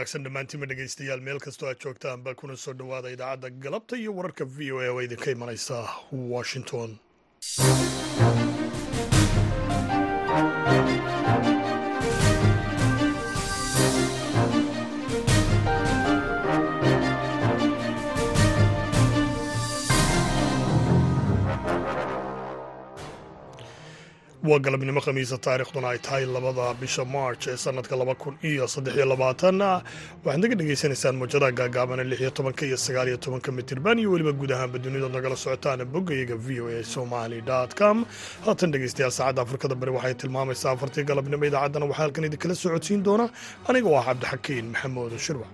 wanaagsan 0.00 0.24
dhammaantiinma 0.26 0.66
dhegaystayaal 0.70 1.20
meel 1.26 1.40
kastoo 1.46 1.68
aad 1.70 1.80
joogtaan 1.84 2.22
baa 2.28 2.34
kuna 2.42 2.56
soo 2.64 2.74
dhowaada 2.80 3.12
idaacadda 3.16 3.50
galabta 3.64 3.96
iyo 4.02 4.14
wararka 4.18 4.44
v 4.56 4.72
o 4.72 4.80
a 4.84 4.88
oo 4.94 5.00
idinka 5.06 5.30
imanaysa 5.36 5.76
washington 6.34 6.96
waa 24.48 24.58
galabnimo 24.64 25.00
khamiisa 25.04 25.36
taarikhduna 25.46 25.88
ay 25.92 25.98
tahay 26.04 26.24
labada 26.34 26.66
bisha 26.80 27.04
march 27.16 27.44
ee 27.52 27.56
sanadka 27.64 27.94
laba 28.00 28.14
kun 28.22 28.34
iyo 28.50 28.64
saddexiyo 28.74 29.04
labaatan 29.12 29.60
waxaad 30.24 30.40
naga 30.42 30.54
dhagaysanaysaan 30.60 31.16
muujadaha 31.20 31.52
gaagaabana 31.60 32.04
lix 32.10 32.20
iyo 32.24 32.30
tobanka 32.38 32.62
iyo 32.68 32.76
sagaal 32.86 33.08
iyo 33.10 33.18
tobanka 33.24 33.48
mitirban 33.58 33.96
iyo 34.02 34.08
weliba 34.12 34.32
guud 34.40 34.52
ahaanba 34.56 34.78
dunidood 34.84 35.12
nagala 35.16 35.36
socotaan 35.44 35.84
boggayaga 35.94 36.36
v 36.46 36.60
o 36.60 36.66
a 36.68 36.80
somali 36.94 37.38
com. 37.80 37.96
Haatan 38.46 38.70
dhegaystayaal 38.72 39.12
saacadda 39.18 39.40
afrikada 39.44 39.74
bari 39.80 39.92
waxay 39.96 40.14
tilmaamaysaa 40.20 40.72
afartii 40.76 41.04
galabnimo 41.10 41.44
idaacaddana 41.50 41.84
waxaa 41.90 42.02
halkan 42.04 42.24
idinkala 42.28 42.54
socodsiin 42.62 43.00
doona. 43.06 43.26
Aniga 43.68 43.88
oo 43.92 43.96
ah 44.00 44.04
cabdixakiin 44.08 44.66
maxamuud 44.72 45.12
shirwac 45.26 45.50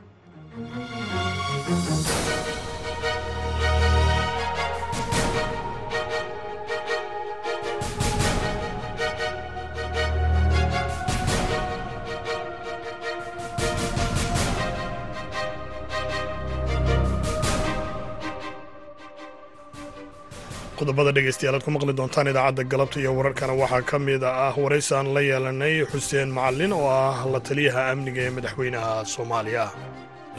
qodobada 20.80 21.10
dhegaystayaal 21.16 21.56
aad 21.58 21.64
ku 21.66 21.70
maqli 21.76 21.92
doontaan 22.00 22.28
idaacadda 22.32 22.62
galabta 22.72 22.98
iyo 23.02 23.10
wararkana 23.18 23.52
waxaa 23.62 23.82
ka 23.90 23.96
mid 24.08 24.22
ah 24.30 24.54
waraysi 24.64 24.92
aan 24.98 25.08
la 25.16 25.20
yeelanay 25.30 25.74
xuseen 25.92 26.28
macalin 26.38 26.72
oo 26.78 26.86
ah 27.02 27.16
la 27.32 27.40
taliyaha 27.48 27.80
amniga 27.92 28.20
ee 28.26 28.32
madaxweynaha 28.36 28.92
soomaaliya. 29.14 29.64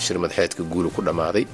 Shir 0.06 0.18
madaxeedka 0.24 0.62
guulu 0.74 0.90
ku 0.96 1.02
dhammaaday 1.08 1.46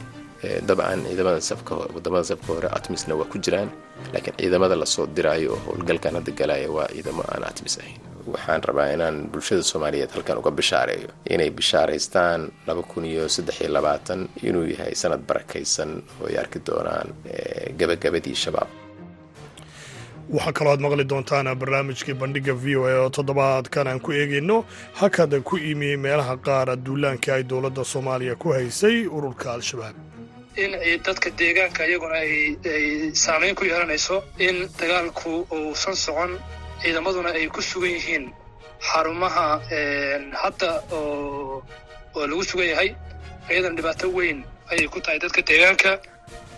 dabcan 0.67 0.99
ciidamada 1.08 1.41
safka 1.41 1.73
waddamada 1.95 2.23
safka 2.31 2.49
hore 2.53 2.67
atmisna 2.77 3.16
waa 3.19 3.30
ku 3.31 3.38
jiraan 3.45 3.69
laakiin 4.13 4.36
ciidamada 4.39 4.75
la 4.81 4.86
soo 4.86 5.05
diraayo 5.16 5.52
oo 5.53 5.59
howlgalkan 5.67 6.13
hadda 6.19 6.31
galaya 6.39 6.69
waa 6.77 6.88
ciidamo 6.95 7.22
aan 7.33 7.44
atmis 7.52 7.77
ahayn. 7.80 7.99
Waxaan 8.33 8.61
rabaa 8.67 8.88
inaan 8.95 9.17
bulshada 9.31 9.64
soomaaliyeed 9.64 10.11
halkan 10.16 10.38
uga 10.41 10.52
bishaareeyo 10.59 11.09
inay 11.33 11.49
bishaaraystaan 11.58 12.41
laba 12.67 12.81
kun 12.91 13.05
iyo 13.05 13.27
saddex 13.36 13.61
iyo 13.61 13.69
labaatan 13.77 14.27
inuu 14.47 14.64
yahay 14.73 14.95
sanad 14.95 15.21
barakaysan 15.27 15.91
oo 16.21 16.27
ay 16.31 16.38
arki 16.44 16.59
doonaan 16.67 17.08
gabagabadii 17.80 18.36
shabaab. 18.44 18.69
Waxaa 20.36 20.53
kaloo 20.58 20.71
aad 20.73 20.81
maqli 20.86 21.03
doontaan 21.11 21.52
barnaamijkii 21.61 22.16
bandhiga 22.21 22.53
v 22.64 22.75
o 22.80 22.83
a 22.88 22.94
oo 23.03 23.09
toddobaadkan 23.09 23.88
aan 23.91 23.99
ku 23.99 24.11
eegayno. 24.11 24.64
Hakada 25.02 25.39
ku 25.44 25.58
imi 25.58 25.97
meelaha 25.97 26.38
qaar 26.45 26.69
duulaankii 26.86 27.31
ay 27.36 27.44
dowladda 27.44 27.83
soomaaliya 27.83 28.36
ku 28.39 28.55
haysay 28.55 29.03
ururka 29.08 29.52
al-shabaab 29.53 29.95
in 30.62 30.72
dadka 31.06 31.30
deegaanka 31.39 31.82
iyaguna 31.89 32.17
ay 32.23 32.33
saamayn 33.23 33.55
ku 33.55 33.64
yeelanayso 33.66 34.23
in 34.38 34.55
dagaalku 34.80 35.32
uusan 35.52 35.95
socon 35.95 36.32
ciidamaduna 36.82 37.30
ay 37.38 37.48
ku 37.55 37.61
sugan 37.61 37.92
yihiin 37.98 38.26
xarumaha 38.89 39.45
hadda 40.42 40.70
oo 40.92 41.64
lagu 42.30 42.44
sugan 42.44 42.67
yahay. 42.73 42.89
Iyadana 43.50 43.76
dhibaato 43.77 44.08
weyn 44.17 44.39
ayay 44.72 44.88
ku 44.94 45.00
tahay 45.04 45.20
dadka 45.20 45.42
deegaanka. 45.50 45.92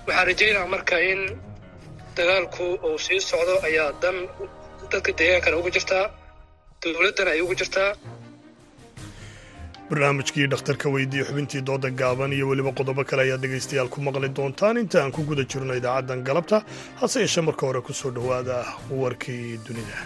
Waxaan 0.07 0.25
rajaynaa 0.29 0.67
marka 0.73 0.97
in 1.11 1.21
dagaalku 2.17 2.65
uu 2.87 2.97
sii 3.05 3.19
socdo 3.29 3.55
ayaa 3.67 3.91
dan 4.01 4.15
dadka 4.91 5.11
deegaankana 5.19 5.57
ugu 5.59 5.69
jirtaa 5.75 6.05
dowladdana 6.81 7.31
ay 7.35 7.41
ugu 7.41 7.55
jirtaa 7.59 7.89
barnaamijkii 9.89 10.47
dhakhtarka 10.53 10.89
weydiiye 10.95 11.25
xubintii 11.29 11.61
dooda 11.69 11.89
gaaban 12.01 12.33
iyo 12.37 12.47
weliba 12.49 12.71
qodobo 12.79 13.03
kale 13.09 13.21
ayaad 13.25 13.41
dhegaystayaal 13.45 13.89
ku 13.95 14.01
maqli 14.07 14.29
doontaan. 14.39 14.81
Inta 14.83 15.01
aan 15.03 15.11
ku 15.15 15.21
guda 15.29 15.43
jirno 15.53 15.73
idaacaddan 15.81 16.25
galabta 16.29 16.63
hase 17.01 17.19
yeeshee 17.25 17.45
marka 17.49 17.67
hore 17.69 17.81
ku 17.87 17.93
soo 18.01 18.11
dhowaada 18.17 18.57
warkii 19.01 19.59
dunida. 19.67 19.97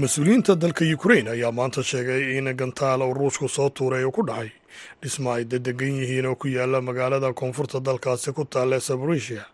Mas'uuliyiinta 0.00 0.54
dalka 0.60 0.84
ukrain 0.96 1.28
ayaa 1.28 1.52
maanta 1.52 1.82
sheegay 1.82 2.22
in 2.38 2.48
gantaal 2.60 3.02
uu 3.02 3.14
ruushku 3.14 3.48
soo 3.48 3.68
tuuray 3.70 4.04
oo 4.04 4.10
ku 4.16 4.22
dhacay. 4.26 4.50
Dhisma 5.02 5.34
ay 5.34 5.44
dadegan 5.44 5.94
yihiin 6.00 6.26
oo 6.30 6.36
ku 6.40 6.46
yaalla 6.48 6.80
magaalada 6.80 7.32
koonfurta 7.32 7.80
dalkaasi 7.84 8.32
ku 8.32 8.44
taalla 8.44 8.80
saborisia 8.80 9.44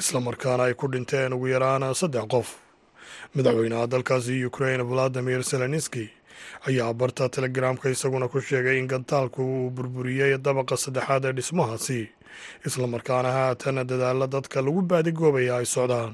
islamarkaana 0.00 0.62
ay 0.68 0.74
ku 0.74 0.86
dhinteen 0.92 1.32
ugu 1.36 1.46
yaraan 1.54 1.84
saddex 1.94 2.26
qof. 2.34 2.48
Madaxweynaha 3.34 3.86
dalkaasi 3.92 4.44
ukrain 4.48 4.80
valadimir 4.90 5.42
zelenski 5.50 6.04
ayaa 6.68 6.92
barta 7.00 7.28
telegramka 7.28 7.88
isaguna 7.94 8.28
ku 8.28 8.40
sheegay 8.40 8.78
in 8.78 8.86
gantaalku 8.92 9.42
uu 9.42 9.70
burburiyey 9.76 10.38
dabaqa 10.46 10.76
saddexaad 10.84 11.24
ee 11.28 11.32
dhismahaasi 11.38 12.00
islamarkaana 12.66 13.30
haatan 13.36 13.76
dadaalla 13.90 14.26
dadka 14.34 14.58
lagu 14.66 14.82
baadigoobaya 14.90 15.56
ay 15.60 15.66
socdaan 15.76 16.12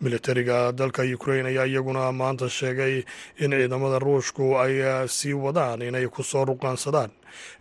militariga 0.00 0.72
dalka 0.72 1.02
ukrain 1.16 1.46
ayaa 1.46 1.66
iyaguna 1.66 2.12
maanta 2.12 2.48
sheegay 2.58 3.04
in 3.42 3.50
ciidamada 3.50 3.98
ruushku 3.98 4.44
ay 4.62 4.74
sii 5.08 5.32
wadaan 5.44 5.82
inay 5.88 6.06
ku 6.08 6.22
soo 6.22 6.44
ruqaansadaan. 6.44 7.10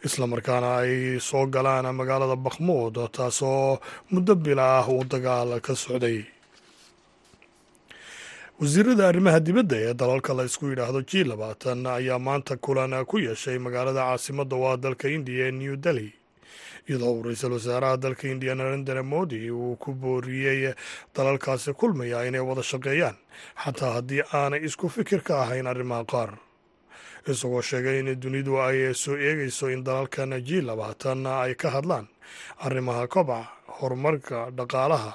Islamarkaana 0.07 0.69
ay 0.83 1.19
soo 1.19 1.45
galaan 1.47 1.87
magaalada 1.95 2.35
bakhmuud 2.35 2.95
taasoo 3.15 3.79
muddo 4.11 4.35
bila 4.35 4.79
ah 4.79 4.87
uu 4.89 5.03
dagaal 5.13 5.59
ka 5.65 5.73
socday. 5.75 6.19
Wasiirada 8.59 9.07
arrimaha 9.11 9.39
dibadda 9.39 9.75
ee 9.85 9.93
dalalka 9.93 10.31
la 10.33 10.43
isku 10.49 10.65
yidhaahdo 10.71 11.01
g 11.09 11.23
labaatan 11.27 11.85
ayaa 11.87 12.19
maanta 12.19 12.55
kulan 12.65 12.95
ku 13.05 13.19
yeeshay 13.19 13.57
magaalada 13.59 13.99
caasimadda 14.07 14.55
waa 14.63 14.77
dalka 14.77 15.07
indiya 15.15 15.47
ee 15.47 15.51
new 15.51 15.75
delhi 15.75 16.09
iyadoo 16.89 17.11
uu 17.13 17.23
ra'iisul 17.23 17.53
wasaaraha 17.57 17.97
dalka 17.97 18.27
indiya 18.27 18.55
narendra 18.55 19.03
modi 19.03 19.49
uu 19.51 19.75
ku 19.75 19.93
booriyey 19.93 20.73
dalalkaasi 21.15 21.73
kulmaya 21.73 22.25
inay 22.27 22.39
wada 22.41 22.61
shaqeeyaan. 22.63 23.15
Xataa 23.63 23.93
haddii 23.97 24.21
aanay 24.33 24.61
isku 24.65 24.89
fikir 24.89 25.21
ka 25.23 25.41
ahayn 25.43 25.67
arrimaha 25.67 26.05
qaar. 26.05 26.31
Isagoo 27.27 27.61
sheegay 27.61 27.99
in 27.99 28.19
dunidu 28.21 28.61
ay 28.61 28.93
soo 28.93 29.17
eegayso 29.17 29.69
in 29.73 29.83
dalalkan 29.83 30.37
g 30.45 30.61
labaatan 30.61 31.25
ay 31.25 31.55
ka 31.55 31.69
hadlaan. 31.69 32.07
Arrimaha 32.61 33.07
kobaca 33.07 33.49
horumarka 33.81 34.51
dhaqaalaha 34.57 35.13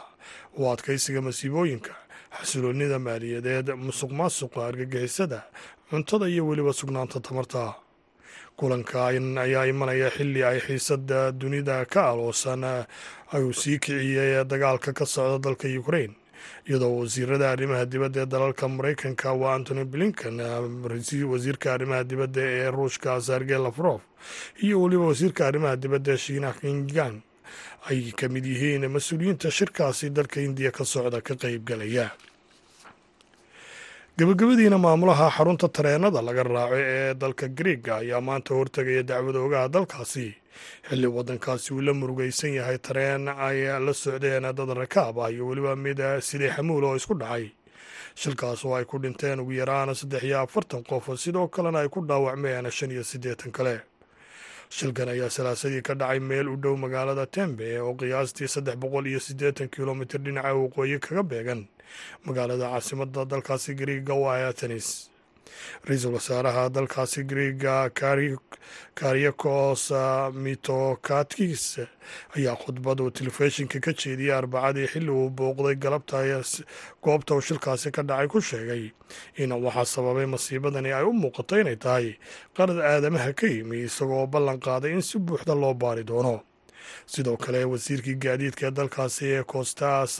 u 0.58 0.66
adkaysiga 0.72 1.20
masiibooyinka 1.22 1.94
xasiloonida 2.38 2.98
maaliyadeed 2.98 3.70
musuq 3.78 4.10
maasuqa 4.10 4.66
argagixisada 4.66 5.46
cuntada 5.90 6.26
iyo 6.28 6.46
weliba 6.46 6.72
sugnaanta 6.72 7.20
tamarta 7.20 7.74
kulanka 8.60 9.06
ayaa 9.08 9.64
imanaya 9.72 10.10
xilli 10.12 10.44
ay 10.44 10.60
xiisada 10.60 11.32
dunida 11.32 11.84
ka 11.88 12.12
aloosan. 12.12 12.64
Ayuu 13.32 13.52
sii 13.54 13.78
kiciyey 13.78 14.44
dagaalka 14.44 14.92
ka 14.92 15.06
socda 15.06 15.38
dalka 15.38 15.68
ukrain 15.80 16.12
iyadoo 16.68 16.98
wasiirada 17.00 17.50
arrimaha 17.54 17.86
dibadda 17.86 18.20
ee 18.22 18.26
dalalka 18.26 18.68
maraykanka 18.68 19.32
waa 19.32 19.54
antony 19.54 19.84
blinken 19.84 20.40
wasiirka 21.32 21.74
arrimaha 21.74 22.04
dibadda 22.04 22.40
ee 22.42 22.70
ruushka 22.70 23.20
sergey 23.20 23.58
lafrof 23.58 24.00
iyo 24.62 24.82
weliba 24.82 25.06
wasiirka 25.06 25.46
arrimaha 25.46 25.76
dibadda 25.76 26.18
shiina 26.18 26.52
kingang 26.52 27.22
ay 27.90 28.10
ka 28.18 28.28
mid 28.28 28.44
yihiin 28.46 28.88
mas'uuliyiinta 28.90 29.50
shirkaasi 29.50 30.10
dalka 30.10 30.40
indiya 30.40 30.70
ka 30.72 30.84
socda 30.84 31.20
ka 31.22 31.34
qeybgalaya 31.38 32.10
gabagabadiina 34.18 34.78
maamulaha 34.78 35.30
xarunta 35.30 35.68
tareenada 35.68 36.20
laga 36.22 36.42
raaco 36.42 36.76
ee 36.76 37.14
dalka 37.14 37.48
griega 37.48 37.96
ayaa 38.02 38.20
maanta 38.20 38.54
hortegaya 38.54 39.02
dacwada 39.02 39.38
ogaha 39.40 39.68
dalkaasi. 39.68 40.34
Xilli 40.88 41.06
waddankaasi 41.06 41.72
uu 41.74 41.80
la 41.80 41.92
murugaysan 41.94 42.52
yahay 42.54 42.78
tareen 42.78 43.28
ay 43.28 43.64
la 43.80 43.92
socdeen 43.94 44.42
dad 44.42 44.68
rakaab 44.76 45.18
ah 45.20 45.30
iyo 45.30 45.46
weliba 45.46 45.76
mid 45.76 45.98
sidii 46.20 46.50
xamuul 46.56 46.84
oo 46.84 46.96
isku 46.96 47.14
dhacay. 47.14 47.50
Shilkaas 48.14 48.64
oo 48.64 48.74
ay 48.76 48.84
ku 48.84 48.98
dhinteen 48.98 49.40
ugu 49.40 49.52
yaraan 49.52 49.94
saddex 49.94 50.22
iyo 50.24 50.40
afartan 50.40 50.82
qof 50.84 51.08
sidoo 51.16 51.48
kalena 51.48 51.80
ay 51.80 51.88
ku 51.88 52.00
dhaawacmeen 52.04 52.70
shan 52.70 52.90
iyo 52.90 53.04
siddeetan 53.04 53.52
kale 53.52 53.80
shilkan 54.76 55.08
ayaa 55.14 55.30
salaasadii 55.36 55.82
ka 55.82 55.94
dhacay 56.00 56.20
meel 56.20 56.48
u 56.48 56.56
dhow 56.56 56.76
magaalada 56.84 57.26
tembe 57.26 57.66
oo 57.80 57.94
qiyaastii 58.00 58.48
saddex 58.54 58.76
boqol 58.82 59.06
iyo 59.10 59.20
siddeetan 59.20 59.68
kilomitir 59.68 60.20
dhinaca 60.24 60.54
waqooyi 60.54 60.98
kaga 61.04 61.22
beegan. 61.22 61.66
Magaalada 62.26 62.70
caasimada 62.72 63.24
dalkaasi 63.32 63.74
griiga 63.74 64.14
waa 64.14 64.46
atenis 64.48 65.10
ra'iisul 65.88 66.14
wasaaraha 66.18 66.68
dalkaasi 66.74 67.24
griega 67.24 67.90
karyakos 68.94 69.90
mitokakis 70.34 71.78
ayaa 72.36 72.56
khudbad 72.56 73.00
uu 73.00 73.10
telefishinka 73.10 73.80
ka 73.80 73.92
jeediyey 73.92 74.32
arbacadii 74.34 74.86
xilli 74.92 75.10
uu 75.10 75.30
booqday 75.30 75.74
galabta 75.76 76.18
goobta 77.02 77.34
uu 77.34 77.40
shilkaasi 77.40 77.90
ka 77.90 78.02
dhacay 78.02 78.28
ku 78.28 78.40
sheegay 78.40 78.90
in 79.36 79.52
waxaa 79.52 79.84
sababay 79.84 80.26
masiibadani 80.26 80.92
ay 80.92 81.04
u 81.04 81.12
muuqato 81.12 81.60
inay 81.60 81.76
tahay 81.76 82.16
qarad 82.56 82.78
aadamaha 82.80 83.32
ka 83.32 83.46
yimi 83.46 83.84
isagoo 83.88 84.26
ballan 84.26 84.58
qaaday 84.60 84.92
in 84.92 85.02
si 85.02 85.18
buuxda 85.18 85.54
loo 85.54 85.74
baari 85.74 86.04
doono 86.04 86.40
sidoo 87.06 87.36
kale 87.44 87.64
wasiirkii 87.72 88.14
gaadiidka 88.24 88.66
ee 88.66 88.70
dalkaasi 88.78 89.24
ee 89.36 89.42
costas 89.54 90.14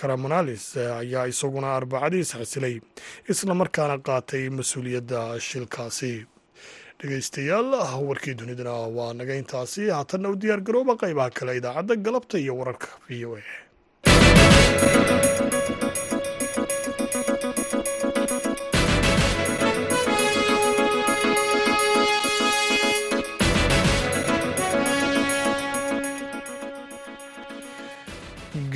caramonalis 0.00 0.64
ayaa 0.76 1.26
isaguna 1.32 1.68
arbacadiis 1.78 2.30
xasilay 2.38 2.74
islamarkaana 3.32 3.96
qaatay 4.08 4.44
mas'uuliyadda 4.58 5.20
shilkaasi. 5.48 6.14
Dhegeystayaal 7.00 7.68
warkii 8.08 8.34
dunidana 8.38 8.74
waa 8.96 9.12
naga 9.14 9.34
intaasi. 9.40 9.82
Haatanna 9.94 10.28
u 10.34 10.40
diyaar 10.42 10.60
garooba 10.66 10.94
qaybaha 11.02 11.30
kale 11.38 11.52
idaacadda 11.60 11.94
galabta 12.06 12.36
iyo 12.44 12.52
wararka 12.58 12.88
v 13.08 13.24
o 13.26 13.36
a 13.38 15.37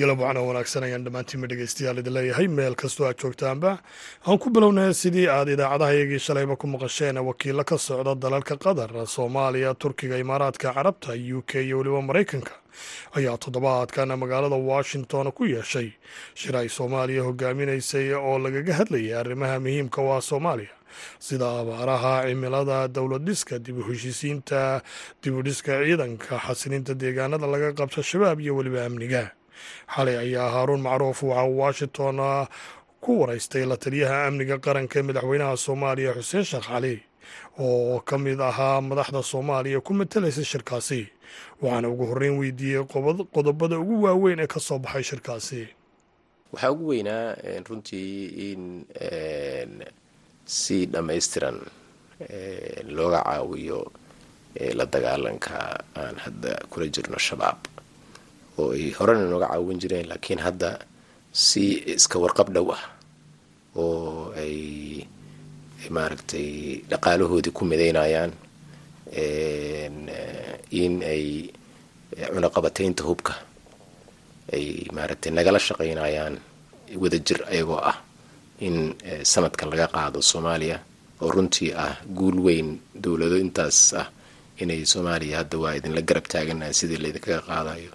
galab 0.02 0.18
wacna 0.24 0.40
wanaagsan 0.48 0.82
ayaan 0.86 1.04
dhammaantiinba 1.06 1.46
dhegeystayaal 1.50 1.98
idin 2.02 2.14
leeyahay. 2.16 2.46
Meel 2.58 2.74
kastoo 2.82 3.06
aad 3.08 3.18
joogtaanba 3.22 3.70
aan 4.26 4.38
ku 4.42 4.48
bilownay 4.54 4.90
sidii 5.02 5.26
aad 5.36 5.48
idaacadaha 5.54 5.92
iyagii 5.96 6.18
shalayba 6.26 6.56
ku 6.56 6.66
maqasheen 6.74 7.18
wakiilo 7.28 7.64
ka 7.70 7.76
socda 7.78 8.14
dalalka 8.24 8.56
qatar 8.64 8.90
soomaaliya 9.16 9.74
turkiga 9.82 10.16
imaaraadka 10.24 10.72
carabta 10.76 11.12
u 11.36 11.42
k 11.48 11.62
iyo 11.66 11.78
weliba 11.78 12.00
maraykanka 12.08 12.52
ayaa 13.18 13.36
toddobaadkan 13.44 14.08
magaalada 14.22 14.56
washington 14.72 15.30
ku 15.32 15.44
yeeshay. 15.54 15.88
Shir 16.34 16.56
ay 16.56 16.68
soomaaliya 16.68 17.22
hogaaminaysay 17.28 18.12
oo 18.14 18.38
lagaga 18.38 18.72
hadlayay 18.80 19.14
arrimaha 19.22 19.60
muhiimka 19.64 19.98
u 20.02 20.08
ah 20.16 20.20
soomaaliya 20.30 20.72
sida 21.18 21.46
abaaraha 21.60 22.12
cimilada 22.28 22.88
dowlad 22.96 23.24
dhiska 23.28 23.58
dib 23.58 23.78
u 23.78 23.82
heshiisiinta 23.88 24.82
dib 25.22 25.34
u 25.38 25.42
dhiska 25.46 25.72
ciidanka 25.84 26.34
xasilinta 26.46 26.92
deegaanada 27.02 27.46
laga 27.54 27.70
qabto 27.78 28.02
shabaab 28.10 28.40
iyo 28.44 28.52
weliba 28.58 28.84
amniga 28.88 29.22
xalay 29.94 30.16
ayaa 30.24 30.48
haaruun 30.54 30.80
macruuf 30.86 31.22
waxa 31.22 31.44
washington 31.62 32.16
ku 33.04 33.10
waraystay 33.20 33.64
la 33.70 33.76
taliyaha 33.76 34.26
amniga 34.28 34.56
qaranka 34.64 35.02
madaxweynaha 35.08 35.56
soomaaliya 35.66 36.12
xuseen 36.18 36.44
sheekh 36.50 36.66
cali 36.70 36.96
oo 37.58 38.00
ka 38.08 38.18
mid 38.18 38.40
ahaa 38.40 38.80
madaxda 38.80 39.22
soomaaliya 39.32 39.80
ku 39.86 39.92
matalaysa 39.94 40.44
shirkaasi 40.52 41.00
waxaana 41.62 41.88
ugu 41.92 42.04
horreyn 42.10 42.36
weydiiyey 42.40 42.84
qodobada 43.34 43.76
ugu 43.82 44.02
waaweyn 44.04 44.40
ee 44.40 44.46
ka 44.46 44.60
soo 44.60 44.78
baxay 44.78 45.02
shirkaasi. 45.10 45.62
Waxaa 46.52 46.70
ugu 46.74 46.86
weynaa 46.88 47.34
runtii 47.68 48.26
in 48.50 48.62
si 50.46 50.86
dhammaystiran 50.92 51.58
looga 52.96 53.20
caawiyo 53.26 53.80
la 54.78 54.84
dagaalanka 54.86 55.58
aan 55.96 56.16
hadda 56.24 56.52
kula 56.70 56.86
jirno 56.94 57.18
shabaab 57.18 57.58
oo 58.58 58.70
ay 58.76 58.84
horena 58.98 59.24
nooga 59.32 59.48
caawin 59.52 59.78
jireen 59.82 60.06
laakiin 60.10 60.40
hadda 60.46 60.70
si 61.32 61.64
iska 61.96 62.16
warqab 62.22 62.48
dhow 62.54 62.68
ah 62.76 62.82
oo 63.76 64.32
ay 64.42 64.56
maaragtay 65.96 66.48
dhaqaalahoodii 66.90 67.52
ku 67.56 67.62
midaynayaan 67.70 68.32
in 70.80 70.92
ay 71.14 71.24
cunaqabataynta 72.32 73.02
hubka 73.08 73.34
ay 74.54 74.66
maaragtay 74.96 75.30
nagala 75.36 75.58
shaqaynayaan 75.68 76.34
wadajir 77.02 77.40
ayagoo 77.52 77.80
ah 77.90 77.96
in 78.66 78.76
sanadkan 79.32 79.68
laga 79.72 79.86
qaado 79.94 80.18
soomaaliya 80.30 80.76
oo 81.22 81.30
runtii 81.34 81.70
ah 81.84 81.94
guul 82.18 82.38
weyn 82.46 82.68
dowlado 83.04 83.36
intaas 83.44 83.78
ah 84.00 84.06
inay 84.62 84.80
soomaaliya 84.92 85.36
hadda 85.42 85.56
waa 85.62 85.74
idinla 85.78 86.02
garab 86.08 86.26
taaganaha 86.32 86.72
sidii 86.78 87.00
laydinkaga 87.04 87.40
qaadayo 87.48 87.90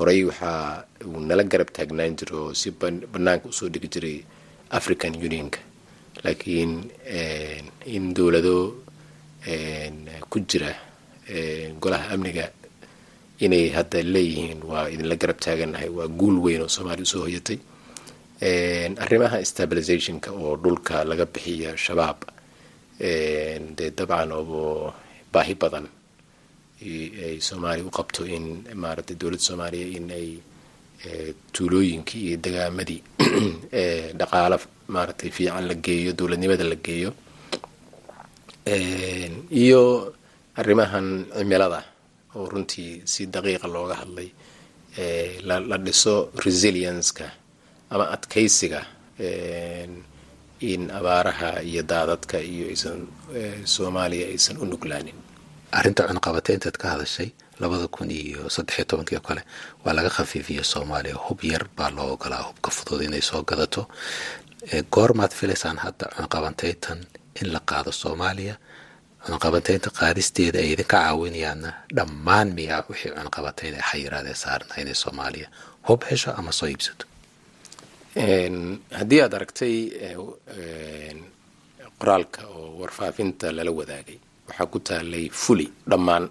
horey 0.00 0.24
waxaa 0.30 0.84
uu 1.06 1.20
nala 1.28 1.44
garab 1.52 1.70
taagnaan 1.76 2.16
jira 2.18 2.36
oo 2.42 2.54
si 2.60 2.70
banaanka 3.12 3.48
u 3.52 3.52
soo 3.58 3.68
dhigi 3.72 3.88
jiray 3.94 4.16
african 4.78 5.12
unionka 5.26 5.60
laakiin 6.24 6.72
in 7.94 8.04
dowlado 8.16 8.54
ku 10.30 10.38
jira 10.50 10.72
golaha 11.82 12.06
amniga 12.14 12.46
inay 13.44 13.68
hadda 13.76 14.00
leeyihiin 14.14 14.60
waa 14.70 14.88
idinla 14.92 15.16
garab 15.22 15.38
taaganahay 15.44 15.88
waa 15.98 16.08
guul 16.08 16.36
weyn 16.44 16.62
oo 16.64 16.68
soomaaliya 16.68 17.06
u 17.08 17.12
soo 17.12 17.22
hoyatay. 17.26 17.58
Arrimaha 19.04 19.44
stabilizationka 19.44 20.30
oo 20.32 20.56
dhulka 20.62 21.04
laga 21.04 21.24
bixiya 21.34 21.76
shabaab 21.84 22.18
dee 23.76 23.90
dabcan 23.98 24.32
oo 24.32 24.92
baahi 25.32 25.54
badan 25.62 25.86
ay 26.80 27.40
soomaaliya 27.40 27.86
u 27.86 27.90
qabto 27.90 28.24
in 28.24 28.64
maaragtay 28.74 29.16
dowladda 29.16 29.44
soomaaliya 29.48 29.86
in 29.98 30.10
ay 30.10 30.28
tuulooyinkii 31.52 32.22
iyo 32.28 32.36
degaamadii 32.44 33.02
dhaqaalo 34.20 34.58
maaragtay 34.88 35.30
fiican 35.30 35.68
la 35.68 35.74
geeyo 35.74 36.12
dowladnimada 36.12 36.64
la 36.64 36.76
geeyo. 36.76 37.14
Iyo 39.50 39.82
arrimahan 40.56 41.26
cimilada 41.36 41.80
oo 42.34 42.46
runtii 42.48 43.02
si 43.04 43.26
daqiiqa 43.26 43.68
looga 43.68 43.94
hadlay 44.02 44.30
la 45.42 45.76
dhiso 45.78 46.30
resilienska 46.44 47.24
ama 47.90 48.04
adkaysiga 48.16 48.80
in 50.60 50.90
abaaraha 50.90 51.62
iyo 51.62 51.82
daadadka 51.82 52.38
iyo 52.38 52.68
aysan 52.68 53.08
soomaaliya 53.64 54.26
aysan 54.28 54.58
u 54.58 54.64
nuglaanin 54.64 55.29
arrinta 55.78 56.02
cunaqabateyntaad 56.08 56.76
ka 56.82 56.88
hadashay 56.94 57.28
labada 57.60 57.86
kun 57.88 58.10
iyo 58.10 58.48
saddexiyo 58.54 58.84
tobankii 58.90 59.16
oo 59.18 59.24
kale 59.28 59.42
waa 59.84 59.94
laga 59.96 60.10
khafiifiyey 60.16 60.64
soomaaliya. 60.72 61.16
Hub 61.28 61.40
yar 61.44 61.64
baa 61.76 61.90
loo 61.96 62.08
ogolaa 62.14 62.42
hubka 62.48 62.70
fudud 62.76 63.02
inay 63.06 63.20
soo 63.30 63.42
gadato. 63.50 63.82
Goormaad 64.94 65.32
filaysaan 65.38 65.78
hadda 65.84 66.06
cunaqabateyntan 66.16 66.98
in 67.42 67.52
la 67.52 67.60
qaado 67.70 67.92
soomaaliya. 68.02 68.54
Cunaqabateynta 69.26 69.88
qaadisteeda 69.98 70.58
ay 70.62 70.68
idinka 70.72 70.96
caawinayaanna 70.96 71.70
dhammaan 71.96 72.48
miyaa 72.56 72.82
wixii 72.88 73.12
cunaqabateyn 73.18 73.74
ee 73.78 73.84
xayiraadee 73.90 74.34
saarna 74.44 74.74
inay 74.82 74.94
soomaaliya 75.04 75.48
hub 75.88 76.00
hesho 76.10 76.30
ama 76.38 76.52
soo 76.58 76.68
iibsato? 76.72 77.04
Haddii 78.98 79.20
aad 79.24 79.34
aragtay 79.38 79.74
qoraalka 81.98 82.40
oo 82.56 82.66
warfaafinta 82.80 83.46
lala 83.56 83.70
wadaagay 83.80 84.18
waxaa 84.50 84.66
ku 84.72 84.78
taalay 84.88 85.26
fuli 85.42 85.66
dhammaan. 85.90 86.24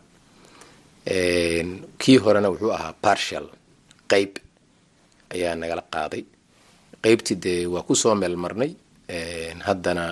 Kii 2.02 2.18
horena 2.24 2.50
wuxuu 2.54 2.72
ahaa 2.78 2.94
partial 3.06 3.46
qeyb 4.12 4.32
ayaa 5.34 5.56
nagala 5.56 5.84
qaaday. 5.94 6.24
Qeybtii 7.04 7.36
dee 7.44 7.66
waa 7.74 7.84
ku 7.88 7.96
soo 7.96 8.16
meel 8.16 8.36
marnay 8.44 8.72
haddana 9.68 10.06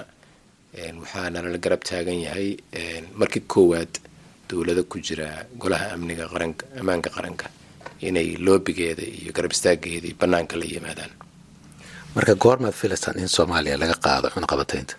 waxaa 1.01 1.29
nalala 1.29 1.57
garab 1.57 1.83
taagan 1.83 2.19
yahay. 2.25 2.57
Markii 3.19 3.43
koowaad 3.53 3.93
dowlado 4.49 4.83
ku 4.91 4.99
jira 4.99 5.27
golaha 5.61 5.91
amniga 5.95 6.25
qaranka 6.33 6.65
ammaanka 6.79 7.09
qaranka 7.09 7.45
inay 8.07 8.37
loobigeeda 8.45 9.03
iyo 9.03 9.31
garab 9.35 9.51
istaageedii 9.51 10.13
banaanka 10.19 10.55
la 10.57 10.65
yimaadaan 10.65 11.11
marka 12.15 12.35
goormaad 12.43 12.73
filaysaan 12.81 13.19
in 13.23 13.27
soomaaliya 13.35 13.77
laga 13.81 13.95
qaado 14.05 14.27
cunaqabateynta 14.35 14.93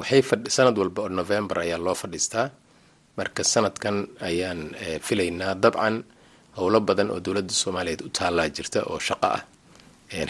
waxay 0.00 0.22
sanad 0.56 0.76
walba 0.80 1.02
november 1.08 1.56
ayaa 1.64 1.78
loo 1.86 1.94
fadhiistaa. 2.02 2.46
Marka 3.18 3.42
sanadkan 3.52 3.96
ayaan 4.28 4.60
filaynaa 5.06 5.54
dabcan 5.62 5.96
howlo 6.58 6.80
badan 6.88 7.10
oo 7.10 7.20
dowladda 7.24 7.52
soomaaliyeed 7.62 8.00
u 8.06 8.08
taallaa 8.18 8.48
jirta 8.56 8.80
oo 8.90 8.98
shaqo 9.08 9.26
ah. 9.36 9.42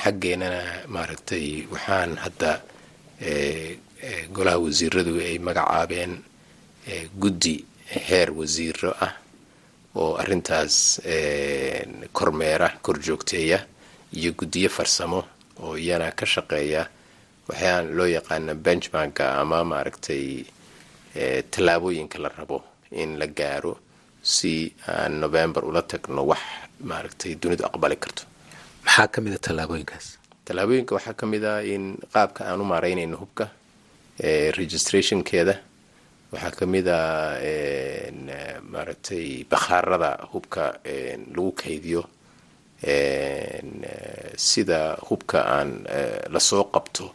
Xaggeenana 0.04 0.60
maaragtay 0.94 1.46
waxaan 1.72 2.10
hadda 2.24 2.50
golaha 4.34 4.58
wasiiradu 4.64 5.12
ay 5.28 5.38
magacaabeen 5.38 6.12
guddi 7.22 7.54
heer 8.08 8.28
wasiiro 8.38 8.90
ah 9.06 9.12
oo 10.00 10.16
arintaas 10.22 11.00
kormeera 12.12 12.68
korjoogteeya 12.82 13.58
iyo 14.18 14.30
guddiyo 14.38 14.68
farsamo 14.76 15.20
oo 15.62 15.76
iyana 15.76 16.10
ka 16.12 16.26
shaqeeya 16.26 16.82
waxaan 17.48 17.94
loo 17.96 18.06
yaqaana 18.06 18.54
benchmarka 18.54 19.24
ama 19.40 19.64
maaragtay 19.64 20.44
tallaabooyinka 21.50 22.18
la 22.18 22.28
rabo 22.38 22.62
in 22.92 23.18
la 23.18 23.26
gaaro 23.26 23.78
si 24.22 24.72
aan 24.88 25.20
november 25.20 25.64
ula 25.64 25.82
tagno 25.82 26.22
wax 26.30 26.40
maaragtay 26.80 27.34
dunidu 27.34 27.64
aqbali 27.64 27.96
karto. 27.96 28.22
Maxaa 28.84 29.08
ka 29.08 29.20
mid 29.20 29.32
a 29.34 29.38
tallaabooyinkaas 29.38 30.06
tallaabooyinka 30.44 30.92
waxaa 30.96 31.14
ka 31.20 31.26
mid 31.26 31.44
ah 31.44 31.62
in 31.64 31.96
qaabka 32.12 32.44
aan 32.48 32.60
u 32.60 32.64
maareynayno 32.64 33.16
hubka 33.22 33.48
registrationkeeda. 34.58 35.54
Waxaa 36.32 36.50
ka 36.58 36.66
mid 36.66 36.86
a 36.88 37.00
maaragtay 38.72 39.44
bakhaarada 39.50 40.10
hubka 40.32 40.78
lagu 41.34 41.52
kaydiyo 41.52 42.02
sida 44.36 44.96
hubka 45.08 45.38
aan 45.56 45.70
la 46.34 46.40
soo 46.40 46.64
qabto 46.74 47.06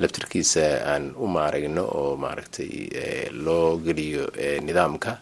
laftirkiisa 0.00 0.64
aan 0.92 1.04
u 1.16 1.26
maaragno 1.36 1.82
oo 2.00 2.16
maaragtay 2.24 2.70
loo 3.44 3.78
geliyo 3.86 4.24
nidaamka 4.66 5.12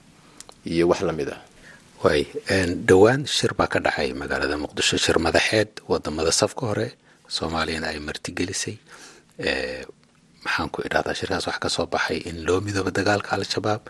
iyo 0.72 0.84
wax 0.90 1.00
la 1.08 1.12
mid 1.12 1.28
ah. 1.36 1.40
Waay 2.02 2.22
dhowaan 2.88 3.26
shir 3.26 3.52
baa 3.58 3.68
ka 3.72 3.78
dhacay 3.80 4.12
magaalada 4.22 4.56
muqdisho 4.64 4.96
shir 5.04 5.18
madaxeed 5.26 5.70
waddamada 5.90 6.32
safka 6.40 6.66
hore 6.66 6.88
soomaaliyana 7.28 7.86
ay 7.92 7.98
martigelisay. 8.08 8.76
Maxaan 10.44 10.68
ku 10.74 10.82
idhahdaa 10.86 11.14
shirkaas 11.14 11.46
wax 11.46 11.58
ka 11.62 11.68
soo 11.68 11.86
baxay 11.86 12.18
in 12.28 12.42
loo 12.46 12.58
midoobo 12.66 12.90
dagaalka 12.90 13.30
al-shabaab. 13.38 13.82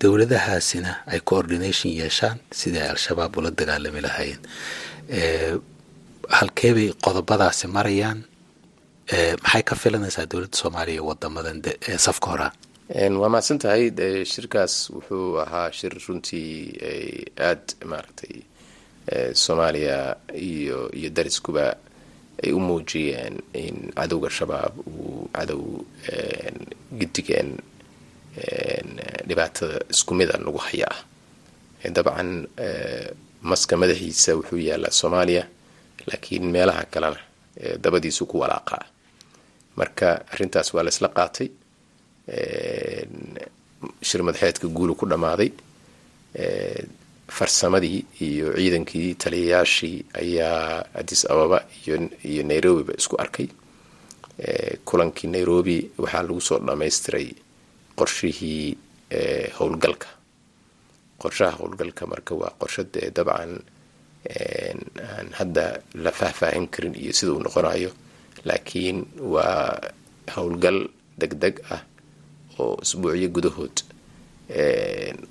Dowladahaasina 0.00 0.92
ay 1.12 1.20
coordination 1.30 1.92
yeeshaan 2.00 2.38
sidii 2.60 2.80
ay 2.84 2.90
al-shabaab 2.96 3.36
ula 3.36 3.50
dagaalami 3.50 4.00
lahaayeen 4.06 4.40
halkeebay 6.38 6.92
qodobadaasi 7.04 7.66
marayaan. 7.76 8.24
Maxay 9.42 9.62
ka 9.68 9.74
filanaysaa 9.74 10.26
dowladda 10.30 10.56
soomaaliya 10.60 11.02
wadamadan 11.02 11.62
safka 12.06 12.26
horaa 12.30 12.52
waa 13.20 13.28
mahadsan 13.32 13.58
tahay 13.58 13.84
shirkaas 14.32 14.74
wuxuu 14.94 15.40
ahaa 15.40 15.72
shir 15.72 15.92
runtii 16.08 16.76
aada 17.40 17.72
maaragtay 17.90 18.36
soomaaliya 19.32 20.16
iyo 20.36 20.90
iyo 20.98 21.10
dariskuba 21.10 21.76
ay 22.44 22.52
u 22.52 22.60
muujiyeen 22.60 23.36
in 23.52 23.76
cadowga 23.96 24.30
shabaab 24.30 24.74
uu 24.88 25.28
cadow 25.32 25.62
gidigeen 26.98 27.50
dhibaatada 29.28 29.80
isku 29.90 30.14
mid 30.14 30.30
a 30.34 30.38
nagu 30.38 30.58
haya 30.58 30.88
ah 30.92 31.90
dabcan 31.96 32.30
maska 33.42 33.76
madaxiisa 33.76 34.36
wuxuu 34.36 34.58
yaalaa 34.68 34.90
soomaaliya 35.00 35.44
laakiin 36.06 36.44
meelaha 36.54 36.84
kalena 36.92 37.20
dabadiisu 37.82 38.26
ku 38.26 38.38
walaaqaa 38.42 38.84
marka 39.76 40.06
arrintaas 40.32 40.74
waa 40.74 40.82
la 40.84 40.90
isla 40.94 41.08
qaatay 41.18 41.48
shir 44.08 44.22
madaxeedka 44.22 44.66
guulu 44.68 44.94
ku 44.94 45.06
dhammaaday 45.06 45.50
farsamadii 47.38 48.04
iyo 48.26 48.52
ciidankii 48.56 49.14
taliyayaashii 49.14 50.04
ayaa 50.22 50.84
addis 51.00 51.24
ababa 51.30 51.58
iyo 52.24 52.42
nairobiba 52.42 52.92
isku 52.98 53.16
arkay. 53.20 53.48
Kulankii 54.84 55.28
nairobi 55.30 55.90
waxaa 55.98 56.22
lagu 56.22 56.40
soo 56.40 56.58
dhammaystiray 56.58 57.28
qorshihii 57.98 58.76
howlgalka 59.58 60.06
qorshaha 61.22 61.52
howlgalka 61.58 62.06
marka 62.12 62.32
waa 62.40 62.52
qorsho 62.60 62.82
dee 62.94 63.10
dabcan 63.16 63.52
aan 64.28 65.28
hadda 65.38 65.64
la 66.04 66.10
faahfaahin 66.18 66.66
karin 66.74 66.94
iyo 67.02 67.12
sida 67.18 67.32
uu 67.32 67.42
noqonayo. 67.46 67.90
Laakiin 68.48 68.98
waa 69.34 69.80
howlgal 70.36 70.78
deg 71.20 71.32
deg 71.42 71.54
ah 71.74 71.82
oo 72.58 72.76
isbuucyo 72.84 73.28
gudahood 73.36 73.76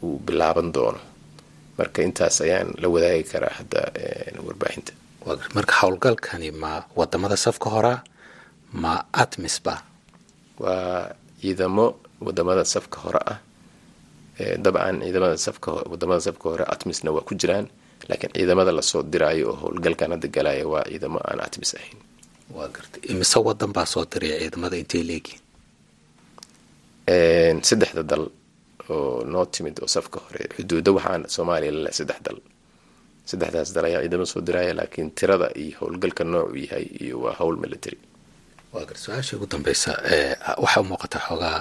uu 0.04 0.20
bilaaban 0.26 0.72
doono. 0.76 1.00
Marka 1.78 2.02
intaas 2.02 2.42
ayaan 2.42 2.74
la 2.82 2.88
wadaagi 2.94 3.24
karaa 3.32 3.54
hadda 3.60 3.80
warbaahinta. 4.48 4.92
Marka 5.56 5.74
howlgalkani 5.82 6.52
ma 6.52 6.72
waddamada 7.00 7.38
safka 7.38 7.70
horaa 7.70 8.00
ma 8.82 8.94
atmisba 9.14 9.76
waa 10.60 11.14
ciidamo 11.42 11.86
waddamada 12.26 12.64
safka 12.66 12.98
hore 13.06 13.22
ah 13.34 13.38
dabcan 14.64 14.96
ciidamada 15.04 15.38
safka 15.38 15.70
waddamada 15.92 16.22
safka 16.28 16.46
hore 16.52 16.66
atmisna 16.74 17.10
waa 17.16 17.26
ku 17.28 17.34
jiraan 17.42 17.66
laakiin 18.10 18.32
ciidamada 18.38 18.72
la 18.78 18.82
soo 18.92 19.04
diraayo 19.14 19.46
oo 19.52 19.56
howlgalkan 19.62 20.12
hadda 20.14 20.28
galaya 20.36 20.66
waa 20.74 20.84
ciidamo 20.90 21.20
aan 21.30 21.40
atmis 21.48 21.72
ahayn. 21.78 21.98
Waa 22.56 22.70
imise 23.12 23.38
wadan 23.48 23.72
baa 23.78 23.86
soo 23.94 24.06
diraya 24.12 24.38
ciidamada 24.44 24.76
intay 24.82 25.04
leegihin 25.10 25.42
saddexda 27.68 28.04
dal 28.12 28.24
oo 28.90 29.24
noo 29.32 29.46
timid 29.54 29.76
oo 29.84 29.88
safka 29.96 30.20
hore 30.26 30.42
xuduuda 30.56 30.92
waxaan 30.98 31.24
soomaaliya 31.36 31.72
lale 31.76 31.92
saddex 32.00 32.20
dal. 32.26 32.38
Saddexdaas 33.30 33.70
dal 33.76 33.86
ayaa 33.90 34.02
ciidamo 34.06 34.26
soo 34.32 34.42
diraya 34.48 34.74
laakiin 34.80 35.10
tirada 35.18 35.48
iyo 35.64 35.76
howlgalka 35.82 36.24
noocu 36.24 36.56
yahay 36.64 36.86
iyo 37.04 37.16
waa 37.24 37.36
howl 37.40 37.56
military. 37.64 37.98
Waa 38.74 38.86
gar 38.90 38.98
su'aasha 39.04 39.36
ugu 39.38 39.48
dambeysa 39.52 39.92
waxaa 40.64 40.84
muuqata 40.90 41.20
xoogaa 41.28 41.60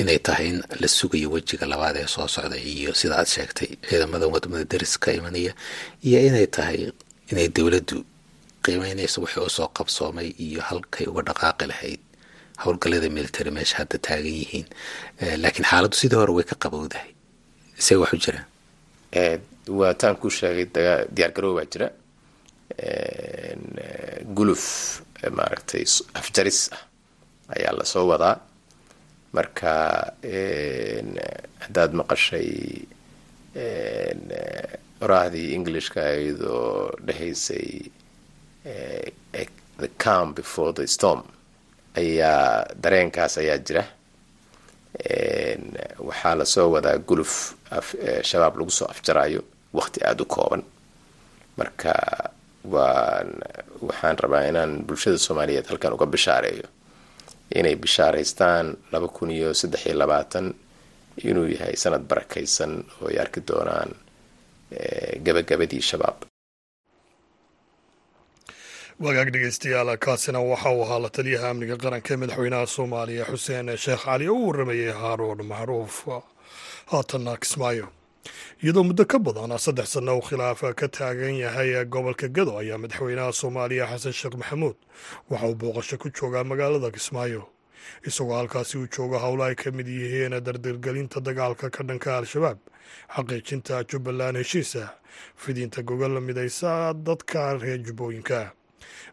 inay 0.00 0.18
tahay 0.26 0.46
in 0.52 0.58
la 0.82 0.88
sugayo 0.98 1.28
wejiga 1.34 1.66
labaad 1.72 1.96
ee 2.02 2.06
soo 2.14 2.28
socda 2.34 2.56
iyo 2.72 2.90
sida 3.00 3.14
aad 3.20 3.28
sheegtay 3.34 3.70
ciidamada 3.88 4.26
waddamada 4.34 4.64
deris 4.72 4.94
ka 5.02 5.08
imanaya 5.18 5.52
iyo 6.08 6.18
inay 6.28 6.46
tahay 6.56 6.80
inay 7.30 7.48
dowladdu 7.56 7.96
qiimeynayso 8.64 9.18
wixii 9.24 9.44
u 9.48 9.50
soo 9.58 9.68
qabsoomay 9.78 10.28
iyo 10.46 10.60
halkay 10.68 11.06
uga 11.10 11.22
dhaqaaqi 11.28 11.66
lahayd. 11.72 12.00
Howlgallada 12.62 13.08
military 13.16 13.50
meesha 13.56 13.76
hadda 13.80 13.96
taagan 14.06 14.34
yihiin 14.40 14.66
laakiin 15.42 15.66
xaaladdu 15.70 15.96
sidii 16.00 16.18
hore 16.20 16.32
way 16.36 16.44
ka 16.50 16.56
qabowdahay. 16.64 17.10
Isee 17.80 17.96
waxu 18.02 18.16
jiraan 18.24 18.44
waa 19.78 19.92
taan 20.00 20.16
ku 20.22 20.28
sheegay 20.38 20.66
diyaar 21.16 21.32
garow 21.36 21.52
baa 21.58 21.66
jira. 21.72 21.88
Guluf 24.36 24.64
maaragtay 25.38 25.84
afjaris 26.20 26.58
ah 26.76 26.82
ayaa 27.56 27.72
la 27.78 27.84
soo 27.92 28.04
wadaa 28.10 28.34
marka 29.32 29.72
haddaad 31.64 31.92
maqashay 32.00 32.50
oraahdii 35.04 35.48
englishka 35.56 36.02
iyadoo 36.16 36.90
dhahaysay 37.06 37.68
the 39.78 39.88
calm 40.04 40.34
before 40.34 40.72
the 40.72 40.86
storm 40.86 41.22
ayaa 41.96 42.64
dareenkaas 42.82 43.38
ayaa 43.38 43.58
jira. 43.66 43.84
Waxaa 46.08 46.34
la 46.38 46.44
soo 46.44 46.70
wadaa 46.74 46.98
guluf 47.08 47.32
shabaab 48.28 48.54
lagu 48.58 48.70
soo 48.70 48.88
afjaraayo 48.94 49.40
waqti 49.78 50.00
aada 50.08 50.22
u 50.22 50.26
kooban. 50.26 50.62
Marka 51.58 51.92
waan 52.64 53.28
waxaan 53.88 54.16
rabaa 54.24 54.48
inaan 54.50 54.72
bulshada 54.86 55.18
soomaaliyeed 55.18 55.66
halkan 55.70 55.92
uga 55.92 56.06
bishaareeyo 56.06 56.66
inay 57.54 57.76
bishaaraystaan 57.76 58.76
laba 58.92 59.08
kun 59.08 59.30
iyo 59.30 59.54
saddex 59.54 59.86
iyo 59.86 59.96
labaatan 59.98 60.54
inuu 61.28 61.46
yahay 61.54 61.76
sanad 61.76 62.02
barakaysan 62.10 62.72
oo 63.02 63.08
ay 63.08 63.18
arki 63.24 63.40
doonaan 63.48 63.90
gabagabadii 65.24 65.80
shabaab. 65.90 66.18
Wagaag 69.00 69.28
dhegeystayaal 69.32 69.96
kaasina 69.98 70.40
waxa 70.40 70.70
uu 70.72 70.82
ahaa 70.84 70.98
la 71.04 71.10
taliyaha 71.16 71.48
amniga 71.52 71.76
qaranka 71.76 72.16
madaxweynaha 72.20 72.66
soomaaliya 72.76 73.24
xuseen 73.30 73.68
sheekh 73.84 74.04
cali 74.04 74.28
oo 74.28 74.34
u 74.42 74.46
waramayay 74.48 74.92
haaroon 75.00 75.40
macruuf 75.52 75.94
haatanna 76.92 77.32
kismaayo 77.42 77.86
iyadoo 78.62 78.84
muddo 78.84 79.04
ka 79.04 79.18
badan 79.18 79.58
saddex 79.58 79.92
sanno 79.92 80.16
uu 80.18 80.22
khilaaf 80.28 80.60
ka 80.76 80.88
taagan 80.88 81.34
yahay 81.38 81.84
gobolka 81.84 82.28
gado 82.28 82.58
ayaa 82.58 82.78
madaxweynaha 82.78 83.32
soomaaliya 83.32 83.86
xasan 83.90 84.12
sheekh 84.12 84.36
maxamuud 84.40 84.76
waxa 85.30 85.46
uu 85.48 85.54
booqasho 85.54 85.98
ku 85.98 86.08
joogaa 86.10 86.44
magaalada 86.44 86.90
kismaayo. 86.90 87.42
Isagoo 88.06 88.34
halkaasi 88.36 88.78
uu 88.78 88.88
joogo 88.90 89.18
howlo 89.18 89.44
ay 89.44 89.54
ka 89.54 89.70
mid 89.70 89.86
yihiin 89.88 90.34
dardirgelinta 90.42 91.20
dagaalka 91.20 91.70
ka 91.70 91.84
dhanka 91.84 92.18
al-shabaab 92.18 92.58
xaqiijinta 93.14 93.84
jubbaland 93.88 94.36
heshiisa 94.36 94.90
fidinta 95.36 95.82
gogol 95.82 96.20
midaysa 96.20 96.92
dadka 96.94 97.54
reer 97.62 97.78
jubbooyinka. 97.86 98.52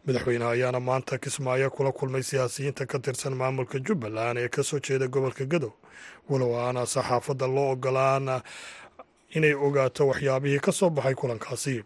Madaxweyneha 0.05 0.51
ayaana 0.51 0.79
maanta 0.79 1.17
kismaayo 1.17 1.69
kula 1.69 1.91
kulmay 1.91 2.23
siyaasiyiinta 2.23 2.85
ka 2.85 2.99
tirsan 2.99 3.35
maamulka 3.37 3.79
jubbaland 3.79 4.37
ee 4.39 4.49
ka 4.49 4.63
soo 4.63 4.79
jeeda 4.79 5.07
gobolka 5.07 5.45
gado 5.45 5.73
walow 6.29 6.55
aana 6.59 6.85
saxaafadda 6.85 7.47
loo 7.47 7.71
ogolaan 7.71 8.41
inay 9.37 9.53
ogaato 9.53 10.07
waxyaabihii 10.11 10.59
ka 10.65 10.71
soo 10.71 10.89
baxay 10.89 11.15
kulankaasi. 11.15 11.83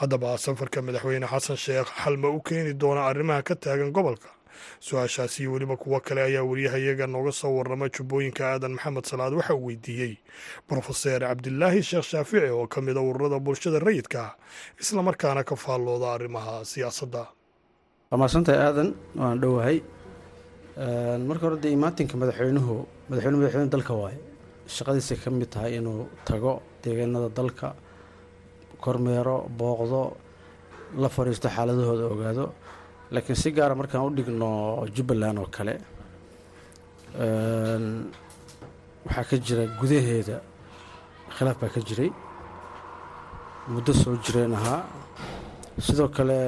Haddaba 0.00 0.38
safarka 0.38 0.82
madaxweyne 0.82 1.26
xasan 1.26 1.56
sheekh 1.56 1.88
xalma 2.02 2.28
u 2.28 2.40
keeni 2.40 2.72
doona 2.74 3.02
arrimaha 3.10 3.42
ka 3.42 3.54
taagan 3.54 3.92
gobolka? 3.92 4.28
Su'aashaasi 4.80 5.46
weliba 5.46 5.76
kuwo 5.76 6.00
kale 6.00 6.22
ayaa 6.22 6.42
wariyahayaga 6.42 7.06
nooga 7.06 7.32
soo 7.32 7.52
warrama 7.56 7.88
jubbooyinka 7.88 8.42
aadan 8.52 8.72
maxamed 8.74 9.04
salaad 9.06 9.32
waxa 9.34 9.54
uu 9.54 9.66
weydiiyey. 9.66 10.18
Brofeser 10.68 11.20
cabdilaahi 11.20 11.82
sheekh 11.82 12.02
shaafici 12.04 12.50
oo 12.50 12.66
ka 12.66 12.80
mida 12.80 13.00
ururada 13.00 13.38
bulshada 13.38 13.78
rayidka 13.78 14.34
islamarkaana 14.80 15.44
ka 15.44 15.54
faallooda 15.56 16.12
arrimaha 16.16 16.64
siyaasadda. 16.64 17.22
Waa 18.10 18.18
mahadsantahay 18.18 18.58
aadan 18.66 18.88
waan 19.14 19.38
dhowahay 19.40 19.78
marka 21.28 21.44
hore 21.46 21.58
dee 21.62 21.72
imaatinka 21.78 22.14
madaxweynuhu 22.22 22.74
madaxweyne 23.10 23.36
madaxweyne 23.38 23.70
dalka 23.74 23.94
waaye 23.94 24.18
shaqadiisay 24.66 25.18
ka 25.22 25.30
mid 25.30 25.50
tahay 25.54 25.76
inuu 25.78 26.06
tago 26.24 26.62
deegaanada 26.82 27.28
dalka 27.38 27.68
kormeero 28.84 29.36
booqdo 29.58 30.00
la 31.02 31.08
fadhiisto 31.14 31.48
xaaladahooda 31.56 32.04
ogaado. 32.14 32.44
Laakiin 33.14 33.36
si 33.42 33.48
gaara 33.56 33.74
markaan 33.80 34.04
u 34.06 34.10
dhigno 34.16 34.48
jubbaland 34.96 35.38
oo 35.42 35.48
kale 35.56 35.74
waxaa 39.06 39.24
ka 39.30 39.36
jira 39.46 39.64
gudaheeda 39.80 40.36
khilaaf 41.36 41.56
baa 41.60 41.70
ka 41.74 41.80
jiray 41.88 42.10
muddo 43.72 43.92
soo 44.00 44.14
jireen 44.24 44.52
ahaa. 44.58 44.80
Sidoo 45.86 46.08
kale 46.16 46.38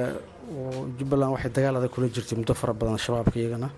jubbaland 0.97 1.31
waxay 1.35 1.51
dagaal 1.57 1.75
adag 1.79 1.91
kula 1.93 2.07
jirtay 2.15 2.35
muddo 2.39 2.53
fara 2.61 2.73
badan 2.79 2.97
shabaabka 3.05 3.37
iyagana. 3.39 3.69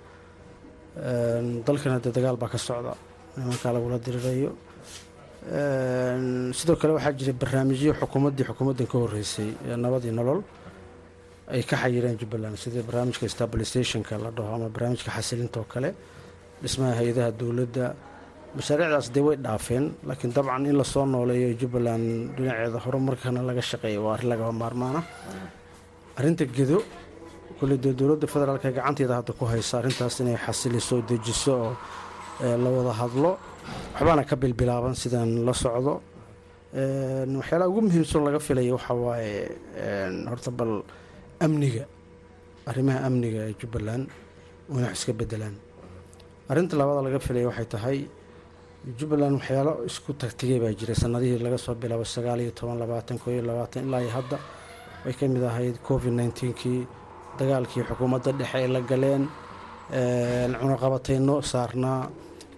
Dalkana 1.66 1.98
dee 2.04 2.12
dagaal 2.18 2.38
baa 2.42 2.50
ka 2.54 2.58
socda 2.68 2.94
nimankaa 3.38 3.72
lagula 3.76 3.98
dirirayo 4.06 4.52
sidoo 5.44 6.76
kale 6.80 6.94
waxaa 6.98 7.14
jiray 7.20 7.36
barnaamijyo 7.42 7.94
xukuumaddii 8.00 8.46
xukuumaddan 8.50 8.88
ka 8.88 8.98
horreysay 8.98 9.50
nabadii 9.84 10.12
nolol 10.12 10.42
ay 11.52 11.64
ka 11.64 11.76
xayireen 11.76 12.18
jubbaland. 12.18 12.56
Sidii 12.58 12.82
barnaamijka 12.88 13.28
stabilisationka 13.28 14.18
la 14.18 14.32
dhaho 14.32 14.56
ama 14.56 14.70
barnaamijka 14.70 15.12
xasilinta 15.12 15.60
oo 15.60 15.66
kale 15.74 15.90
dhismaha 16.62 16.94
hay'adaha 17.00 17.32
dowladda 17.40 17.86
mashaariicdaas 18.56 19.12
dee 19.14 19.22
way 19.28 19.36
dhaafeen 19.36 19.86
laakiin 20.08 20.32
dabcan 20.34 20.66
in 20.66 20.78
la 20.78 20.84
soo 20.84 21.06
nooleeyo 21.06 21.58
jubbaland 21.60 22.06
dhinaceeda 22.38 22.80
horumarkana 22.86 23.42
laga 23.44 23.62
shaqeeya 23.62 24.00
waa 24.02 24.14
arrin 24.16 24.30
lagaba 24.30 24.52
maarmaana. 24.52 25.04
Arrinta 26.18 26.46
gedo 26.46 26.78
kolley 27.60 27.78
dee 27.84 27.94
dowladda 27.94 28.28
federaalka 28.28 28.72
gacanteeda 28.72 29.16
hadda 29.20 29.34
ku 29.34 29.44
haysa 29.46 29.80
arrintaas 29.80 30.20
inay 30.22 30.38
xasiliso 30.46 31.02
dejiso 31.10 31.54
oo 31.68 31.76
la 32.64 32.70
wada 32.76 32.94
hadlo 33.02 33.38
waxbaana 33.94 34.24
ka 34.30 34.36
bilbilaaban 34.42 34.96
sidaan 35.02 35.32
la 35.48 35.54
socdo. 35.64 35.94
Waxyaalaha 37.40 37.70
ugu 37.72 37.82
muhiimsan 37.86 38.22
laga 38.28 38.40
filaya 38.48 38.74
waxaa 38.78 38.98
waaye 39.06 39.34
horta 40.32 40.52
bal 40.58 40.74
amniga 41.46 41.86
arrimaha 42.70 43.00
amniga 43.08 43.40
ee 43.50 43.54
jubbaland 43.62 44.06
inay 44.70 44.84
wax 44.88 44.94
iska 45.00 45.14
bedelaan 45.20 45.56
arrinta 46.50 46.74
labada 46.80 47.02
laga 47.08 47.20
filaya 47.28 47.46
waxay 47.52 47.68
tahay 47.74 47.98
jubbaland 49.00 49.36
waxyaalo 49.40 49.74
isku 49.90 50.12
tagtigay 50.22 50.60
baa 50.64 50.74
jiray 50.80 50.98
sanadihii 51.04 51.40
laga 51.46 51.58
soo 51.66 51.76
bilaabo 51.82 52.06
sagaal 52.16 52.40
iyo 52.44 52.52
toban 52.58 52.78
labaatan 52.84 53.18
koo 53.22 53.32
iyo 53.36 53.44
labaatan 53.50 53.82
ilaa 53.88 54.02
iyo 54.06 54.12
hadda 54.18 54.38
way 55.06 55.14
ka 55.20 55.24
mid 55.34 55.44
ahayd 55.52 55.76
covid 55.88 56.14
nneteen-kii 56.18 56.82
dagaalkii 57.40 57.84
xukuumadda 57.90 58.32
dhexe 58.40 58.58
ay 58.58 58.68
la 58.76 58.82
galeen. 58.92 59.24
Cunaqabatayno 60.62 61.36
saarnaa 61.52 62.02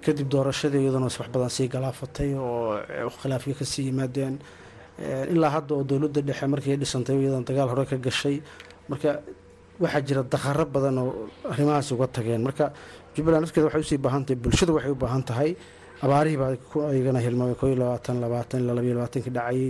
kadib 0.06 0.28
doorashadii 0.34 0.82
iyaduna 0.86 1.06
wax 1.10 1.28
badan 1.34 1.50
sii 1.58 1.68
galaafatay 1.74 2.30
oo 2.36 2.80
khilaafyo 3.22 3.54
ka 3.60 3.66
sii 3.72 3.86
yimaadeen. 3.90 4.36
Ilaa 5.34 5.50
hadda 5.56 5.72
oo 5.76 5.84
dowladda 5.90 6.22
dhexe 6.28 6.46
markii 6.54 6.78
dhisantay 6.82 7.16
iyadana 7.22 7.46
dagaal 7.50 7.70
hore 7.72 7.86
ka 7.92 7.98
gashay. 8.06 8.38
Marka 8.90 9.12
waxaa 9.84 10.02
jira 10.08 10.22
daqaro 10.34 10.66
badan 10.76 10.98
oo 11.04 11.10
arrimahaas 11.52 11.92
uga 11.96 12.08
tageen. 12.16 12.42
Marka 12.48 12.66
jubbaland 13.16 13.42
nafkeeda 13.44 13.66
waxay 13.68 13.82
u 13.82 13.90
sii 13.92 13.98
baahan 14.06 14.24
tahay 14.26 14.38
bulshada 14.44 14.72
waxay 14.78 14.92
u 14.92 14.96
baahan 15.04 15.24
tahay 15.30 15.52
abaarihii 16.06 16.38
baa 16.42 16.52
iyagana 16.96 17.20
hilmaamay 17.26 17.56
koo 17.60 17.70
labaatan 17.82 18.16
labaatan 18.24 18.60
ilaa 18.64 18.76
labayo 18.78 18.94
labaatankii 18.98 19.34
dhacayay 19.38 19.70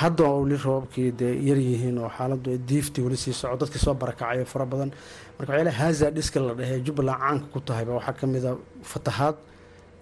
hadda 0.00 0.24
weli 0.42 0.56
roobabkii 0.64 1.08
dee 1.20 1.32
yaryihiin 1.48 1.96
oo 2.04 2.10
xaaladdu 2.16 2.50
diiftii 2.68 3.02
weli 3.06 3.16
sii 3.22 3.32
soco 3.40 3.56
dadkii 3.62 3.78
soo 3.84 3.94
barakacayo 4.02 4.44
fara 4.52 4.66
badan. 4.72 4.90
Marka 5.38 5.50
waxyaalaha 5.52 5.78
haza 5.84 6.06
dhiska 6.16 6.38
la 6.46 6.54
dhahee 6.58 6.78
jubbaland 6.86 7.18
caanka 7.22 7.46
ku 7.54 7.58
tahayba 7.68 7.92
waxaa 7.98 8.14
ka 8.20 8.24
mid 8.32 8.44
a 8.44 8.52
fatahaad 8.92 9.36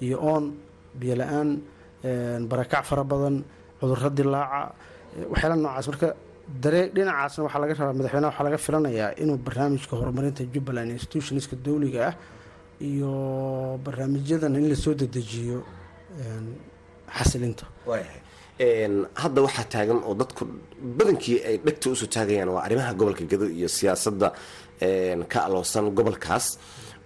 iyo 0.04 0.16
oon 0.30 0.44
biyo 1.00 1.14
la'aan 1.20 1.48
barakac 2.50 2.84
fara 2.90 3.04
badan 3.12 3.36
cudurro 3.80 4.10
dilaaca 4.18 4.60
waxyaalaha 5.32 5.60
noocaas. 5.64 5.86
Marka 5.90 6.08
daree 6.62 6.84
dhinacaasna 6.94 7.40
waxaa 7.46 7.60
laga 7.62 7.74
rabaa 7.80 7.96
madaxweyneha 7.98 8.30
waxaa 8.30 8.46
laga 8.48 8.58
filanayaa 8.66 9.10
inuu 9.22 9.38
barnaamijka 9.46 9.94
horumarinta 10.00 10.42
jubbaland 10.54 10.90
institutionska 10.96 11.54
dowliga 11.64 12.00
ah 12.10 12.14
iyo 12.90 13.10
barnaamijyadan 13.84 14.54
in 14.58 14.66
la 14.70 14.76
soo 14.84 14.94
dedejiyo 15.00 15.58
xasilinta. 17.16 17.64
Hadda 19.22 19.38
waxaa 19.46 19.66
taagan 19.72 19.98
oo 20.08 20.14
dadku 20.20 20.42
badankii 20.98 21.38
ay 21.48 21.56
dhegta 21.66 21.86
u 21.90 21.94
soo 22.00 22.08
taagayaan 22.14 22.50
waa 22.54 22.62
arrimaha 22.66 22.92
gobolka 22.98 23.24
gado 23.32 23.46
iyo 23.58 23.68
siyaasadda 23.76 24.28
ka 25.32 25.38
aloosan 25.46 25.86
gobolkaas 25.96 26.46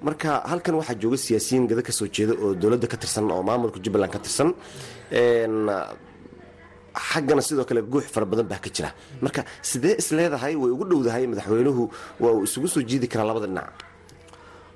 marka 0.07 0.29
halkan 0.51 0.75
waxaa 0.81 0.97
jooga 1.03 1.17
siyaasiyiin 1.25 1.65
gado 1.71 1.83
ka 1.89 1.93
soo 1.99 2.09
jeeda 2.17 2.33
oo 2.45 2.51
dowladda 2.63 2.87
ka 2.93 2.97
tirsan 3.03 3.25
oo 3.35 3.43
maamulka 3.49 3.79
jubbaland 3.85 4.13
ka 4.15 4.19
tirsan 4.25 4.49
xaggana 7.11 7.43
sidoo 7.47 7.65
kale 7.69 7.81
guux 7.93 8.05
fara 8.15 8.27
badan 8.31 8.47
baa 8.53 8.61
ka 8.65 8.71
jira. 8.77 8.91
Marka 9.25 9.41
sidee 9.71 9.95
is 10.01 10.09
leedahay 10.17 10.55
way 10.63 10.71
ugu 10.75 10.85
dhowdahay 10.91 11.25
madaxweynuhu 11.33 11.83
waa 12.23 12.33
uu 12.37 12.45
isugu 12.49 12.69
soo 12.75 12.83
jiidi 12.89 13.07
karaa 13.13 13.27
labada 13.31 13.47
dhinac? 13.47 13.73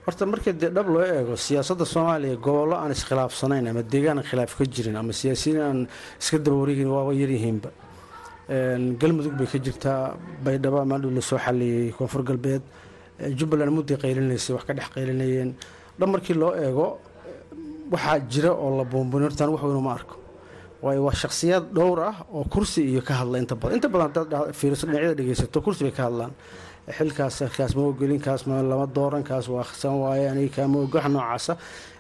Horta 0.07 0.25
markii 0.33 0.53
dee 0.61 0.71
dhab 0.77 0.89
loo 0.95 1.03
eego 1.17 1.35
siyaasadda 1.47 1.85
soomaaliya 1.95 2.37
gobollo 2.45 2.75
aan 2.83 2.93
iskhilaafsanayn 2.97 3.67
ama 3.71 3.83
deegaan 3.93 4.21
khilaaf 4.29 4.53
ka 4.59 4.65
jirin 4.75 4.97
ama 5.01 5.13
siyaasiyiin 5.21 5.61
aan 5.69 5.79
iska 6.21 6.39
daba 6.45 6.57
wareegin 6.63 6.89
waaba 6.97 7.13
yaryihiinba 7.23 7.71
galmudug 9.01 9.35
bay 9.39 9.49
ka 9.53 9.59
jirtaa 9.67 10.01
baydhabo 10.45 10.79
maadhow 10.91 11.11
la 11.17 11.21
soo 11.29 11.39
xaliyey 11.45 11.91
koonfur 11.99 12.23
galbeed 12.29 12.63
jubbaland 13.39 13.73
mudday 13.77 13.97
qaylinaysay 14.03 14.53
wax 14.57 14.65
ka 14.69 14.73
dhex 14.75 14.89
qaylinayeen. 14.95 15.51
Dhab 15.99 16.09
markii 16.15 16.35
loo 16.43 16.53
eego 16.55 16.87
waxaa 17.93 18.19
jira 18.33 18.51
oo 18.53 18.77
la 18.79 18.85
buunbuni 18.85 19.25
hortaan 19.27 19.51
wax 19.55 19.63
weyn 19.63 19.87
arko. 19.97 20.17
Waayo 20.83 21.01
waa 21.07 21.15
shakhsiyaad 21.23 21.65
dhowr 21.77 22.01
ah 22.11 22.17
oo 22.35 22.45
kursi 22.45 22.81
iyo 22.91 23.01
ka 23.03 23.15
hadla 23.21 23.39
inta 23.39 23.55
badan. 23.57 23.77
Inta 23.77 23.89
badan 23.89 24.07
hadaad 24.09 24.53
fiiriso 24.59 24.87
dhinacyada 24.87 25.15
dhegeysato 25.19 25.59
kursi 25.65 25.85
bay 25.85 25.93
ka 25.99 26.03
hadlaan. 26.09 26.33
Xilkaas 26.97 27.39
kaas 27.57 27.73
ma 27.77 27.83
ogolin 27.91 28.21
kaas 28.21 28.47
ma 28.47 28.63
lama 28.63 28.87
dooran 28.87 29.23
kaas 29.25 29.49
waa 29.49 29.65
khsan 29.65 29.95
waaye 30.03 30.29
aniga 30.33 30.55
kaama 30.57 30.79
ogo 30.85 30.99
wax 30.99 31.07
noocaasa. 31.15 31.53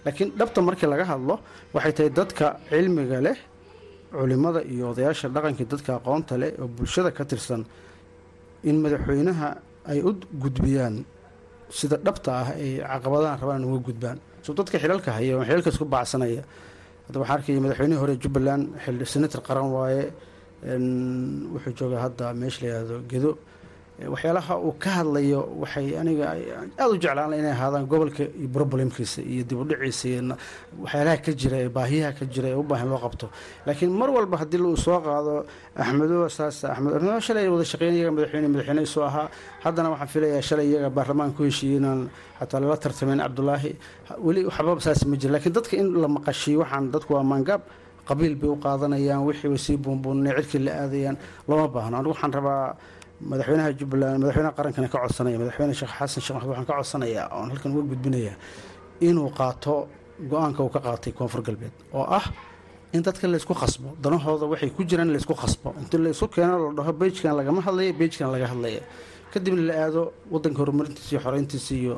Laakiin 0.05 0.29
dhabta 0.38 0.61
markii 0.62 0.87
laga 0.92 1.05
hadlo 1.12 1.35
waxay 1.74 1.92
tahay 1.96 2.11
dadka 2.18 2.46
cilmiga 2.70 3.18
leh 3.26 3.37
culimada 4.12 4.61
iyo 4.72 4.85
odayaasha 4.92 5.29
dhaqankii 5.35 5.66
dadka 5.72 5.90
aqoonta 5.98 6.35
leh 6.42 6.50
oo 6.62 6.68
bulshada 6.76 7.11
ka 7.11 7.24
tirsan 7.24 7.64
in 8.68 8.76
madaxweynaha 8.85 9.48
ay 9.92 9.99
u 10.09 10.11
gudbiyaan 10.42 10.94
sida 11.79 11.96
dhabta 12.07 12.31
ah 12.42 12.49
ay 12.62 12.70
caqabadahan 12.92 13.37
rabaan 13.42 13.62
uga 13.68 13.79
gudbaan. 13.88 14.18
So 14.44 14.51
dadka 14.59 14.77
xilalka 14.83 15.11
haya 15.16 15.33
xilalka 15.49 15.68
isku 15.75 15.85
baacsanaya 15.94 16.42
hadda 17.07 17.16
waxaa 17.22 17.35
arkaya 17.38 17.61
madaxweynihii 17.64 18.01
hore 18.03 18.14
jubbaland 18.22 18.64
senator 19.12 19.40
qaran 19.49 19.68
waaye 19.77 20.03
wuxuu 21.55 21.72
joogaa 21.79 22.01
hadda 22.07 22.25
meesha 22.40 22.59
la 22.62 22.66
yihahdo 22.72 22.96
gedo 23.11 23.31
waxyaalaha 23.97 24.55
uu 24.61 24.75
ka 24.83 24.91
hadlayo 25.01 25.41
waxay 25.63 25.97
aniga 25.97 26.27
aada 26.37 26.89
u 26.93 26.99
jeclaan 27.01 27.33
inay 27.33 27.53
ahaadaan 27.57 27.87
gobolka 27.89 28.25
iyo 28.29 28.49
brobulemkiisa 28.55 29.23
iyo 29.25 29.43
dib 29.49 29.59
u 29.61 29.65
dhiciisa 29.65 30.09
iyo 30.09 30.37
waxyaalaha 30.85 31.17
ka 31.25 31.33
jira 31.33 31.57
ee 31.65 31.69
baahiyaha 31.73 32.13
ka 32.19 32.25
jira 32.29 32.49
ee 32.53 32.59
u 32.61 32.63
baahan 32.63 32.89
loo 32.93 33.01
qabto. 33.01 33.27
Laakiin 33.67 33.91
mar 34.01 34.11
walba 34.13 34.37
haddii 34.37 34.61
uu 34.61 34.77
soo 34.77 35.01
qaado 35.01 35.47
axmedo 35.75 36.29
saas 36.29 36.65
axmed 36.65 36.93
shalay 37.25 37.49
wada 37.49 37.65
shaqeyn 37.65 38.13
madaxweyne 38.13 38.49
madaxweyne 38.53 38.83
isoo 38.85 39.05
ahaa. 39.09 39.31
Haddana 39.65 39.89
waxaan 39.97 40.09
filayaa 40.13 40.43
shalay 40.49 40.67
iyaga 40.69 40.91
baarlamaan 40.97 41.33
ku 41.33 41.43
heshiiyey 41.49 41.79
inaan 41.81 42.11
xataa 42.39 42.61
lala 42.61 42.77
tartamayn 42.77 43.21
cabdulaahi 43.25 43.71
weli 44.27 44.45
waxba 44.45 44.81
saas 44.85 45.01
ma 45.09 45.17
jira 45.17 45.33
laakiin 45.41 45.55
dadka 45.57 45.75
in 45.81 45.89
la 46.03 46.09
maqashiyo 46.17 46.59
waxaan 46.61 46.93
dadku 46.93 47.15
waa 47.17 47.25
maangaab. 47.25 47.63
Qabiil 48.07 48.35
bay 48.39 48.49
u 48.51 48.57
qaadanayaan 48.63 49.25
wixii 49.27 49.49
way 49.51 49.59
sii 49.59 49.77
buunbuunay 49.83 50.31
cirkii 50.37 50.63
la 50.69 50.73
aadayaan 50.85 51.17
looma 51.49 51.67
baahno. 51.75 51.97
Anigu 51.99 52.13
waxaan 52.15 52.33
rabaa 52.39 52.77
madaxweynaha 53.31 53.70
jubbaland 53.81 54.18
madaxweynaha 54.22 54.55
qarankana 54.59 54.88
ka 54.92 54.98
codsanaya 55.05 55.38
madaxweyne 55.42 55.74
sheekh 55.81 55.92
xasan 55.98 56.20
sheekh 56.24 56.37
maxamed 56.37 56.50
waxaan 56.52 56.66
ka 56.70 56.74
codsanayaa 56.79 57.26
oon 57.37 57.48
halkan 57.52 57.70
uga 57.76 57.85
gudbinayaa 57.92 58.37
inuu 59.09 59.31
qaato 59.38 59.74
go'aanka 60.31 60.61
uu 60.64 60.72
ka 60.76 60.81
qaatay 60.87 61.12
koonfur 61.18 61.42
galbeed 61.46 61.72
oo 61.98 62.05
ah 62.18 62.24
in 62.94 63.02
dadka 63.07 63.24
laysku 63.29 63.55
khasbo 63.61 63.88
danahooda 64.02 64.44
waxay 64.52 64.70
ku 64.76 64.83
jiraan 64.88 65.09
in 65.09 65.14
laysku 65.16 65.35
khasbo 65.42 65.68
intii 65.81 66.00
laysku 66.07 66.26
keeno 66.35 66.55
la 66.64 66.72
dhaho 66.79 66.92
beijkan 67.00 67.33
lagama 67.40 67.61
hadlaya 67.66 67.92
beijkan 68.00 68.29
laga 68.35 68.46
hadlaya 68.52 68.81
kadibna 69.33 69.62
la 69.68 69.74
aado 69.85 70.02
wadanka 70.33 70.59
horumarintiisa 70.62 71.11
iyo 71.12 71.20
xoreyntiisa 71.24 71.74
iyo 71.83 71.94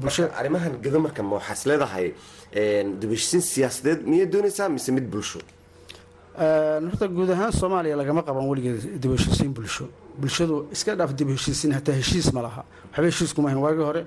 bulshada. 0.00 0.32
Arrimahan 0.40 0.72
gado 0.84 0.98
marka 1.04 1.22
ma 1.22 1.32
waxaas 1.38 1.60
leedahay 1.70 2.06
dubashisiin 3.00 3.42
siyaasadeed 3.52 4.00
miyay 4.10 4.26
doonaysaa 4.32 4.68
mise 4.68 4.90
mid 4.96 5.06
bulsho? 5.12 5.40
Horta 6.88 7.06
guud 7.16 7.30
ahaan 7.34 7.52
soomaaliya 7.60 7.96
lagama 8.02 8.22
qaban 8.28 8.44
weligeed 8.50 8.80
dib 9.02 9.10
heshiisiin 9.16 9.52
bulsho 9.56 9.86
bulshadu 10.20 10.56
iska 10.72 10.94
dhaaf 10.98 11.12
dib 11.18 11.28
heshiisiin 11.34 11.72
hataa 11.72 11.94
heshiis 12.00 12.32
ma 12.32 12.42
laha. 12.42 12.62
Waxba 12.92 13.06
heshiis 13.10 13.32
ahayn. 13.38 13.58
Waagii 13.64 13.84
hore 13.90 14.02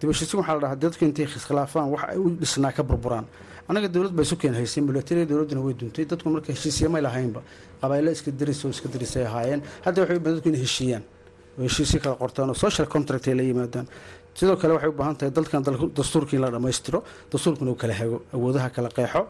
dib 0.00 0.08
heshiisiin 0.12 0.38
waxaa 0.40 0.54
la 0.54 0.60
dhahaa 0.64 0.76
dadku 0.84 1.04
intay 1.04 1.26
khilaafaan 1.26 1.88
wax 1.94 2.02
ay 2.12 2.18
u 2.18 2.30
dhisnaa 2.40 2.72
ka 2.72 2.82
burburaan. 2.82 3.26
Annaga 3.68 3.88
dowlad 3.88 4.12
baa 4.16 4.22
isu 4.22 4.36
keen 4.36 4.54
haysay 4.54 4.82
milatariya 4.82 5.26
dowladduna 5.26 5.60
way 5.66 5.74
duntay. 5.74 6.04
Dadku 6.04 6.28
marka 6.30 6.52
heshiisya 6.52 6.88
may 6.90 7.00
lahaynba. 7.02 7.40
Qabaaylo 7.80 8.10
iska 8.16 8.30
daris 8.30 8.64
oo 8.64 8.70
iska 8.70 8.88
darisay 8.88 9.24
ahaayeen. 9.26 9.62
Hadda 9.84 10.02
waxay 10.02 10.18
u 10.18 10.48
inay 10.48 10.60
heshiiyaan. 10.66 11.02
Oo 11.58 11.68
kala 12.02 12.16
qortaan 12.16 12.48
oo 12.50 12.54
social 12.54 12.86
contract 12.86 13.28
ay 13.28 13.34
la 13.34 13.42
yimaadaan. 13.42 13.86
Sidoo 14.34 14.56
kale 14.56 14.72
waxay 14.74 14.88
u 14.88 14.92
baahan 14.92 15.16
tahay 15.16 15.30
dalkan 15.32 15.62
dastuurkii 15.96 16.36
in 16.36 16.42
la 16.42 16.50
dhammaystiro 16.50 17.02
dastuurkuna 17.32 17.70
uu 17.70 17.76
kala 17.76 17.94
hago 17.94 18.22
awoodaha 18.34 18.68
kala 18.70 18.88
qeexo 18.88 19.22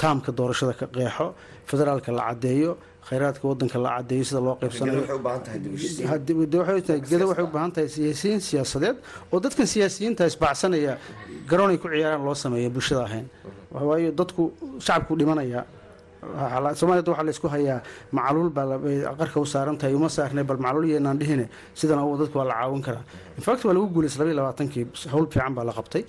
taamka 0.00 0.32
doorashada 0.32 0.72
ka 0.74 0.86
qeexo 0.86 1.34
federaalka 1.66 2.10
la 2.12 2.22
caddeeyo 2.28 2.76
khayraadka 3.10 3.44
wadanka 3.50 3.78
la 3.84 3.90
cadeeyo 3.98 4.24
sida 4.28 4.40
loo 4.46 4.54
qaybsanayo. 4.60 5.00
Waxay 5.00 5.16
u 7.44 7.50
baahan 7.54 7.72
tahay 7.74 7.88
siyaasiyiin 7.88 8.40
siyaasadeed 8.48 8.96
oo 9.32 9.38
dadkan 9.44 9.66
siyaasiyiinta 9.66 10.26
isbacsanaya 10.30 10.92
garoonay 11.50 11.78
ku 11.82 11.88
ciyaaraan 11.88 12.24
loo 12.24 12.34
sameeya 12.34 12.70
bulshada 12.70 13.02
ahayn. 13.08 13.26
Waayo 13.72 14.10
dadku 14.20 14.42
shacabku 14.86 15.16
dhimanaya. 15.20 15.64
Soomaaliyada 16.78 17.10
waxaa 17.10 17.24
laysku 17.28 17.48
hayaa 17.54 17.78
macaluul 18.12 18.50
baa 18.50 18.78
qarka 19.20 19.40
u 19.40 19.46
saaran 19.46 19.76
tahay 19.80 19.94
uma 19.94 20.08
saarnay 20.08 20.44
bal 20.44 20.58
macaluul 20.64 20.88
yeynaan 20.92 21.18
dhihine 21.20 21.46
sidana 21.74 22.04
u 22.04 22.16
dadku 22.20 22.38
waa 22.38 22.44
la 22.50 22.54
caawin 22.60 22.82
karaa. 22.86 23.04
Infact 23.38 23.64
waa 23.64 23.74
lagu 23.74 23.86
guulaysa 23.94 24.18
labaiy 24.20 24.36
labaatankii 24.38 24.84
hawl 25.12 25.26
fiican 25.32 25.54
baa 25.56 25.64
la 25.64 25.72
qabtay 25.72 26.02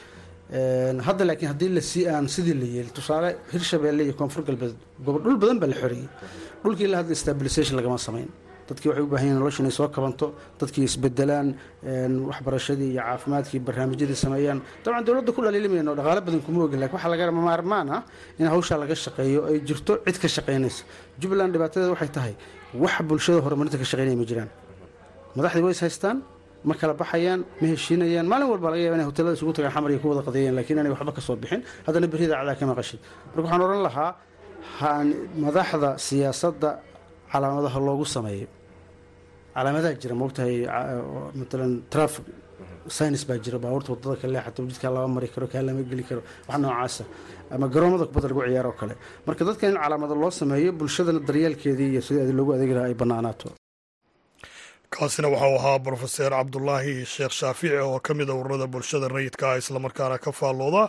hadda 0.51 1.23
laakiin 1.29 1.49
haddii 1.53 2.07
aan 2.15 2.27
sidii 2.27 2.53
la 2.61 2.65
yeeli 2.75 2.91
tusaale 2.97 3.29
hirshabeelle 3.53 4.03
iyo 4.03 4.13
koonfur 4.13 4.43
galbeed 4.43 4.75
dhul 5.05 5.37
badan 5.41 5.59
baa 5.61 5.67
la 5.71 5.75
xoreeyey 5.81 6.07
dhulkii 6.63 6.85
ilaa 6.87 6.97
hadda 7.03 7.15
stabilisation 7.15 7.75
lagama 7.79 7.97
samayn. 7.97 8.27
Dadkii 8.69 8.89
waxay 8.89 9.03
u 9.03 9.07
baahan 9.07 9.25
yihiin 9.27 9.39
nolosha 9.39 9.59
inay 9.63 9.71
soo 9.71 9.87
kabanto 9.95 10.25
dadkii 10.59 10.83
isbedelaan 10.89 11.47
waxbarashadii 12.29 12.89
iyo 12.93 13.01
caafimaadkii 13.07 13.59
barnaamijyadii 13.67 14.15
sameeyaan. 14.25 14.59
Dabcan 14.83 15.05
dowladda 15.07 15.31
ku 15.35 15.41
dhaliilimayno 15.45 15.95
dhaqaale 15.99 16.21
badan 16.27 16.41
kuma 16.45 16.63
ogin 16.65 16.79
laakiin 16.81 16.95
waxaa 16.97 17.11
laga 17.13 17.31
maarmaan 17.31 17.87
ah 17.97 18.01
in 18.39 18.47
hawshaa 18.53 18.77
laga 18.83 18.95
shaqeeyo 19.05 19.39
ay 19.49 19.57
jirto 19.67 19.93
cid 20.05 20.17
ka 20.21 20.27
shaqaynaysa 20.35 20.83
jubbaland 21.21 21.51
dhibaatadeeda 21.53 21.91
waxay 21.95 22.11
tahay 22.17 22.33
wax 22.83 22.93
bulshada 23.09 23.39
horumarinta 23.45 23.77
ka 23.81 23.85
shaqaynaya 23.91 24.17
ma 24.21 24.25
jiraan. 24.29 24.49
Madaxdii 25.35 25.63
way 25.65 25.71
is 25.77 25.81
haystaan 25.85 26.17
ma 26.67 26.73
kala 26.79 26.93
baxayaan 27.01 27.39
ma 27.61 27.65
heshiinayaan. 27.71 28.25
Maalin 28.31 28.47
walba 28.53 28.67
laga 28.73 28.83
yaba 28.87 28.95
inay 28.97 29.07
hotelada 29.09 29.35
isugu 29.37 29.51
tagaan 29.57 29.73
xamar 29.75 29.89
iyo 29.93 29.99
ku 30.03 30.07
wada 30.11 30.21
qadeeyeen 30.27 30.55
laakiin 30.57 30.87
waxba 30.95 31.11
ka 31.17 31.21
soo 31.27 31.35
bixin. 31.43 31.61
Haddana 31.85 32.07
berrida 32.13 32.35
cadaa 32.39 32.55
ka 32.59 32.65
maqashid 32.71 32.99
marka 33.33 33.41
waxaan 33.45 33.61
odhan 33.67 33.81
lahaa 33.87 34.11
madaxda 35.45 35.89
siyaasadda 36.07 36.69
calaamadaha 37.31 37.79
loogu 37.87 38.05
sameeyo 38.15 38.47
calaamadaha 39.55 39.93
jira 40.01 40.15
maogtahay 40.21 40.55
ca- 40.65 41.03
matalan 41.39 41.71
traffic 41.93 42.25
science 42.95 43.23
baa 43.29 43.37
jira 43.45 43.57
baabuurta 43.63 43.89
waddada 43.93 44.15
ka 44.21 44.27
leexato 44.33 44.59
jidkaa 44.71 44.91
lama 44.95 45.07
mari 45.15 45.27
karo 45.33 45.45
kaa 45.53 45.61
lama 45.67 45.81
geli 45.91 46.03
karo 46.09 46.21
wax 46.49 46.57
noocaasa 46.63 47.03
ama 47.55 47.65
garoomada 47.73 48.05
kubadda 48.09 48.27
lagu 48.31 48.41
ciyaaro 48.47 48.69
oo 48.73 48.77
kale. 48.81 48.93
Marka 49.27 49.41
dadka 49.47 49.63
in 49.71 49.75
calaamado 49.83 50.15
loo 50.23 50.31
sameeyo 50.41 50.71
bulshadana 50.79 51.19
daryeelkeedii 51.27 51.89
iyo 51.93 52.01
sidii 52.07 52.33
loogu 52.39 52.51
adeegi 52.55 52.73
lahaa 52.77 52.89
ay 52.91 52.95
banaanaato 53.01 53.47
kaasina 54.95 55.27
waxau 55.33 55.55
ahaa 55.59 55.79
brofeser 55.85 56.31
cabdulaahi 56.35 56.95
sheekh 57.13 57.31
shaafici 57.39 57.75
oo 57.85 57.99
ka 57.99 58.13
mid 58.13 58.29
a 58.29 58.33
ururada 58.39 58.67
bulshada 58.73 59.07
rayidka 59.07 59.45
ah 59.51 59.57
islamarkaana 59.61 60.17
ka 60.25 60.31
faallooda 60.39 60.83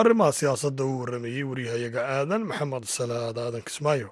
arrimaha 0.00 0.32
siyaasadda 0.38 0.84
uu 0.84 1.00
waramayey 1.02 1.42
waryahayaga 1.50 2.00
aadan 2.16 2.42
maxamed 2.50 2.84
salaad 2.96 3.38
aadan 3.38 3.62
kismaayo. 3.68 4.10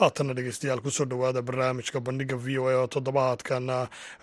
Haatana 0.00 0.32
dhegeystayaal 0.36 0.80
ku 0.80 0.90
soo 0.90 1.04
dhowaada 1.04 1.42
barnaamijka 1.48 2.00
bandhiga 2.06 2.36
v 2.44 2.58
o 2.58 2.64
a 2.72 2.74
oo 2.80 2.86
toddobaadkana 2.94 3.76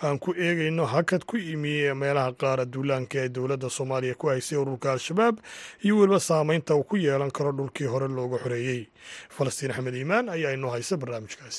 aan 0.04 0.18
ku 0.24 0.34
eegayno 0.34 0.86
hakad 0.94 1.22
ku 1.30 1.38
imi 1.38 1.94
meelaha 2.02 2.34
qaara 2.42 2.66
duulaanka 2.66 3.16
ee 3.24 3.30
dowladda 3.30 3.70
soomaaliya 3.78 4.16
ku 4.18 4.26
haysay 4.34 4.58
ururka 4.58 4.92
al-shabaab 4.98 5.36
iyo 5.86 5.94
weliba 6.02 6.20
saameynta 6.20 6.74
uu 6.76 6.84
ku 6.90 6.98
yeelan 6.98 7.32
karo 7.32 7.52
dhulkii 7.54 7.86
hore 7.94 8.08
looga 8.18 8.38
xoreeyey. 8.44 8.82
Falastiin 9.30 9.72
axmed 9.72 9.94
iimaan 10.02 10.26
ayaa 10.36 10.58
inoo 10.58 10.72
haysa 10.74 10.98
barnaamijkaas 10.98 11.58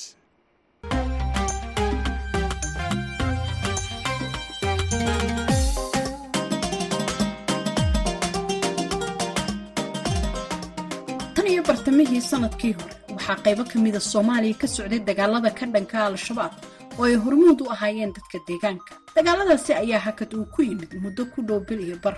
bartamihii 11.90 12.20
sannadkii 12.31 12.72
hore 12.79 12.94
waxaa 13.14 13.37
qaybo 13.44 13.64
ka 13.70 13.79
mida 13.79 14.00
soomaaliya 14.00 14.55
ka 14.61 14.66
socday 14.66 15.00
dagaalada 15.09 15.50
ka 15.50 15.66
dhanka 15.66 15.98
al-shabaab 16.07 16.53
oo 16.98 17.05
ay 17.05 17.14
hormuud 17.24 17.61
u 17.62 17.70
ahaayeen 17.74 18.12
dadka 18.14 18.38
deegaanka. 18.48 18.94
Dagaaladaasi 19.16 19.72
ayaa 19.74 19.98
hakad 20.07 20.35
uu 20.35 20.44
ku 20.55 20.62
yimid 20.62 20.92
muddo 21.03 21.24
ku 21.35 21.42
dhow 21.42 21.59
bil 21.61 21.81
iyo 21.81 21.96
bar. 22.05 22.16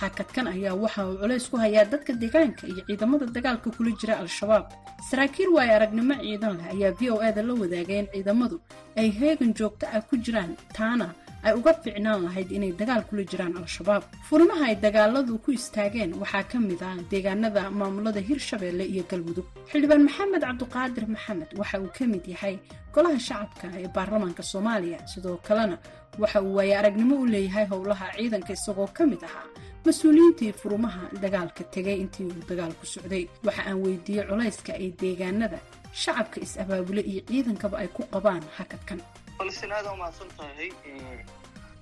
Hakadkan 0.00 0.46
ayaa 0.48 0.74
waxa 0.74 1.04
uu 1.08 1.18
culays 1.20 1.44
ku 1.50 1.56
hayaa 1.60 1.84
dadka 1.84 2.12
deegaanka 2.12 2.64
iyo 2.66 2.82
ciidamada 2.88 3.26
dagaalka 3.26 3.68
kula 3.76 3.90
jira 4.00 4.16
al-shabaab. 4.22 4.64
Saraakiil 5.10 5.48
waayo 5.52 5.72
aragnimo 5.76 6.14
ciidan 6.16 6.56
leh 6.56 6.66
ayaa 6.72 6.96
v 6.98 7.10
o 7.12 7.20
e-da 7.20 7.42
la 7.42 7.52
wadaagay 7.54 7.98
in 8.00 8.08
ciidamadu 8.14 8.56
ay 8.96 9.10
heegan 9.12 9.52
joogto 9.52 9.84
ah 9.92 10.00
ku 10.08 10.16
jiraan 10.24 10.56
taana 10.72 11.12
ay 11.46 11.52
uga 11.58 11.72
fiicnaan 11.82 12.20
lahayd 12.26 12.48
inay 12.56 12.72
dagaal 12.80 13.02
kula 13.08 13.22
jiraan 13.30 13.54
al-shabaab. 13.60 14.02
Furimaha 14.28 14.64
ay 14.70 14.76
dagaaladu 14.84 15.38
ku 15.44 15.50
istaageen 15.58 16.10
waxaa 16.22 16.44
ka 16.50 16.58
mid 16.68 16.80
ah 16.88 16.96
deegaanada 17.10 17.62
maamulada 17.78 18.20
hirshabeelle 18.28 18.84
iyo 18.92 19.02
galmudug. 19.10 19.46
Xildhibaan 19.70 20.02
maxamed 20.08 20.42
cabduqaadir 20.46 21.04
maxamed 21.14 21.50
waxa 21.60 21.76
uu 21.82 21.90
ka 21.96 22.04
mid 22.12 22.24
yahay 22.34 22.54
golaha 22.94 23.18
shacabka 23.28 23.66
ee 23.80 23.88
baarlamaanka 23.96 24.42
soomaaliya 24.52 24.98
sidoo 25.12 25.36
kalena 25.46 25.76
waxa 26.22 26.38
uu 26.46 26.54
waaye 26.58 26.74
aragnimo 26.80 27.14
u 27.22 27.26
leeyahay 27.34 27.66
howlaha 27.72 28.06
ciidanka 28.16 28.52
isagoo 28.58 28.88
ka 28.96 29.02
mid 29.10 29.22
ahaa 29.28 29.46
mas'uuliyiintii 29.86 30.52
furumaha 30.60 31.02
dagaalka 31.22 31.62
tegay 31.74 31.96
intii 32.04 32.26
uu 32.30 32.42
dagaalku 32.50 32.84
socday. 32.94 33.24
Waxa 33.46 33.62
aan 33.68 33.78
weydiiyey 33.84 34.24
culayska 34.30 34.72
ay 34.82 34.88
deegaanada 35.00 35.58
shacabka 36.02 36.38
is-abaabule 36.46 37.02
iyo 37.10 37.20
ciidankaba 37.28 37.76
ay 37.82 37.88
ku 37.96 38.02
qabaan 38.14 38.42
hakadkan 38.56 39.00
balsin 39.42 39.72
aad 39.76 39.86
umahadsan 39.94 40.28
tahay 40.38 40.68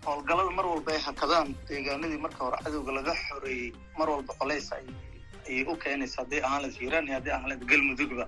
howlgallada 0.07 0.51
mar 0.59 0.67
walba 0.73 0.93
ay 0.97 1.01
hakadaan. 1.07 1.49
Deegaanadii 1.69 2.21
marka 2.25 2.41
hore 2.45 2.57
cadowga 2.65 2.93
laga 2.99 3.15
xoreeyey 3.29 3.73
mar 3.99 4.09
walba 4.13 4.33
colays 4.41 4.69
ayay 4.73 5.65
u 5.71 5.75
keenaysa 5.83 6.23
hadday 6.23 6.41
ahaan 6.47 6.63
layd 6.65 6.75
hiiraan 6.81 7.05
iyo 7.09 7.15
hadday 7.19 7.33
ahaan 7.37 7.49
layd 7.53 7.63
galmudugba 7.71 8.25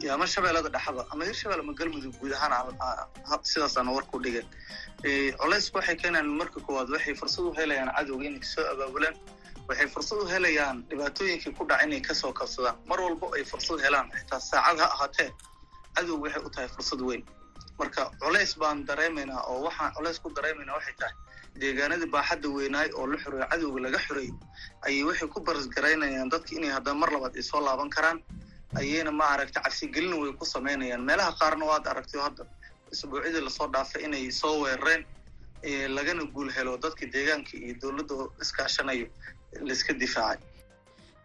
iyo 0.00 0.10
ama 0.14 0.26
shabeellada 0.34 0.68
dhexaba 0.74 1.02
ama 1.12 1.24
hirshabelle 1.28 1.62
ama 1.66 1.72
galmudug 1.80 2.14
guud 2.20 2.32
ahaan 2.32 3.42
sidaasana 3.52 3.90
warku 3.96 4.16
dhigan. 4.24 4.46
Colaysku 5.40 5.76
waxay 5.78 5.96
keenayaan 6.02 6.28
marka 6.40 6.58
koowaad 6.66 6.88
waxay 6.96 7.14
fursad 7.20 7.44
u 7.44 7.52
helayaan 7.60 7.90
cadowga 7.98 8.24
inay 8.28 8.40
ka 8.40 8.48
soo 8.54 8.64
abaabulaan 8.72 9.16
waxay 9.68 9.88
fursad 9.94 10.18
u 10.24 10.26
helayaan 10.32 10.76
dhibaatooyinkii 10.90 11.52
ku 11.58 11.62
dhaca 11.68 11.84
inay 11.86 12.00
ka 12.08 12.14
soo 12.14 12.32
kabsadaan. 12.32 12.76
Mar 12.90 12.98
walba 13.04 13.26
ay 13.36 13.44
fursad 13.52 13.78
helaan 13.86 14.06
xitaa 14.16 14.40
saacad 14.50 14.78
ha 14.80 14.86
ahaatee 14.96 15.30
cadowga 15.96 16.22
waxay 16.24 16.42
u 16.46 16.50
tahay 16.54 16.68
fursad 16.76 17.00
weyn 17.08 17.22
marka 17.78 18.02
culays 18.22 18.52
baan 18.60 18.84
dareemaynaa 18.88 19.42
oo 19.50 19.58
waxaan 19.66 19.92
culays 19.96 20.18
ku 20.24 20.28
dareemaynaa 20.36 20.74
waxay 20.78 20.94
tahay 21.00 21.14
deegaanadii 21.60 22.10
baaxadda 22.14 22.48
weynaay 22.56 22.88
oo 22.98 23.06
la 23.12 23.16
xoreeyo 23.22 23.46
cadowga 23.52 23.80
laga 23.86 23.98
xoreeyey 24.06 24.32
ayay 24.86 25.02
waxay 25.08 25.28
ku 25.34 25.40
barasgaraynayaan 25.40 26.28
dadka 26.34 26.50
inay 26.58 26.70
haddana 26.76 26.98
mar 27.02 27.10
labaad 27.14 27.34
ay 27.36 27.42
soo 27.42 27.60
laaban 27.60 27.90
karaan. 27.96 28.18
Ayayna 28.80 29.10
ma 29.18 29.24
aragta 29.34 29.60
cabsigelina 29.64 30.16
way 30.22 30.32
ku 30.40 30.44
samaynayaan 30.44 31.02
meelaha 31.08 31.32
qaarna 31.40 31.64
waad 31.70 31.84
aragtay 31.92 32.20
hadda 32.20 32.44
isbuucyadii 32.92 33.40
la 33.46 33.50
soo 33.50 33.68
dhaafay 33.74 34.02
inay 34.04 34.30
soo 34.40 34.54
weerareen 34.64 35.02
lagana 35.96 36.24
guul 36.34 36.50
helo 36.56 36.76
dadka 36.84 37.06
deegaanka 37.14 37.56
iyo 37.56 37.74
dowladda 37.82 38.14
iskaashanayo 38.42 39.06
laiska 39.68 39.92
difaacay 40.02 40.42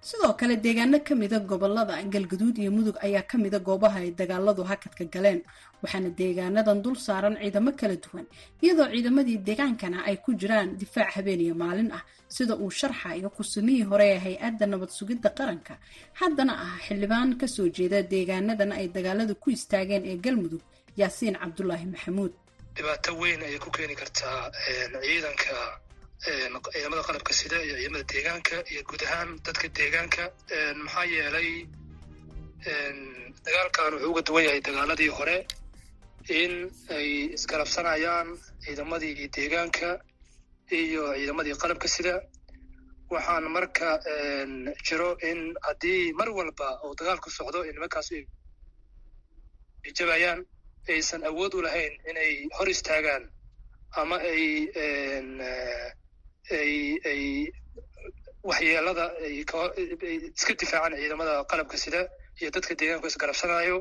sidoo 0.10 0.34
kale 0.40 0.56
deegaano 0.66 0.98
ka 1.08 1.14
mida 1.22 1.38
gobollada 1.50 1.96
galgaduud 2.14 2.58
iyo 2.58 2.72
mudug 2.78 2.98
ayaa 3.06 3.22
ka 3.32 3.38
mida 3.44 3.60
goobaha 3.68 4.00
ay 4.04 4.12
dagaaladu 4.20 4.64
hakadka 4.70 5.06
galeen 5.14 5.42
waxaana 5.84 6.10
deegaanadan 6.20 6.82
dul 6.84 6.96
saaran 7.06 7.36
ciidamo 7.42 7.72
kala 7.80 7.96
duwan 8.04 8.26
iyadoo 8.64 8.88
ciidamadii 8.94 9.38
deegaankana 9.48 9.98
ay 10.10 10.16
ku 10.24 10.32
jiraan 10.42 10.70
difaac 10.80 11.10
habeen 11.16 11.42
iyo 11.46 11.56
maalin 11.62 11.90
ah 11.98 12.04
sida 12.36 12.54
uu 12.64 12.72
sharxayo 12.80 13.30
kusamihii 13.38 13.84
hore 13.92 14.06
ee 14.14 14.20
hay'adda 14.26 14.66
nabad 14.72 14.90
sugidda 14.98 15.30
qaranka. 15.38 15.74
Haddana 16.20 16.54
ah 16.66 16.76
xildhibaan 16.86 17.30
ka 17.40 17.48
soo 17.56 17.68
jeeda 17.78 18.00
deegaanadan 18.14 18.72
ay 18.80 18.88
dagaaladu 18.96 19.34
ku 19.44 19.48
istaageen 19.58 20.04
ee 20.12 20.18
galmudug 20.26 20.62
yaasiin 21.00 21.36
cabdulaahi 21.42 21.86
maxamuud. 21.94 22.34
Dhibaato 22.76 23.12
weyn 23.22 23.42
ayay 23.48 23.60
ku 23.66 23.70
keeni 23.76 23.96
kartaa 24.02 24.50
ciidanka 25.04 25.56
ciidamada 26.26 27.02
qalabka 27.08 27.34
sida 27.40 27.58
iyo 27.66 27.76
ciidamada 27.78 28.04
deegaanka 28.14 28.56
iyo 28.72 28.82
guud 28.90 29.02
ahaan 29.08 29.30
dadka 29.46 29.68
deegaanka 29.78 30.24
maxaa 30.84 31.06
yeelay 31.14 31.50
dagaalkan 33.46 33.94
wuxuu 33.94 34.12
uga 34.12 34.22
duwan 34.28 34.44
yahay 34.48 34.62
dagaaladii 34.68 35.10
hore 35.18 35.38
in 36.40 36.54
ay 36.98 37.08
isgarabsanayaan 37.38 38.28
ciidamadii 38.64 39.28
deegaanka 39.36 39.90
iyo 40.80 41.04
ciidamadii 41.18 41.56
qalabka 41.62 41.88
sida. 41.96 42.16
Waxaan 43.14 43.44
marka 43.56 43.90
jiro 44.88 45.10
in 45.30 45.40
haddii 45.66 46.14
mar 46.20 46.30
walba 46.38 46.68
oo 46.86 46.94
dagaalku 47.00 47.30
socdo 47.38 47.60
nimankaas 47.66 48.10
ay 48.16 48.24
jabayaan 49.98 50.40
aysan 50.94 51.22
awood 51.30 51.54
u 51.58 51.62
lahayn 51.66 51.94
inay 52.10 52.32
hor 52.58 52.68
istaagaan 52.70 53.24
ama 54.02 54.16
ay 54.32 54.44
ay 56.50 56.74
ay 57.12 57.24
waxyeelada 58.50 59.06
iska 60.38 60.54
difaacaan 60.62 60.94
ciidamada 61.00 61.34
qalabka 61.52 61.78
sida 61.84 62.02
iyo 62.42 62.50
dadka 62.56 62.74
deegaanku 62.80 63.08
isgarabsanayo 63.08 63.78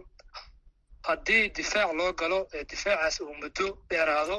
haddii 1.08 1.48
difaac 1.56 1.90
loo 1.98 2.12
galo 2.20 2.38
difaacaas 2.70 3.20
uu 3.20 3.34
muddo 3.40 3.66
dheeraado 3.90 4.36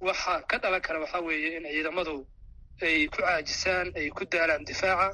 waxa 0.00 0.32
ka 0.50 0.56
dhalan 0.62 0.80
kara 0.86 0.98
waxaa 1.04 1.20
weeye 1.26 1.56
in 1.56 1.64
ciidamadu 1.74 2.16
ay 2.86 3.06
ku 3.12 3.18
caajisaan 3.22 3.86
ay 3.98 4.08
ku 4.16 4.24
daalaan 4.32 4.64
difaaca 4.64 5.08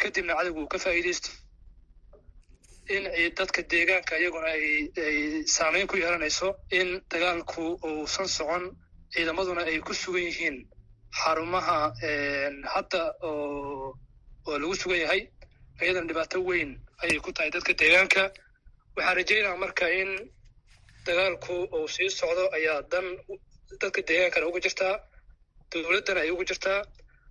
kadibna 0.00 0.34
cadowgu 0.38 0.60
uu 0.62 0.68
ka 0.72 0.78
faa'iidaysto 0.84 1.30
in 2.94 3.04
dadka 3.38 3.60
deegaanka 3.72 4.14
iyaguna 4.18 4.46
ay 4.56 4.64
ay 5.06 5.16
saameyn 5.56 5.86
ku 5.86 5.96
yeelanayso 5.96 6.48
in 6.78 6.88
dagaalku 7.12 7.64
uusan 7.88 8.28
socon 8.36 8.64
ciidamaduna 9.14 9.62
ay 9.70 9.78
ku 9.86 9.92
sugan 9.94 10.22
yihiin 10.28 10.56
xarumaha 11.20 11.78
hadda 12.74 13.02
oo 13.28 13.96
lagu 14.62 14.74
sugan 14.80 15.00
yahay 15.04 15.20
iyadana 15.82 16.06
dhibaato 16.10 16.38
weyn 16.48 16.70
ayay 17.02 17.18
ku 17.24 17.30
tahay 17.36 17.50
dadka 17.54 17.72
deegaanka. 17.80 18.22
Waxaan 18.96 19.16
rajaynaa 19.18 19.56
marka 19.62 19.86
in 20.00 20.10
dagaalku 21.06 21.54
uu 21.76 21.88
sii 21.94 22.10
socdo 22.18 22.44
ayaa 22.56 22.80
dan 22.92 23.06
dadka 23.80 24.00
deegaankana 24.08 24.46
uga 24.50 24.60
jirtaa 24.64 24.94
dowladdana 25.70 26.20
ay 26.24 26.30
uga 26.34 26.44
jirtaa 26.50 26.80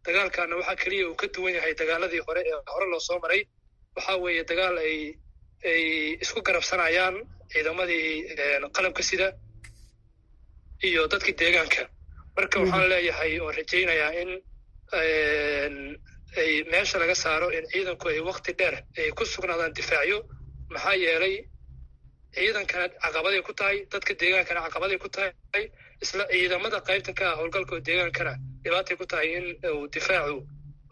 dagaalkana 0.06 0.54
waxaa 0.60 0.78
keliya 0.82 1.06
uu 1.10 1.16
ka 1.22 1.28
duwan 1.34 1.54
yahay 1.58 1.74
dagaaladii 1.82 2.22
hore 2.28 2.42
ee 2.50 2.58
hore 2.74 2.86
loo 2.92 3.00
soo 3.08 3.20
maray. 3.24 3.42
Waxaa 3.96 4.18
weeye 4.24 4.44
dagaal 4.50 4.76
ay 4.86 4.96
ay 5.72 5.84
isku 6.24 6.40
garabsanayaan 6.48 7.16
ciidamadii 7.52 8.10
qalabka 8.76 9.04
sida 9.10 9.28
iyo 10.88 11.02
dadkii 11.12 11.36
deegaanka 11.42 11.82
marka 12.38 12.58
waxaan 12.64 12.88
leeyahay 12.92 13.32
oo 13.44 13.52
rajaynayaa 13.58 14.12
in 14.22 14.32
ay 16.42 16.52
meesha 16.72 16.98
laga 17.02 17.16
saaro 17.24 17.48
in 17.58 17.66
ciidanku 17.74 18.06
ay 18.12 18.20
wakti 18.30 18.52
dheer 18.60 18.76
ay 18.98 19.10
ku 19.18 19.24
sugnaadaan 19.34 19.74
difaacyo 19.80 20.18
maxaa 20.74 20.96
yeelay 21.04 21.36
ciidankana 22.36 22.86
caqabaday 23.04 23.42
ku 23.48 23.54
tahay 23.60 23.78
dadka 23.94 24.14
deegaankana 24.22 24.60
caqabaday 24.66 24.98
ku 25.04 25.10
tahay 25.16 25.32
isla 26.04 26.24
ciidamada 26.32 26.80
qaybtan 26.90 27.16
ka 27.20 27.24
ah 27.32 27.36
howlgalka 27.40 27.74
oo 27.78 27.82
deegaankana 27.90 28.34
dhibaatay 28.64 28.96
ku 29.02 29.06
tahay 29.12 29.28
in 29.38 29.46
uu 29.76 29.88
difaacu 29.96 30.38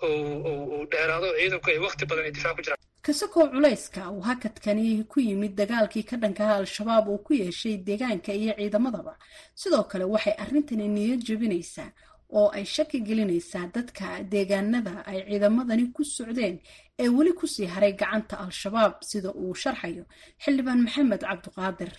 uu 0.07 0.83
dheeraado 0.91 1.27
ciidanku 1.39 1.67
ay 1.73 1.79
wakti 1.85 2.03
badan 2.09 2.25
ay 2.29 2.33
difaac 2.37 2.55
ku 2.57 2.61
jiraan 2.65 2.81
kasakoo 3.05 3.47
culayska 3.53 4.01
uu 4.11 4.21
hakadkani 4.29 5.03
ku 5.11 5.19
yimid 5.19 5.53
dagaalkii 5.61 6.03
ka 6.09 6.17
dhankaha 6.17 6.53
al-shabaab 6.61 7.07
uu 7.09 7.17
ku 7.27 7.33
yeeshay 7.33 7.77
deegaanka 7.87 8.33
iyo 8.33 8.53
ciidamadaba. 8.59 9.13
Sidoo 9.55 9.83
kale 9.91 10.03
waxay 10.13 10.33
arrintani 10.43 10.87
niyad 10.87 11.21
jebinaysaa 11.27 11.91
oo 12.37 12.49
ay 12.57 12.65
shaki 12.65 12.99
gelinaysaa 13.07 13.67
dadka 13.75 14.05
deegaanada 14.33 14.93
ay 15.09 15.19
ciidamadani 15.29 15.85
ku 15.95 16.03
socdeen 16.03 16.55
ee 16.99 17.09
weli 17.17 17.33
ku 17.39 17.47
sii 17.47 17.65
haray 17.73 17.93
gacanta 18.01 18.35
al-shabaab 18.45 18.93
sida 19.09 19.29
uu 19.41 19.55
sharxayo 19.55 20.03
xildhibaan 20.43 20.79
maxamed 20.85 21.21
cabdiqaadir 21.29 21.91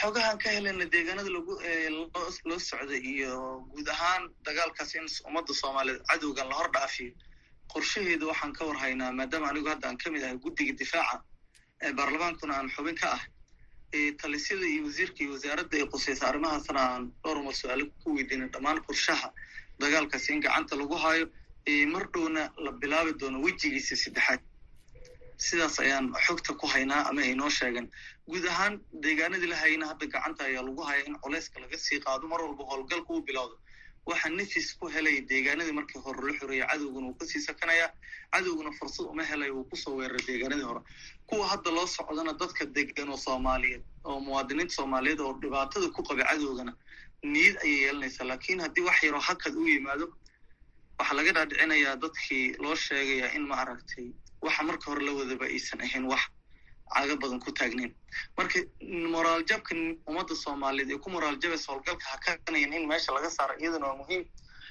xogahan 0.00 0.38
ka 0.42 0.48
helena 0.56 0.84
deegaanada 0.94 1.30
loo 2.48 2.58
socday 2.70 3.00
iyo 3.12 3.32
guud 3.72 3.88
ahaan 3.94 4.22
dagaalkaas 4.46 4.94
in 4.94 5.06
ummadda 5.28 5.52
soomaaliyeed 5.60 6.02
cadowgan 6.10 6.48
la 6.50 6.54
hor 6.60 6.70
dhaafiyo 6.76 7.12
qorshaheedu 7.72 8.24
waxaan 8.30 8.52
ka 8.58 8.62
warhaynaa 8.70 9.12
maadaama 9.18 9.48
anigu 9.52 9.68
hadda 9.72 9.86
aan 9.88 9.96
ka 10.02 10.10
mid 10.14 10.22
ahay 10.26 10.38
guddiga 10.44 10.72
difaaca 10.82 11.16
ee 11.86 11.92
baarlamaankuna 11.98 12.54
aan 12.58 12.68
xubin 12.76 12.94
ka 13.02 13.08
ah 13.16 13.22
talisyada 14.22 14.66
iyo 14.72 14.82
wasiirka 14.88 15.20
iyo 15.24 15.32
wasaaradda 15.36 15.74
ay 15.80 15.86
qusaysa 15.94 16.22
arrimahaasna 16.30 16.80
aan 16.92 17.02
dhowr 17.24 17.38
mar 17.46 17.54
su'aalo 17.60 17.84
ku 18.02 18.08
weydiina 18.16 18.46
dhammaan 18.54 18.78
qorshaha 18.88 19.28
dagaalkaasi 19.82 20.28
in 20.34 20.40
gacanta 20.46 20.76
lagu 20.82 20.96
hayo 21.04 21.26
mar 21.94 22.04
dhowna 22.14 22.42
la 22.64 22.70
bilaabi 22.82 23.12
doono 23.20 23.38
wejigiisa 23.46 23.96
saddexaad 24.04 24.40
sidaas 25.46 25.76
ayaan 25.84 26.06
xogta 26.26 26.52
ku 26.60 26.66
haynaa 26.74 27.02
ama 27.10 27.20
ay 27.22 27.34
noo 27.40 27.50
sheegan. 27.58 27.86
Guud 28.30 28.44
ahaan 28.52 28.74
deegaanadii 29.04 29.48
la 29.52 29.56
hayna 29.62 29.84
hadda 29.90 30.06
gacanta 30.14 30.42
ayaa 30.48 30.62
lagu 30.68 30.82
haya 30.88 31.02
in 31.08 31.14
culeyska 31.24 31.60
laga 31.64 31.78
sii 31.86 32.00
qaado 32.06 32.24
mar 32.32 32.40
walba 32.46 32.64
howlgalka 32.70 33.10
uu 33.14 33.22
bilowdo 33.28 33.54
waxaa 34.08 34.30
nafis 34.38 34.68
ku 34.78 34.86
helay 34.94 35.16
deegaanadii 35.30 35.72
markii 35.78 36.00
hore 36.04 36.20
la 36.26 36.32
xoreeyay 36.38 36.66
cadowguna 36.70 37.06
uu 37.08 37.14
ka 37.20 37.26
sii 37.30 37.40
sakanayaa 37.48 37.90
cadowguna 38.32 38.70
fursad 38.78 39.06
uma 39.12 39.24
helay 39.30 39.50
uu 39.50 39.64
ku 39.70 39.76
soo 39.76 39.94
weeraray 39.98 40.24
deegaanadii 40.28 40.66
hore. 40.70 40.80
Kuwa 41.26 41.48
hadda 41.52 41.70
loo 41.76 41.86
socdana 41.86 42.32
dadka 42.40 42.64
degan 42.76 43.08
oo 43.08 43.16
soomaaliyeed 43.16 43.82
oo 44.04 44.20
muwaadiniinta 44.20 44.74
soomaaliyeed 44.78 45.20
oo 45.20 45.32
dhibaatada 45.42 45.88
ku 45.96 46.02
qaba 46.02 46.24
cadowgana 46.30 46.72
niyad 47.22 47.56
ayay 47.64 47.78
yeelanaysaa. 47.82 48.24
Laakiin 48.30 48.60
haddii 48.64 48.84
wax 48.88 49.02
yaroo 49.02 49.20
hakad 49.28 49.54
u 49.56 49.66
yimaado 49.68 50.06
waxaa 50.98 51.16
laga 51.18 51.32
dhaadhicinayaa 51.36 51.96
dadkii 52.02 52.46
loo 52.62 52.74
sheegayaa 52.74 53.34
in 53.36 53.44
ma 53.50 53.54
aragtay 53.62 54.06
waxa 54.42 54.62
marka 54.62 54.86
hore 54.90 55.04
la 55.06 55.12
wadaba 55.12 55.44
aysan 55.46 55.80
ahayn 55.86 56.04
wax 56.12 56.22
caga 56.94 57.14
badan 57.22 57.40
ku 57.44 57.50
taagnayn 57.58 57.92
marka 58.38 58.58
moraal 59.14 59.42
jabka 59.50 59.72
ummadda 60.10 60.34
soomaaliyeed 60.44 60.90
ee 60.94 60.98
ku 61.04 61.08
moraal 61.14 61.36
jabaysa 61.42 61.66
howlgalka 61.72 62.04
hakanayan 62.12 62.72
in 62.78 62.84
meesha 62.92 63.10
laga 63.16 63.30
saaro 63.36 63.54
iyadana 63.62 63.86
waa 63.90 63.98
muhiim. 64.02 64.24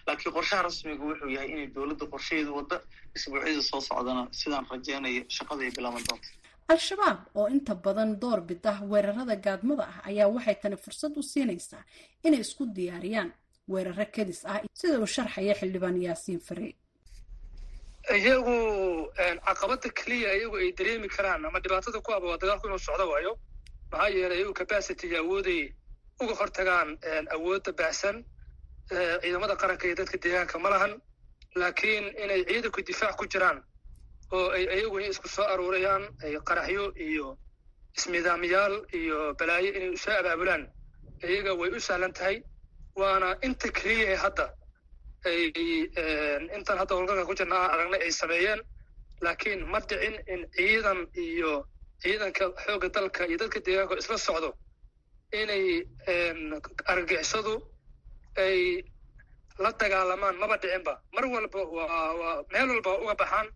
Laakiin 0.08 0.34
qorshaha 0.36 0.62
rasmiga 0.68 1.04
wuxuu 1.10 1.30
yahay 1.36 1.50
inay 1.54 1.68
dowladda 1.76 2.06
qorshaheedu 2.14 2.52
wadda 2.58 2.76
isbuucyada 3.18 3.62
soo 3.70 3.82
socdana 3.90 4.22
sidaan 4.40 4.66
rajeynayo 4.72 5.22
shaqada 5.38 5.62
ay 5.68 5.72
bilaaban 5.78 6.04
doonta 6.08 6.28
al-shabaab 6.74 7.20
oo 7.40 7.48
inta 7.56 7.74
badan 7.86 8.12
door 8.22 8.40
bida 8.50 8.72
weerarada 8.92 9.36
gaadmada 9.46 9.84
ah 9.92 9.98
ayaa 10.10 10.28
waxay 10.36 10.56
tani 10.62 10.78
fursad 10.84 11.14
u 11.20 11.24
siinaysaa 11.32 11.84
inay 12.28 12.42
isku 12.46 12.64
diyaariyaan 12.78 13.30
weeraro 13.74 14.06
kadis 14.16 14.40
ah 14.52 14.58
sida 14.80 14.96
uu 15.04 15.10
sharxaya 15.16 15.54
xildhibaan 15.60 15.98
yaasiin 16.08 16.40
fare 16.48 16.68
iyagu 18.16 19.12
caqabada 19.46 19.90
keliya 19.92 20.32
iyagu 20.38 20.56
ay 20.58 20.72
dareemi 20.72 21.08
karaan 21.10 21.46
ama 21.46 21.60
dhibaatada 21.60 22.00
ku 22.02 22.12
aba 22.14 22.28
waa 22.28 22.38
dagaalku 22.38 22.68
inuu 22.68 22.80
socdo 22.80 23.06
waayo 23.12 23.38
maxaa 23.92 24.10
yeelay 24.10 24.38
iyagu 24.40 24.54
capacity 24.54 25.16
awooday 25.18 25.74
uga 26.22 26.34
hortagaan 26.40 26.98
awoodda 27.36 27.72
baahsan 27.80 28.24
ciidamada 28.90 29.56
qaranka 29.56 29.86
iyo 29.88 29.96
dadka 29.96 30.18
deegaanka 30.18 30.60
ma 30.60 30.70
lahan. 30.70 31.02
Laakiin 31.56 32.06
inay 32.24 32.46
ciidanku 32.48 32.82
difaac 32.88 33.16
ku 33.18 33.26
jiraan 33.28 33.60
oo 34.32 34.52
ay 34.56 34.64
iyaguna 34.66 35.06
isku 35.12 35.28
soo 35.28 35.44
aruurayaan 35.44 36.04
ay 36.24 36.38
qaraxyo 36.48 36.94
iyo 36.96 37.38
ismidaamyaal 37.98 38.76
iyo 38.94 39.34
balaayo 39.40 39.70
inay 39.78 39.90
u 39.90 39.98
soo 39.98 40.16
abaabulaan 40.16 40.64
iyaga 41.24 41.54
way 41.60 41.70
u 41.76 41.80
sahlan 41.80 42.14
tahay. 42.14 42.44
Waana 42.96 43.36
inta 43.44 43.68
keliya 43.70 44.18
hadda 44.18 44.54
ay 45.28 45.40
intaan 46.58 46.78
hadda 46.82 46.94
howlgalka 46.96 47.26
ku 47.30 47.34
jirna 47.40 47.58
aragnay 47.74 48.02
ay 48.06 48.12
sameeyeen. 48.22 48.62
Laakiin 49.26 49.62
ma 49.72 49.80
dhicin 49.80 50.16
in 50.34 50.42
ciidan 50.56 51.00
iyo 51.26 51.52
ciidanka 52.02 52.46
xoogga 52.66 52.90
dalka 52.96 53.22
iyo 53.30 53.38
dadka 53.42 53.60
deegaanka 53.66 53.96
isla 54.02 54.18
socdo 54.28 54.50
inay 55.42 55.64
argagixisadu 56.92 57.54
ay 58.38 58.84
la 59.60 59.72
dagaalamaan. 59.72 60.36
Maba 60.42 60.58
dhicinba. 60.62 60.94
Mar 61.14 61.26
walba 61.34 61.62
waa 61.76 62.44
meel 62.52 62.70
walba 62.70 62.92
uga 63.04 63.16
baxaan. 63.22 63.48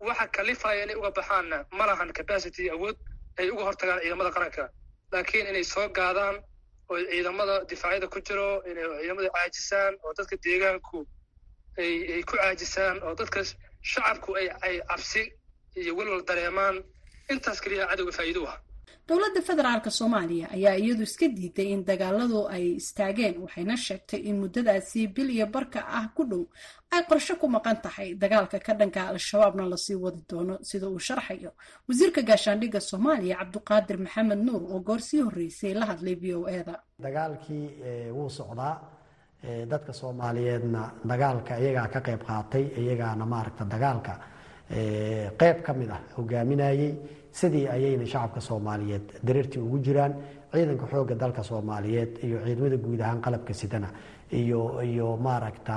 Waxa 0.00 0.26
kalifaya 0.36 0.82
inay 0.84 0.96
uga 0.96 1.10
baxaanna 1.18 1.58
ma 1.78 1.84
lahan 1.86 2.12
capacity 2.18 2.70
awood 2.70 2.96
ay 3.38 3.50
uga 3.50 3.62
hortagaan 3.68 4.00
ciidamada 4.02 4.30
qaranka. 4.36 4.64
Laakiin 5.12 5.46
inay 5.50 5.64
soo 5.64 5.88
gaadaan 5.88 6.36
oo 6.90 6.96
ciidamada 7.10 7.54
difaacyada 7.70 8.06
ku 8.12 8.18
jiro 8.26 8.48
inay 8.70 8.86
ciidamada 9.00 9.28
caajisaan 9.36 9.94
oo 10.04 10.12
dadka 10.18 10.36
deegaanku 10.44 10.98
ay 11.82 11.92
ay 12.14 12.22
ku 12.28 12.34
caajisaan 12.40 12.96
oo 13.06 13.14
dadka 13.20 13.40
shacabku 13.90 14.30
ay 14.40 14.46
ay 14.66 14.74
cabsi 14.90 15.22
iyo 15.80 15.92
welwal 15.98 16.22
dareemaan. 16.28 16.76
Intaas 17.32 17.60
keliya 17.62 17.86
cadowga 17.90 18.12
faa'iido 18.18 18.42
ah 18.52 18.56
dowladda 19.08 19.40
federaalka 19.48 19.90
soomaaliya 19.98 20.46
ayaa 20.56 20.76
iyadu 20.82 21.02
iska 21.08 21.26
diiday 21.36 21.68
in 21.74 21.80
dagaaladu 21.90 22.40
ay 22.54 22.64
istaageen 22.80 23.34
waxayna 23.44 23.76
sheegtay 23.86 24.20
in 24.28 24.36
muddadaasi 24.42 25.00
bil 25.14 25.30
iyo 25.36 25.46
barka 25.54 25.80
ah 25.98 26.06
ku 26.16 26.22
dhow 26.30 26.42
ay 26.94 27.02
qorshe 27.10 27.34
ku 27.40 27.46
maqan 27.56 27.78
tahay 27.84 28.08
dagaalka 28.22 28.58
ka 28.66 28.72
dhanka 28.80 29.00
al-shabaabna 29.12 29.64
la 29.72 29.76
sii 29.84 29.94
wadi 30.04 30.22
doono 30.30 30.54
sida 30.68 30.86
uu 30.88 30.98
sharxayo. 31.08 31.50
Wasiirka 31.88 32.20
gaashaandhigga 32.28 32.80
soomaaliya 32.90 33.36
cabdiqaadir 33.40 33.98
maxamed 34.04 34.40
nuur 34.46 34.62
oo 34.72 34.80
goor 34.86 35.00
sii 35.08 35.20
horreysay 35.26 35.72
la 35.80 35.84
hadlay 35.90 36.14
v 36.22 36.24
o 36.34 36.48
e 36.48 36.58
da 36.68 36.74
dagaalkii 37.06 37.64
wuu 38.16 38.30
socdaa 38.38 38.74
dadka 39.72 39.92
soomaaliyeedna 40.00 40.82
dagaalka 41.10 41.52
iyagaa 41.62 41.88
ka 41.94 42.00
qayb 42.06 42.20
qaatay 42.28 42.64
iyagaana 42.80 43.24
maaragta 43.32 43.64
dagaalka 43.74 44.12
qeyb 45.40 45.58
ka 45.66 45.72
mid 45.78 45.90
ah 45.96 46.00
hogaaminayey 46.16 46.92
sidii 47.38 47.66
ayayna 47.74 48.06
shacabka 48.12 48.40
soomaaliyeed 48.48 49.06
dareertii 49.26 49.60
ugu 49.66 49.78
jiraan 49.86 50.12
ciidanka 50.52 50.86
xoogga 50.92 51.14
dalka 51.22 51.42
soomaaliyeed 51.50 52.12
iyo 52.26 52.38
ciidamada 52.46 52.76
guud 52.84 53.00
ahaan 53.04 53.20
qalabka 53.26 53.52
sidana 53.60 53.88
iyo 54.40 54.60
iyo 54.90 55.08
maaragta 55.26 55.76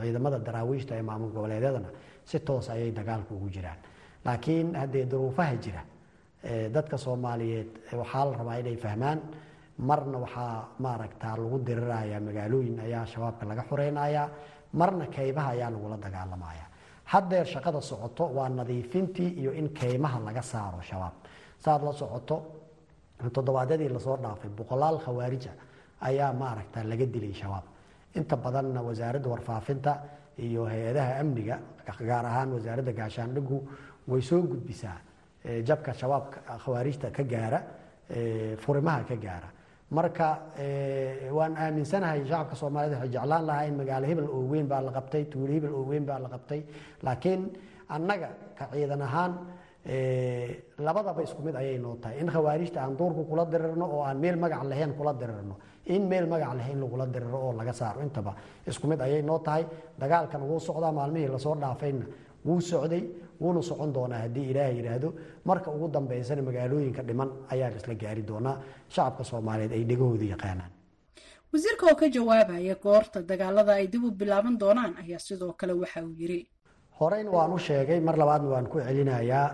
ciidamada 0.00 0.38
daraawiishta 0.46 0.92
ee 0.98 1.02
maamul 1.08 1.30
goboleedyadana 1.36 1.88
si 2.30 2.38
toos 2.46 2.66
ayay 2.70 2.90
dagaalka 2.98 3.34
ugu 3.34 3.48
jiraan. 3.54 3.78
Laakiin 4.24 4.74
haddee 4.80 5.04
duruufaha 5.10 5.54
jira 5.64 5.82
dadka 6.74 6.96
soomaaliyeed 7.04 7.70
waxaa 8.00 8.24
la 8.28 8.36
rabaa 8.40 8.56
inay 8.62 8.76
fahmaan 8.84 9.18
marna 9.88 10.18
waxaa 10.24 10.68
maaragta 10.84 11.28
lagu 11.42 11.58
diriraya 11.66 12.18
magaalooyin 12.26 12.76
ayaa 12.86 13.06
shabaabka 13.12 13.44
laga 13.50 13.62
xoreynayaa 13.70 14.26
marna 14.80 15.06
kaybaha 15.16 15.50
ayaa 15.54 15.70
lagula 15.74 15.96
dagaalamaya 16.04 16.64
haddeer 17.04 17.46
shaqada 17.46 17.80
socoto 17.80 18.24
waa 18.36 18.48
nadiifintii 18.48 19.30
iyo 19.40 19.52
in 19.52 19.68
kaymaha 19.68 20.18
laga 20.20 20.42
saaro 20.42 20.80
shabaab. 20.80 21.12
Saaad 21.58 21.82
la 21.84 21.92
socoto 21.92 22.36
toddobaadyadii 23.32 23.88
la 23.88 23.98
soo 23.98 24.16
dhaafay 24.16 24.50
boqolaal 24.50 24.98
khawaarija 25.04 25.50
ayaa 26.00 26.32
maaragta 26.32 26.84
laga 26.84 27.06
dilay 27.06 27.32
shabaab. 27.34 27.64
Inta 28.14 28.36
badanna 28.36 28.82
wasaaradda 28.82 29.28
warfaafinta 29.28 29.92
iyo 30.38 30.64
hay'adaha 30.64 31.20
amniga 31.20 31.58
gaar 32.08 32.24
ahaan 32.26 32.52
wasaaradda 32.52 32.92
gaashaandhigu 32.92 33.56
way 34.08 34.20
soo 34.22 34.42
gudbisaa 34.42 34.98
jabka 35.64 35.92
shabaabka 35.94 36.58
khawaarijta 36.64 37.10
ka 37.10 37.22
gaara 37.24 37.60
furimaha 38.58 39.04
ka 39.08 39.16
gaara 39.16 39.48
marka 39.96 40.28
waan 41.36 41.52
aaminsanahay 41.64 42.20
shacabka 42.30 42.54
soomaaliyed 42.60 42.94
waxay 42.96 43.10
jeclaan 43.16 43.44
lahaa 43.48 43.64
in 43.68 43.74
magaalo 43.80 44.06
hebel 44.10 44.28
oo 44.36 44.42
weyn 44.52 44.66
baa 44.72 44.80
la 44.86 44.92
qabtay 44.98 45.22
tuulo 45.32 45.52
hebel 45.56 45.72
oo 45.78 45.84
weyn 45.90 46.04
baa 46.08 46.18
la 46.24 46.28
qabtay. 46.34 46.60
Laakiin 47.06 47.40
annaga 47.96 48.28
ka 48.58 48.64
ciidan 48.72 49.02
ahaan 49.08 49.32
labadaba 50.86 51.20
isku 51.26 51.40
mid 51.42 51.54
ayay 51.56 51.78
noo 51.78 51.96
tahay. 52.02 52.16
In 52.20 52.28
khawaarijta 52.34 52.78
aan 52.82 52.96
duurku 52.98 53.22
kula 53.30 53.44
dirirno 53.52 53.86
oo 53.94 54.02
aan 54.08 54.18
meel 54.22 54.36
magac 54.36 54.62
lahayn 54.64 54.92
kula 54.98 55.12
dirirno. 55.20 55.54
In 55.94 56.02
meel 56.08 56.26
magac 56.32 56.54
lahayn 56.58 56.78
lagula 56.80 57.06
diriro 57.14 57.38
oo 57.46 57.52
laga 57.52 57.72
saaro. 57.72 58.00
Intaba 58.06 58.32
isku 58.66 58.86
mid 58.86 59.00
ayay 59.00 59.22
noo 59.22 59.38
tahay. 59.38 59.64
Dagaalkan 60.00 60.40
wuu 60.48 60.60
socdaa 60.60 60.92
maalmihii 60.98 61.28
la 61.34 61.38
soo 61.38 61.54
dhaafayna 61.62 62.04
wuu 62.46 62.60
socday 62.60 63.02
wuuna 63.42 63.60
socon 63.68 63.90
doonaa 63.96 64.20
haddii 64.24 64.46
ilaahay 64.50 64.76
yidhaahdo. 64.78 65.08
Marka 65.48 65.68
ugu 65.74 65.88
dambeysana 65.96 66.42
magaalooyinka 66.48 67.02
dhiman 67.08 67.28
ayaa 67.52 67.70
isla 67.78 67.94
gaari 68.02 68.22
doonaa 68.30 68.56
shacabka 68.94 69.24
soomaaliyeed 69.30 69.72
ay 69.78 69.84
dhegahooda 69.90 70.26
yaqaanaan. 70.34 70.70
Wasiirka 71.52 71.84
oo 71.90 71.96
ka 72.00 72.06
jawaabaya 72.16 72.74
goorta 72.84 73.18
dagaalada 73.30 73.72
ay 73.80 73.86
dib 73.92 74.04
u 74.04 74.10
bilaaban 74.10 74.54
doonaan 74.62 74.92
ayaa 75.02 75.18
sidoo 75.26 75.52
kale 75.60 75.72
waxa 75.82 76.00
uu 76.06 76.14
yidhi 76.20 76.40
horeyna 76.98 77.30
waan 77.36 77.52
u 77.52 77.58
sheegay 77.58 78.00
mar 78.00 78.16
labaadna 78.22 78.48
waan 78.54 78.66
ku 78.72 78.78
celinayaa 78.86 79.46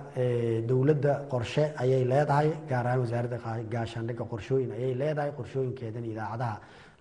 dowladda 0.69 1.13
qorshe 1.33 1.65
ayay 1.83 2.03
leedahay 2.13 2.49
gaar 2.71 2.87
ahaan 2.87 3.01
wasaaradda 3.05 3.39
gaashaandhigga 3.73 4.25
qorshooyin 4.33 4.71
ayay 4.79 4.95
leedahay 5.03 5.33
qorshooyinkeedana 5.39 6.07
idaacadaha. 6.13 6.57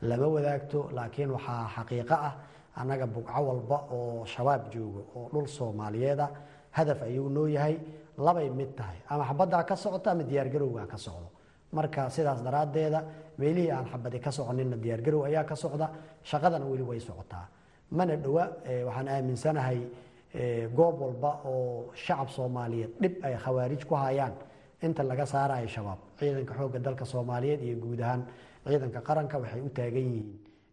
Lama 0.10 0.28
wadaagto 0.36 0.80
laakiin 0.98 1.30
waxaa 1.36 1.64
xaqiiqo 1.76 2.16
ah 2.28 2.34
annaga 2.80 3.06
bugco 3.16 3.40
walba 3.50 3.78
oo 3.98 4.26
shabaab 4.34 4.64
joogo 4.74 5.02
oo 5.18 5.26
dhul 5.34 5.48
soomaaliyeeda 5.58 6.26
hadaf 6.78 7.00
ayuu 7.08 7.30
noo 7.30 7.48
yahay 7.48 7.76
labay 8.18 8.50
mid 8.50 8.72
tahay. 8.78 8.98
Ama 9.10 9.24
xabaddaa 9.30 9.64
ka 9.70 9.76
socoto 9.76 10.10
ama 10.10 10.24
diyaargarowgaa 10.24 10.86
ka 10.92 10.98
socdo. 10.98 11.28
Marka 11.72 12.10
sidaas 12.10 12.40
daraaddeeda 12.46 13.00
meelihii 13.38 13.72
aan 13.72 13.86
xabadi 13.92 14.20
ka 14.26 14.32
soconina 14.32 14.78
diyaargarow 14.84 15.22
ayaa 15.30 15.44
ka 15.50 15.56
socda 15.56 15.88
shaqadana 16.30 16.66
weli 16.72 16.84
way 16.90 17.00
socotaa. 17.00 17.46
Mana 17.92 18.16
dhowa 18.24 18.44
waxaan 18.88 19.08
aaminsanahay 19.08 19.80
goob 20.78 20.96
walba 21.02 21.32
oo 21.46 21.92
shacab 22.06 22.30
soomaaliyeed 22.36 22.92
dhib 23.02 23.14
ay 23.26 23.36
khawaarij 23.44 23.84
ku 23.90 23.96
hayaan. 23.96 24.34
Inta 24.86 25.04
laga 25.04 25.26
saarayo 25.26 25.68
shabaab 25.68 26.00
ciidanka 26.20 26.54
xoogga 26.60 26.80
dalka 26.80 27.06
soomaaliyeed 27.06 27.62
iyo 27.68 27.76
guud 27.84 28.00
ahaan 28.02 28.22
ciidanka 28.68 29.00
qaranka 29.08 29.36
waxay 29.42 29.62
u 29.62 29.70
taagan 29.78 30.06
yihiin 30.14 30.30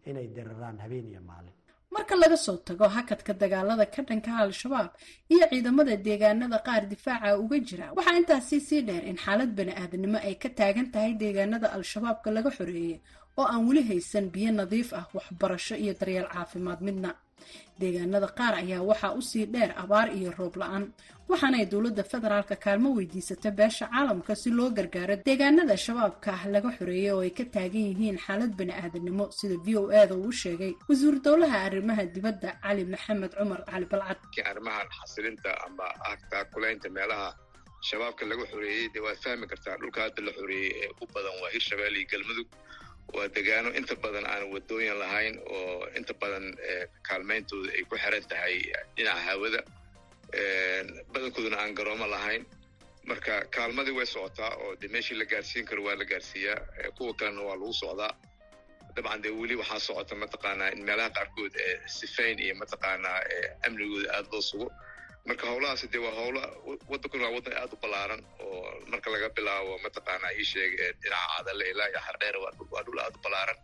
inay 0.09 0.27
diriraan 0.35 0.77
habeen 0.83 1.07
iyo 1.11 1.21
maalin 1.29 1.54
marka 1.95 2.15
laga 2.21 2.37
soo 2.45 2.57
tago 2.67 2.85
hakadka 2.95 3.31
dagaalada 3.41 3.85
ka 3.93 4.01
dhanka 4.07 4.31
al-shabaab 4.45 4.91
iyo 5.33 5.45
ciidamada 5.51 5.93
deegaanada 6.07 6.57
qaar 6.67 6.83
difaaca 6.91 7.29
uga 7.43 7.57
jira 7.67 7.85
waxaa 7.97 8.17
intaasi 8.21 8.57
sii 8.67 8.81
dheer 8.87 9.03
in 9.11 9.17
xaalad 9.23 9.51
bani-aadamnimo 9.57 10.17
ay 10.27 10.35
ka 10.43 10.49
taagan 10.59 10.87
tahay 10.93 11.13
deegaanada 11.21 11.67
al-shabaabka 11.77 12.29
laga 12.37 12.49
xoreeyey 12.57 12.97
oo 13.39 13.45
aan 13.53 13.61
weli 13.67 13.81
haysan 13.89 14.25
biyo 14.33 14.51
nadiif 14.59 14.89
ah 14.99 15.05
waxbarasho 15.17 15.75
iyo 15.83 15.93
daryeel 15.99 16.27
caafimaad 16.33 16.79
midna 16.87 17.09
deegaanada 17.81 18.27
qaar 18.39 18.53
ayaa 18.61 18.81
waxaa 18.89 19.13
u 19.19 19.21
sii 19.29 19.45
dheer 19.53 19.71
abaar 19.83 20.07
iyo 20.17 20.29
roob 20.39 20.55
la'aan 20.61 20.83
waxaanay 21.29 21.65
dowladda 21.73 22.03
federaalka 22.11 22.55
kaalmo 22.65 22.89
weydiisata 22.97 23.49
beesha 23.59 23.85
caalamka 23.93 24.33
si 24.41 24.49
loo 24.57 24.69
gargaaro 24.77 25.15
deegaanada 25.27 25.75
shabaabka 25.85 26.29
ah 26.37 26.43
laga 26.53 26.69
xoreeyay 26.77 27.11
oo 27.15 27.21
ay 27.27 27.31
ka 27.37 27.43
taagan 27.55 27.85
yihiin 27.89 28.17
xaalad 28.25 28.51
bani-aadanimo 28.59 29.25
sida 29.37 29.55
v 29.65 29.67
o 29.81 29.83
eda 30.01 30.15
uu 30.23 30.31
sheegay. 30.41 30.73
Wasiiru 30.89 31.19
dowlaha 31.27 31.57
arrimaha 31.67 32.03
dibadda 32.15 32.49
cali 32.63 32.83
maxamed 32.93 33.31
cumar 33.39 33.61
cali 33.71 33.85
balcad. 33.91 34.19
Arrimahan 34.51 34.87
xasilinta 34.97 35.49
ama 35.65 35.87
taakulaynta 36.31 36.87
meelaha 36.97 37.27
shabaabka 37.89 38.23
laga 38.31 38.45
xoreeyey 38.51 38.87
dee 38.93 39.03
waad 39.05 39.17
fahmi 39.25 39.45
kartaa 39.51 39.75
dhulka 39.81 39.99
hadda 40.05 40.21
la 40.27 40.31
xoreeyey 40.39 40.71
ee 40.83 40.89
u 41.01 41.05
badan 41.13 41.35
waa 41.41 41.51
hirshabelle 41.55 41.97
iyo 42.01 42.07
galmudug 42.13 42.47
waa 43.13 43.27
degaano 43.35 43.69
inta 43.79 43.95
badan 43.95 44.25
aan 44.25 44.43
wadooyin 44.53 44.97
lahayn 44.99 45.35
oo 45.55 45.87
inta 45.97 46.13
badan 46.21 46.45
kaalmayntooda 47.07 47.69
ay 47.77 47.83
ku 47.89 47.95
xiran 47.97 48.23
tahay 48.29 48.55
dhinaca 48.95 49.21
hawada. 49.27 49.61
Badankooduna 51.13 51.57
aan 51.57 51.75
garoomo 51.75 52.07
lahayn. 52.07 52.45
Marka 53.07 53.45
kaalmadii 53.55 53.93
way 53.97 54.05
socotaa 54.05 54.55
oo 54.57 54.75
de 54.81 54.87
meeshii 54.87 55.17
la 55.17 55.25
gaarsiin 55.25 55.65
karo 55.65 55.83
waa 55.83 55.95
la 55.95 56.05
gaarsiiyaa. 56.05 56.59
Kuwa 56.97 57.13
kalena 57.13 57.41
waa 57.41 57.55
lagu 57.55 57.73
socdaa. 57.73 58.13
Dabcan 58.95 59.21
dee 59.23 59.31
weli 59.31 59.55
waxaa 59.55 59.79
socota 59.79 60.15
mataqaanaa 60.15 60.69
in 60.75 60.83
meelaha 60.83 61.09
qaarkood 61.09 61.53
sifayn 61.85 62.39
iyo 62.39 62.55
mataqaanaa 62.55 63.19
amnigooda 63.67 64.09
aada 64.13 64.27
loo 64.31 64.41
sugo 64.41 64.67
marka 65.27 65.43
howlahaasi 65.51 65.87
dee 65.93 66.01
waa 66.05 66.15
howla 66.19 66.41
waddankuna 66.91 67.23
waa 67.25 67.33
waddan 67.37 67.53
aada 67.61 67.73
u 67.77 67.79
ballaaran 67.83 68.21
oo 68.43 68.59
marka 68.91 69.07
laga 69.13 69.29
bilaabo 69.37 69.73
mataqaanaa 69.85 70.31
ii 70.39 70.45
sheeg 70.51 70.71
dhinaca 71.01 71.27
cadale 71.37 71.63
ilaa 71.71 71.87
iyo 71.91 71.99
xardheer 72.07 72.35
waa 72.43 72.83
dhul 72.85 72.99
aada 73.05 73.17
u 73.19 73.23
ballaaran 73.25 73.57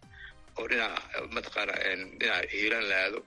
oo 0.60 0.66
dhinaca 0.72 1.02
mataqaana 1.36 1.74
dhinaca 2.20 2.48
hiiraan 2.54 2.86
la 2.92 2.96
aado 3.04 3.20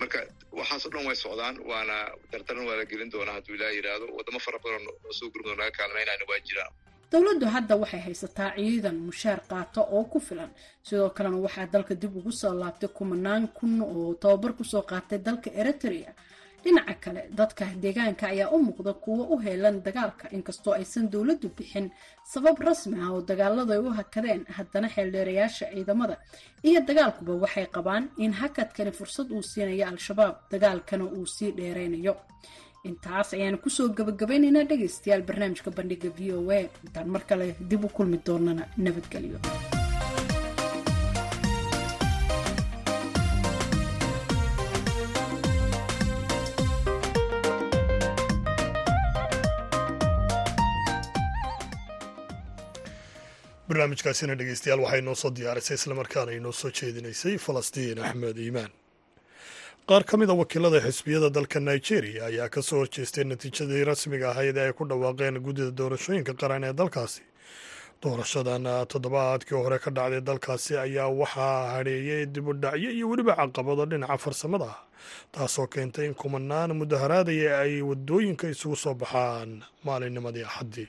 marka 0.00 0.18
waxaasoo 0.58 0.90
dhan 0.94 1.06
way 1.08 1.16
socdaan 1.24 1.56
waana 1.70 1.96
dardaran 2.32 2.64
waa 2.68 2.76
la 2.80 2.84
gelin 2.90 3.10
doonaa 3.14 3.34
hadduu 3.38 3.54
ilaa 3.58 3.72
yidhaahdo 3.76 4.06
waddamo 4.18 4.38
fara 4.46 4.58
badan 4.64 4.84
oo 5.06 5.12
soo 5.18 5.28
gurmado 5.32 5.54
naga 5.60 5.70
kaalmaynayna 5.78 6.24
waa 6.30 6.40
jiraan 6.48 6.72
dowladdu 7.12 7.46
hadda 7.54 7.74
waxay 7.82 8.00
haysataa 8.06 8.50
ciidan 8.56 8.96
mushaar 9.08 9.40
qaato 9.50 9.80
oo 9.96 10.04
ku 10.12 10.18
filan. 10.28 10.50
Sidoo 10.88 11.10
kalena 11.16 11.38
waxaa 11.46 11.66
dalka 11.74 11.94
dib 12.02 12.12
ugu 12.20 12.32
soo 12.40 12.52
laabtay 12.62 12.88
kumanaan 12.98 13.44
kun 13.58 13.72
oo 13.82 14.14
tababar 14.22 14.52
ku 14.58 14.64
soo 14.72 14.82
qaatay 14.90 15.18
dalka 15.26 15.48
eritrea 15.60 16.12
dhinaca 16.68 16.94
kale 17.04 17.22
dadka 17.38 17.64
deegaanka 17.82 18.24
ayaa 18.34 18.50
u 18.56 18.58
muuqda 18.66 18.92
kuwo 19.04 19.22
u 19.32 19.38
heelan 19.44 19.76
dagaalka 19.86 20.24
inkastoo 20.36 20.74
aysan 20.80 21.06
dowladdu 21.12 21.48
bixin 21.56 21.86
sabab 22.32 22.56
rasmi 22.68 22.96
ah 23.04 23.10
oo 23.14 23.20
dagaaladu 23.30 23.72
ay 23.76 23.80
u 23.86 23.90
hakadeen 23.98 24.42
haddana 24.56 24.88
xeeldheerayaasha 24.94 25.64
ciidamada. 25.74 26.16
Iyo 26.68 26.80
dagaalkuba 26.88 27.32
waxay 27.44 27.66
qabaan 27.76 28.04
in 28.24 28.32
hakadkani 28.40 28.92
fursad 28.98 29.28
uu 29.36 29.42
siinayo 29.50 29.84
al-shabaab 29.92 30.34
dagaalkana 30.52 31.04
uu 31.16 31.26
sii 31.34 31.50
dheeraynayo. 31.58 32.14
Intaas 32.88 33.28
ayaanu 33.36 33.58
ku 33.64 33.68
soo 33.76 33.88
gabagabaynaynaa 33.98 34.68
dhegaystayaal 34.70 35.22
barnaamijka 35.28 35.70
bandhiga 35.78 36.10
v 36.18 36.20
o 36.38 36.40
a. 36.58 36.60
Intaan 36.84 37.08
mar 37.14 37.22
kale 37.28 37.46
dib 37.70 37.82
u 37.84 37.88
kulmi 37.96 38.18
doonana 38.26 38.62
nabadgelyo 38.84 39.38
barnaamijkaasina 53.68 54.34
dhegeystayaal 54.38 54.80
waxay 54.84 55.00
noo 55.02 55.14
soo 55.14 55.30
diyaarisay 55.30 55.74
islamarkaana 55.76 56.32
inoo 56.32 56.52
soo 56.52 56.70
jeedinaysay 56.70 57.36
falastiin 57.38 57.98
axmed 58.04 58.36
iimaan. 58.38 58.70
Qaar 59.88 60.04
ka 60.04 60.16
mid 60.16 60.30
a 60.30 60.34
wakiilada 60.34 60.80
xisbiyada 60.80 61.30
dalka 61.30 61.60
nigeria 61.60 62.24
ayaa 62.26 62.48
ka 62.48 62.62
soo 62.62 62.78
horjeestay 62.78 63.24
natiijadii 63.24 63.84
rasmiga 63.84 64.30
ahayd 64.30 64.56
ee 64.56 64.66
ay 64.68 64.72
ku 64.72 64.84
dhawaaqeen 64.88 65.40
guddida 65.44 65.70
doorashooyinka 65.70 66.34
qaran 66.40 66.64
ee 66.64 66.72
dalkaasi. 66.72 67.22
Doorashadan 68.02 68.64
toddobaadkii 68.88 69.56
hore 69.58 69.78
ka 69.78 69.90
dhacday 69.90 70.20
dalkaasi 70.20 70.76
ayaa 70.78 71.08
waxaa 71.08 71.70
hadheeyay 71.76 72.26
dibudhacyo 72.26 72.90
iyo 72.90 73.08
weliba 73.10 73.36
caqabado 73.36 73.84
dhinaca 73.86 74.18
farsamada 74.18 74.64
ah 74.64 74.78
taasoo 75.32 75.66
keentay 75.66 76.06
in 76.06 76.14
kumanaan 76.14 76.72
mudaharaadaya 76.80 77.58
ay 77.60 77.82
waddooyinka 77.82 78.48
isugu 78.54 78.76
soo 78.76 78.94
baxaan 78.94 79.50
maalinnimadii 79.84 80.44
axaddii 80.44 80.88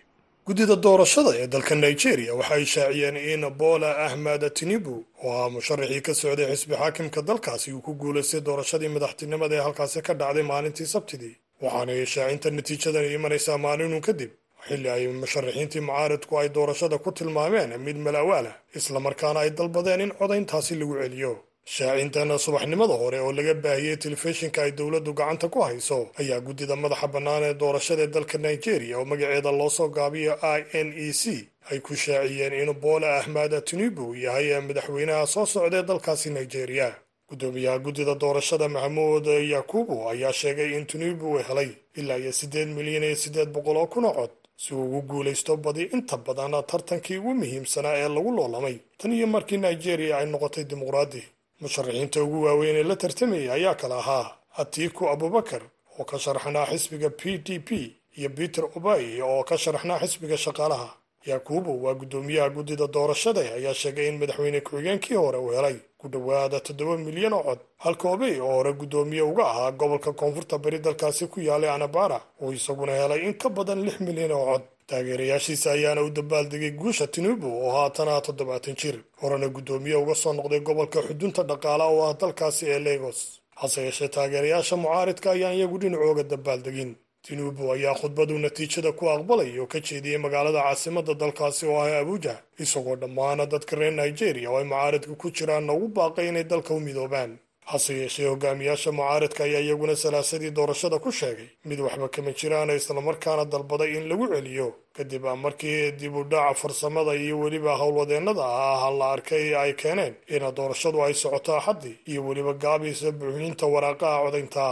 guddida 0.50 0.76
doorashada 0.86 1.32
ee 1.42 1.48
dalka 1.54 1.76
nigeria 1.86 2.34
waxay 2.40 2.66
shaaciyeen 2.76 3.18
in 3.34 3.42
bola 3.62 3.90
ahmed 4.08 4.42
tinibu 4.60 4.96
oo 5.24 5.32
ah 5.44 5.50
musharaxii 5.56 6.02
ka 6.08 6.14
socday 6.22 6.48
xisbi 6.54 6.76
xaakimka 6.82 7.22
dalkaasi 7.30 7.68
uu 7.74 7.82
ku 7.88 7.92
guulaystay 8.02 8.42
doorashadii 8.48 8.92
madaxtinimada 8.96 9.54
ee 9.58 9.64
halkaasi 9.68 10.00
ka 10.08 10.14
dhacday 10.22 10.44
maalintii 10.52 10.88
sabtidii. 10.96 11.36
Waxaana 11.64 11.94
shaacinta 12.14 12.48
natiijadan 12.58 13.06
imanaysaa 13.18 13.58
maalinun 13.66 14.02
kadib 14.08 14.32
xilli 14.68 14.90
ay 14.96 15.04
musharaxiintii 15.24 15.84
mucaaridku 15.88 16.34
ay 16.42 16.48
doorashada 16.58 16.98
ku 17.04 17.10
tilmaameen 17.18 17.72
mid 17.88 17.98
malawaalah 18.06 18.56
islamarkaana 18.80 19.40
ay 19.44 19.50
dalbadeen 19.60 20.02
in 20.06 20.12
codayntaasi 20.20 20.74
lagu 20.82 20.96
celiyo 21.04 21.32
shaacintan 21.66 22.30
subaxnimada 22.40 22.94
hore 23.02 23.20
oo 23.20 23.32
laga 23.32 23.54
baahiyey 23.54 23.98
telefishinka 23.98 24.64
ay 24.64 24.72
dowladdu 24.72 25.14
gacanta 25.14 25.48
ku 25.50 25.60
hayso 25.62 26.10
ayaa 26.20 26.40
guddida 26.42 26.76
madaxa 26.76 27.08
bannaan 27.08 27.44
ee 27.44 27.54
doorashada 27.54 28.08
dalka 28.08 28.38
nigeria 28.38 28.98
oo 29.00 29.06
magaceeda 29.06 29.52
loo 29.52 29.70
soo 29.70 29.90
gaabiyo 29.90 30.34
i 30.42 30.62
n 30.74 30.90
e 30.98 31.14
c. 31.14 31.48
Ay 31.70 31.80
ku 31.80 31.94
shaaciyeen 31.96 32.54
in 32.54 32.74
bola 32.74 33.18
ahmed 33.20 33.52
tinibu 33.66 34.16
yahay 34.16 34.60
madaxweynaha 34.68 35.28
soo 35.28 35.46
socdaee 35.46 35.84
dalkaasi 35.84 36.30
nigeria. 36.30 36.96
Guddoomiyaha 37.30 37.78
guddida 37.86 38.16
doorashada 38.16 38.68
maxamuud 38.70 39.26
yakubu 39.28 40.10
ayaa 40.10 40.34
sheegay 40.34 40.74
in 40.78 40.86
tinibu 40.86 41.26
uu 41.34 41.38
helay 41.48 41.70
ilaa 41.96 42.18
iyo 42.18 42.32
siddeed 42.32 42.68
milyan 42.78 43.04
iyo 43.04 43.16
siddeed 43.16 43.50
boqol 43.54 43.78
oo 43.78 43.88
kun 43.88 44.06
cod 44.18 44.32
si 44.58 44.74
uu 44.74 44.84
ugu 44.98 45.02
guulaysto 45.02 45.58
badi 45.58 45.84
inta 45.94 46.18
badan 46.18 46.52
tartankii 46.72 47.18
ugu 47.22 47.34
muhiimsanaa 47.34 47.96
ee 48.02 48.10
lagu 48.10 48.32
loolamay. 48.38 48.76
Tan 48.98 49.14
iyo 49.14 49.28
markii 49.28 49.58
nigeria 49.58 50.18
ay 50.18 50.26
noqotay 50.26 50.64
dimuqraadi 50.66 51.22
musharaxiinta 51.62 52.24
ugu 52.24 52.44
waaweyn 52.46 52.76
ee 52.76 52.84
la 52.84 52.96
tartamayay 52.96 53.50
ayaa 53.58 53.76
kala 53.82 53.96
ahaa 54.04 54.28
atiku 54.62 55.10
abubakar 55.14 55.62
oo 56.00 56.04
ka 56.06 56.18
sharaxnaa 56.20 56.66
xisbiga 56.72 57.10
p 57.10 57.38
d 57.46 57.60
p 57.60 57.70
iyo 58.18 58.30
peter 58.30 58.64
obay 58.78 59.22
oo 59.22 59.44
ka 59.44 59.56
sharaxnaa 59.58 60.00
xisbiga 60.00 60.38
shaqaalaha. 60.38 60.90
Yakubu 61.26 61.84
waa 61.84 61.94
guddoomiyaha 62.00 62.50
guddida 62.56 62.88
doorashada 62.88 63.42
ayaa 63.42 63.74
sheegay 63.82 64.08
in 64.08 64.18
madaxweyne 64.22 64.62
ku-xigeenkii 64.62 65.16
hore 65.20 65.38
uu 65.38 65.52
helay 65.52 65.76
ku 66.00 66.08
dhowaada 66.08 66.60
toddoba 66.60 66.98
milyan 66.98 67.34
oo 67.34 67.44
cod. 67.44 67.60
Halka 67.84 68.06
obey 68.10 68.40
oo 68.40 68.54
hore 68.56 68.72
guddoomiye 68.74 69.22
uga 69.22 69.44
ahaa 69.52 69.72
gobolka 69.72 70.14
koonfurta 70.14 70.58
bari 70.58 70.80
dalkaasi 70.80 71.28
ku 71.28 71.40
yaalay 71.42 71.70
anabara 71.70 72.22
uu 72.42 72.52
isaguna 72.54 72.92
helay 73.02 73.22
in 73.28 73.34
ka 73.34 73.50
badan 73.50 73.84
lix 73.86 74.00
milyan 74.00 74.32
oo 74.32 74.46
cod 74.52 74.62
taageerayaashiisa 74.90 75.72
ayaana 75.72 76.02
u 76.02 76.10
dabaaldegay 76.18 76.72
guusha 76.82 77.08
tinubu 77.08 77.48
oo 77.66 77.72
haatana 77.78 78.22
toddobaatan 78.28 78.76
jir. 78.82 78.96
Horena 79.22 79.48
guddoomiye 79.56 79.96
uga 80.04 80.16
soo 80.16 80.34
noqday 80.34 80.60
gobolka 80.68 81.00
xudunta 81.08 81.42
dhaqaala 81.50 81.86
oo 81.94 82.02
ah 82.10 82.14
dalkaasi 82.22 82.64
ee 82.74 82.80
legos 82.88 83.20
hase 83.62 83.80
yeeshee 83.86 84.08
taageerayaasha 84.16 84.76
mucaaridka 84.84 85.28
ayaan 85.36 85.56
iyagu 85.58 85.78
dhinacooga 85.82 86.24
dabaaldegin 86.32 86.92
tinubu 87.26 87.64
ayaa 87.76 87.96
khudbadu 88.02 88.34
natiijada 88.40 88.92
ku 89.00 89.04
aqbalay 89.16 89.60
oo 89.60 89.68
ka 89.74 89.80
jeediyey 89.88 90.18
magaalada 90.26 90.62
caasimadda 90.66 91.14
dalkaasi 91.22 91.64
oo 91.72 91.80
ah 91.86 92.00
abuja 92.02 92.36
isagoo 92.64 92.96
dhammaana 93.02 93.44
dadka 93.54 93.76
reer 93.80 93.94
nigeria 94.02 94.50
oo 94.52 94.58
ay 94.62 94.64
mucaaridka 94.72 95.14
ku 95.22 95.28
jiraanna 95.38 95.74
ugu 95.74 95.88
baaqay 95.98 96.28
inay 96.32 96.44
dalka 96.52 96.72
u 96.74 96.80
midoobaan 96.88 97.32
hase 97.72 97.94
yeeshee 98.02 98.28
hogaamiyaasha 98.32 98.92
mucaaridka 98.98 99.42
ayaa 99.48 99.62
iyaguna 99.66 99.96
salaasadii 100.04 100.52
doorashada 100.58 100.98
ku 101.04 101.10
sheegay 101.20 101.50
mid 101.70 101.80
waxba 101.86 102.08
kama 102.16 102.32
jiraana 102.40 102.74
islamarkaana 102.80 103.44
dalbaday 103.54 103.92
in 103.98 104.04
lagu 104.10 104.26
celiyo. 104.34 104.68
Kadib 104.96 105.24
markii 105.46 105.92
dib 106.00 106.16
u 106.16 106.24
dhaca 106.32 106.54
farsamada 106.62 107.14
iyo 107.24 107.36
weliba 107.44 107.74
howlwadeennada 107.82 108.44
ah 108.46 108.92
la 109.00 109.06
arkay 109.16 109.46
ay 109.62 109.72
keeneen 109.82 110.14
ina 110.36 110.50
doorashadu 110.58 110.98
ay 111.06 111.14
socoto 111.14 111.52
axaddii 111.60 111.96
iyo 112.12 112.22
weliba 112.28 112.54
gaabiisa 112.64 113.12
buuxinta 113.20 113.66
waraaqaha 113.74 114.18
codaynta. 114.26 114.66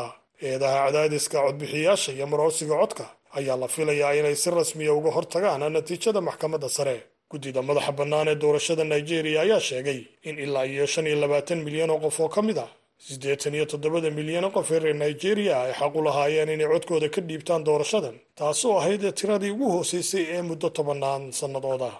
Eedaha 0.47 0.79
cadaadiska 0.85 1.37
codbixiyaasha 1.45 2.11
iyo 2.17 2.25
maroorsiga 2.31 2.75
codka 2.81 3.05
ayaa 3.37 3.57
la 3.61 3.67
filayaa 3.75 4.13
inay 4.19 4.35
si 4.41 4.49
rasmiya 4.57 4.93
uga 4.99 5.11
hortagaan 5.17 5.61
natiijada 5.75 6.21
maxkamadda 6.27 6.69
sare. 6.77 6.97
Guddida 7.31 7.61
madaxa 7.69 7.91
bannaan 7.99 8.27
ee 8.31 8.35
doorashada 8.43 8.83
nigeria 8.93 9.39
ayaa 9.45 9.59
sheegay 9.69 9.99
in 10.29 10.35
ilaa 10.45 10.65
iyo 10.73 10.85
shan 10.93 11.05
iyo 11.09 11.17
labaatan 11.23 11.59
milyan 11.65 11.89
oo 11.93 11.99
qof 12.05 12.17
oo 12.23 12.29
ka 12.35 12.41
mid 12.47 12.57
ah 12.65 12.69
siddeetan 13.05 13.53
iyo 13.57 13.65
toddobada 13.71 14.09
milyan 14.19 14.51
qof 14.55 14.71
ee 14.75 14.79
reer 14.83 14.95
nigeria 15.05 15.55
ay 15.65 15.73
xaq 15.79 15.93
u 15.95 16.01
lahaayeen 16.07 16.49
inay 16.55 16.67
codkooda 16.73 17.07
ka 17.15 17.21
dhiibtaan 17.29 17.63
doorashadan 17.67 18.15
taasoo 18.39 18.73
ahayd 18.79 19.03
tiradii 19.19 19.51
ugu 19.55 19.67
hooseysay 19.75 20.23
ee 20.35 20.41
muddo 20.49 20.67
tobannaan 20.77 21.23
sannadooda 21.39 21.91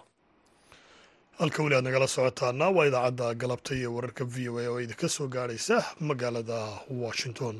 halka 1.39 1.60
weli 1.64 1.76
aad 1.78 1.86
nagala 1.88 2.08
socotaana 2.16 2.66
waa 2.76 2.86
idaacadda 2.89 3.28
galabta 3.41 3.72
iyo 3.80 3.89
wararka 3.95 4.24
v 4.34 4.36
o 4.50 4.54
a 4.60 4.66
oo 4.72 4.80
idinka 4.86 5.08
soo 5.16 5.28
gaadhaysa 5.36 5.78
magaalada 6.10 6.60
washington 7.04 7.56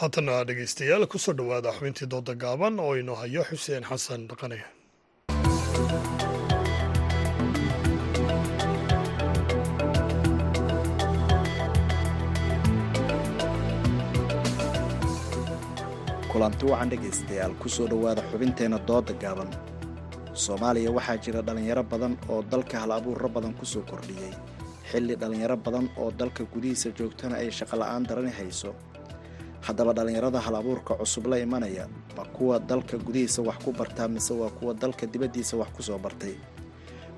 haatana 0.00 0.34
dhegaystayaal 0.50 1.04
ku 1.12 1.18
soo 1.24 1.34
dhowaada 1.40 1.74
xubintii 1.78 2.10
dooda 2.14 2.34
gaaban 2.44 2.74
oo 2.86 2.94
inoo 3.02 3.18
hayo 3.22 3.42
xuseen 3.50 3.84
xasan 3.90 4.22
dhaqane 4.30 4.58
kulanti 16.30 16.64
wacan 16.70 16.88
dhegaystayaal 16.90 17.54
ku 17.60 17.68
soo 17.68 17.86
dhowaada 17.90 18.22
xubinteenna 18.30 18.78
dooda 18.88 19.12
gaaban. 19.22 19.50
Soomaaliya 20.34 20.90
waxaa 20.96 21.18
jira 21.24 21.40
dhallinyaro 21.42 21.82
badan 21.92 22.14
oo 22.30 22.42
dalka 22.42 22.78
hal 22.82 22.92
abuurro 22.92 23.28
badan 23.28 23.54
ku 23.58 23.64
soo 23.66 23.82
kordhiyey 23.90 24.32
xilli 24.90 25.14
dhallinyaro 25.20 25.56
badan 25.56 25.86
oo 26.00 26.10
dalka 26.10 26.44
gudihiisa 26.52 26.90
joogtana 26.98 27.34
ay 27.42 27.50
shaqola'aan 27.58 28.06
darani 28.08 28.30
hayso 28.38 28.70
haddaba 29.66 29.92
dhallinyarada 29.96 30.40
hal 30.46 30.54
abuurka 30.60 30.94
cusub 31.00 31.26
la 31.26 31.36
imanaya 31.38 31.84
ma 32.16 32.24
kuwa 32.34 32.58
dalka 32.58 32.96
gudihiisa 32.98 33.42
wax 33.48 33.58
ku 33.64 33.72
bartaa 33.72 34.08
mise 34.08 34.32
waa 34.40 34.50
kuwa 34.50 34.74
dalka 34.74 35.06
dibaddiisa 35.06 35.56
wax 35.56 35.68
ku 35.76 35.82
soo 35.82 35.98
bartay? 35.98 36.34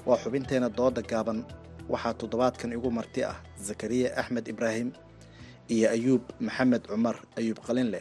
Waa 0.06 0.16
xubinteenna 0.22 0.68
dooda 0.68 1.02
gaaban. 1.02 1.44
Waxaa 1.88 2.14
toddobaadkan 2.14 2.72
igu 2.72 2.90
marti 2.90 3.20
ah 3.24 3.36
zakariya 3.58 4.14
axmed 4.16 4.48
ibraahim 4.48 4.90
iyo 5.68 5.90
ayuub 5.90 6.22
maxamed 6.40 6.82
cumar 6.86 7.16
ayuub 7.38 7.58
qalinle. 7.66 8.00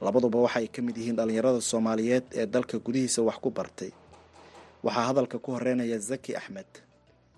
Labaduba 0.00 0.38
waxaay 0.46 0.66
ka 0.74 0.82
mid 0.82 0.96
yihiin 0.96 1.16
dhallinyarada 1.16 1.60
soomaaliyeed 1.60 2.24
ee 2.34 2.46
dalka 2.46 2.78
gudihiisa 2.78 3.22
wax 3.22 3.36
ku 3.42 3.50
bartay. 3.50 3.90
Waxaa 4.82 5.06
hadalka 5.10 5.38
ku 5.38 5.50
horeynaya 5.54 5.98
zaki 5.98 6.34
axmed. 6.36 6.66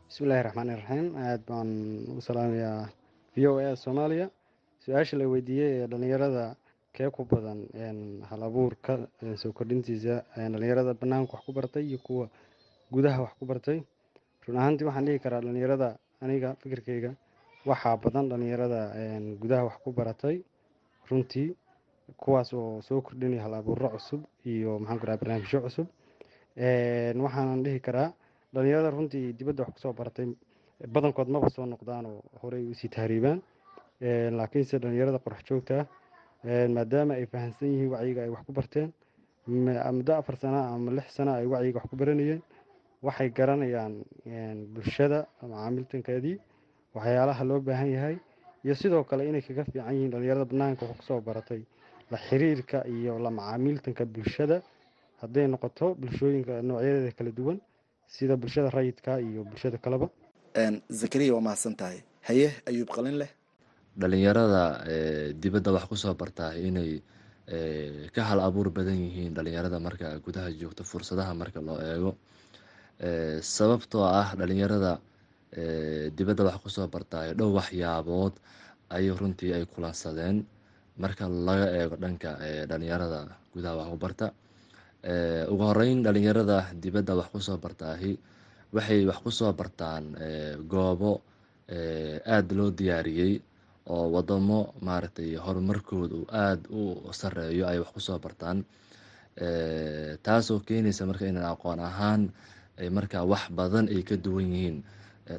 Bismillahi 0.09 0.43
raxmaani 0.47 0.73
raxiim 0.81 1.07
aad 1.17 1.41
baan 1.49 1.69
u 2.17 2.21
salaamayaa 2.21 2.89
v 3.37 3.47
o 3.49 3.59
a 3.59 3.77
soomaaliya 3.77 4.27
su'aasha 4.85 5.17
la 5.21 5.27
weydiiyey 5.33 5.71
ee 5.83 5.87
dhallinyarada 5.91 6.57
kee 6.95 7.11
ku 7.11 7.25
badan 7.25 7.59
hal 8.31 8.43
abuurka 8.49 8.95
soo 9.43 9.53
kordhintiisa 9.53 10.15
dhallinyarada 10.37 10.95
banaanka 10.95 11.33
wax 11.37 11.43
ku 11.47 11.53
bartay 11.53 11.85
iyo 11.91 11.99
kuwa 12.07 12.27
gudaha 12.93 13.23
wax 13.25 13.33
ku 13.39 13.45
bartay. 13.47 13.79
Run 14.47 14.57
ahaantii 14.57 14.85
waxaan 14.89 15.05
dhihi 15.07 15.19
karaa 15.25 15.41
dhallinyarada 15.41 15.89
aniga 16.23 16.55
fikirkeyga 16.63 17.11
waxaa 17.67 17.97
badan 17.97 18.29
dhallinyarada 18.31 18.81
gudaha 19.43 19.63
wax 19.69 19.77
ku 19.85 19.91
baratay. 19.93 20.37
Runtii 21.11 21.49
kuwaas 22.17 22.53
oo 22.55 22.81
soo 22.83 23.01
kordhinaya 23.01 23.43
hal 23.43 23.55
abuuro 23.55 23.89
cusub 23.97 24.21
iyo 24.47 24.79
maxaan 24.79 24.99
ku 25.01 25.07
dhaha 25.07 25.19
barnaamijyo 25.21 25.61
cusub. 25.67 25.87
Waxaanan 27.25 27.63
dhihi 27.65 27.81
karaa 27.81 28.13
dhallinyarada 28.55 28.91
runtii 28.91 29.33
dibadda 29.33 29.63
wax 29.65 29.73
ku 29.75 29.81
soo 29.81 29.93
baratay 29.93 30.29
badankood 30.95 31.29
maba 31.29 31.49
soo 31.51 31.67
noqdaan 31.67 32.07
oo 32.07 32.21
horey 32.43 32.63
u 32.71 32.75
sii 32.75 32.89
tahriibaan 32.89 33.43
laakiinse 34.39 34.79
dhallinyarada 34.83 35.19
qorax 35.25 35.41
joogta 35.49 35.79
maadaama 36.77 37.15
ay 37.19 37.27
fahamsan 37.33 37.69
yihiin 37.73 37.91
wacyiga 37.95 38.21
ay 38.25 38.31
wax 38.35 38.43
ku 38.47 38.53
barteen 38.53 38.89
muddo 39.97 40.13
afar 40.21 40.37
sana 40.43 40.59
ama 40.75 40.91
lix 40.99 41.09
sana 41.17 41.31
ay 41.41 41.47
wacyiga 41.47 41.79
wax 41.81 41.87
ku 41.91 41.97
baranayeen 41.97 42.41
waxay 43.07 43.29
garanayaan 43.39 43.95
bulshada 44.75 45.19
macaamiltankeedii 45.43 46.37
waxyaalaha 46.95 47.43
loo 47.51 47.61
baahan 47.61 47.91
yahay 47.97 48.17
iyo 48.65 48.75
sidoo 48.75 49.05
kale 49.05 49.29
inay 49.29 49.43
kaga 49.43 49.65
fiican 49.65 49.95
yihiin 49.95 50.11
dhallinyarada 50.13 50.45
banaanka 50.53 50.83
wax 50.87 50.97
ku 50.99 51.05
soo 51.05 51.21
baratay 51.21 51.63
la 52.11 52.19
xiriirka 52.27 52.79
iyo 52.97 53.19
la 53.25 53.31
macaamiltanka 53.31 54.05
bulshada 54.05 54.57
hadday 55.21 55.47
noqoto 55.53 55.95
bulshooyinka 56.01 56.63
noocyadeeda 56.69 57.13
kala 57.19 57.31
duwan 57.39 57.59
sida 58.15 58.37
bulshada 58.37 58.69
rayidka 58.71 59.13
iyo 59.21 59.41
bulshada 59.51 59.79
kaleba 59.85 60.07
zakariya 61.01 61.33
waa 61.35 61.41
mahadsan 61.49 61.75
tahay 61.81 61.99
haye 62.29 62.49
ayuub 62.71 62.89
qalin 62.97 63.17
leh 63.23 63.31
dhalinyarada 64.01 64.63
dibadda 65.43 65.71
wax 65.77 65.85
ku 65.91 65.97
soo 65.97 66.15
bartaa 66.15 66.55
inay 66.59 67.01
ka 68.15 68.23
hal 68.29 68.41
abuur 68.41 68.71
badan 68.71 68.97
yihiin 68.99 69.35
dhalinyarada 69.37 69.79
marka 69.81 70.07
gudaha 70.25 70.51
joogto 70.61 70.83
fursadaha 70.85 71.33
marka 71.35 71.61
loo 71.61 71.79
eego. 71.81 72.13
Sababtoo 73.41 74.05
ah 74.05 74.35
dhalinyarada 74.39 74.99
dibadda 76.17 76.43
wax 76.49 76.57
ku 76.63 76.69
soo 76.71 76.87
bartaayo 76.89 77.35
dhow 77.39 77.51
waxyaabood 77.59 78.35
ayay 78.91 79.11
runtii 79.21 79.53
ay 79.55 79.65
kulansadeen 79.67 80.45
marka 80.99 81.29
laga 81.29 81.67
eego 81.79 81.95
dhanka 81.97 82.31
dhalinyarada 82.71 83.21
gudaha 83.55 83.75
wax 83.79 83.89
ku 83.93 83.97
barta. 84.05 84.27
Ugu 85.53 85.63
horeyn 85.71 86.03
dhalinyarada 86.03 86.73
dibadda 86.83 87.13
wax 87.19 87.29
ku 87.31 87.39
soo 87.41 87.59
bartaahi 87.59 88.13
waxay 88.75 89.07
wax 89.07 89.19
ku 89.23 89.31
soo 89.31 89.53
bartaan 89.53 90.05
goobo 90.67 91.21
aada 92.35 92.53
loo 92.59 92.71
diyaariyey 92.79 93.35
oo 93.93 94.07
wadamo 94.15 94.75
maaragtay 94.81 95.37
horumarkooda 95.45 96.17
aada 96.33 96.67
u 96.71 96.83
sareeyo 97.13 97.65
ay 97.69 97.79
wax 97.83 97.91
ku 97.93 98.01
soo 98.01 98.19
bartaan. 98.19 98.65
Taasoo 100.25 100.61
keenaysa 100.67 101.07
marka 101.07 101.27
inaan 101.27 101.53
aqoon 101.53 101.81
ahaan 101.81 102.23
marka 102.91 103.25
wax 103.25 103.51
badan 103.51 103.89
ay 103.93 104.03
ka 104.03 104.17
duwan 104.17 104.49
yihiin 104.53 104.77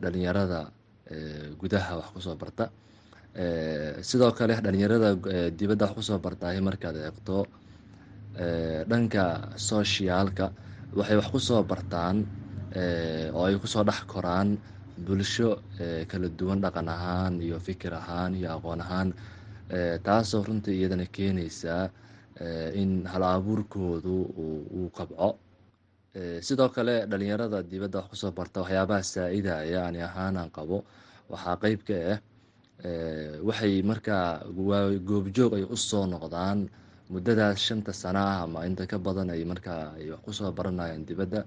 dhalinyarada 0.02 0.70
gudaha 1.60 1.98
wax 2.00 2.08
ku 2.14 2.20
soo 2.22 2.36
barta. 2.36 2.70
Sidoo 4.02 4.32
kale 4.38 4.54
dhalinyarada 4.62 5.16
dibadda 5.58 5.86
wax 5.90 5.94
ku 5.96 6.02
soo 6.04 6.20
bartaay 6.20 6.60
markaad 6.62 6.96
eegto 7.02 7.48
dhanka 8.90 9.56
socialka 9.58 10.52
waxay 10.96 11.16
wax 11.18 11.28
ku 11.34 11.40
soo 11.40 11.64
bartaan 11.64 12.18
oo 13.34 13.44
ay 13.48 13.56
ku 13.58 13.68
soo 13.68 13.84
dhex 13.88 14.04
koraan 14.12 14.60
bulsho 14.98 15.60
kala 16.08 16.28
duwan 16.30 16.62
dhaqan 16.64 16.88
ahaan 16.88 17.34
iyo 17.42 17.60
fikir 17.60 17.94
ahaan 17.94 18.36
iyo 18.40 18.50
aqoon 18.56 18.82
ahaan 18.82 19.10
taasoo 20.06 20.44
runtii 20.48 20.76
iyadana 20.80 21.06
keenaysaa 21.16 21.90
in 22.82 23.06
hal 23.12 23.24
abuurkoodu 23.24 24.16
uu 24.78 24.90
kabco. 24.98 25.30
Sidoo 26.42 26.70
kale 26.70 27.06
dhalinyarada 27.10 27.60
dibadda 27.64 28.00
wax 28.00 28.08
ku 28.10 28.16
soo 28.16 28.32
barta 28.32 28.62
waxyaabaha 28.64 29.04
saa-idaya 29.04 29.88
ani 29.88 30.00
ahaanaan 30.00 30.50
qabo 30.52 30.84
waxaa 31.32 31.56
qeyb 31.64 31.82
ka 31.88 31.96
ah 32.14 32.20
waxay 33.48 33.82
markaa 33.84 34.44
goobjoog 35.08 35.54
ay 35.60 35.64
u 35.76 35.76
soo 35.76 36.06
noqdaan 36.08 36.70
muddadaas 37.12 37.60
shanta 37.68 37.92
sana 37.94 38.22
ah 38.32 38.38
ama 38.48 38.66
inta 38.68 38.88
ka 38.88 38.98
badan 39.00 39.30
ay 39.36 39.44
markaa 39.52 39.96
ay 40.00 40.08
wax 40.12 40.22
ku 40.26 40.32
soo 40.34 40.52
baranayaan 40.58 41.04
dibadda. 41.08 41.44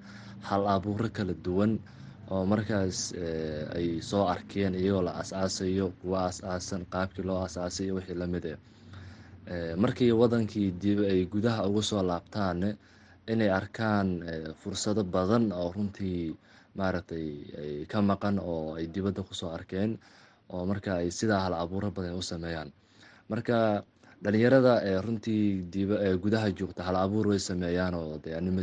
Hal 0.49 0.63
abuuro 0.69 1.09
kala 1.17 1.33
duwan 1.45 1.79
oo 2.31 2.45
markaas 2.53 2.99
ay 3.77 4.01
soo 4.11 4.25
arkeen 4.35 4.75
iyagoo 4.75 5.03
la 5.09 5.13
as-aasayo 5.23 5.87
kuwa 6.01 6.27
as-aasan 6.31 6.83
qaabkii 6.93 7.25
loo 7.29 7.41
as-aasay 7.49 7.85
iyo 7.87 7.95
wixii 7.99 8.19
la 8.23 8.27
mid 8.27 8.45
eh 8.53 8.59
markii 9.83 10.13
wadankii 10.13 10.69
dib 10.83 10.99
ay 11.13 11.21
gudaha 11.33 11.65
ugu 11.69 11.83
soo 11.83 12.03
laabtaanne 12.11 12.71
inay 13.33 13.51
arkaan 13.61 14.09
fursado 14.61 15.03
badan 15.05 15.53
oo 15.53 15.73
runtii 15.77 16.37
maaragtay 16.79 17.27
ay 17.63 17.75
ka 17.91 17.99
maqan 18.11 18.37
oo 18.39 18.75
ay 18.79 18.87
dibadda 18.95 19.23
ku 19.29 19.35
soo 19.35 19.51
arkeen 19.59 19.97
oo 20.53 20.63
marka 20.71 20.91
ay 21.01 21.09
sidaa 21.19 21.41
hal 21.45 21.55
abuuro 21.55 21.89
badan 21.97 22.15
u 22.21 22.23
sameeyaan. 22.23 22.71
Marka 23.29 23.85
dhalinyarada 24.23 25.01
runtii 25.05 25.69
gudaha 26.23 26.49
joogta 26.59 26.83
hal 26.89 26.97
abuur 26.97 27.27
way 27.33 27.39
sameeyaan 27.41 27.95
oo 27.95 28.19
de 28.25 28.37
anima 28.37 28.63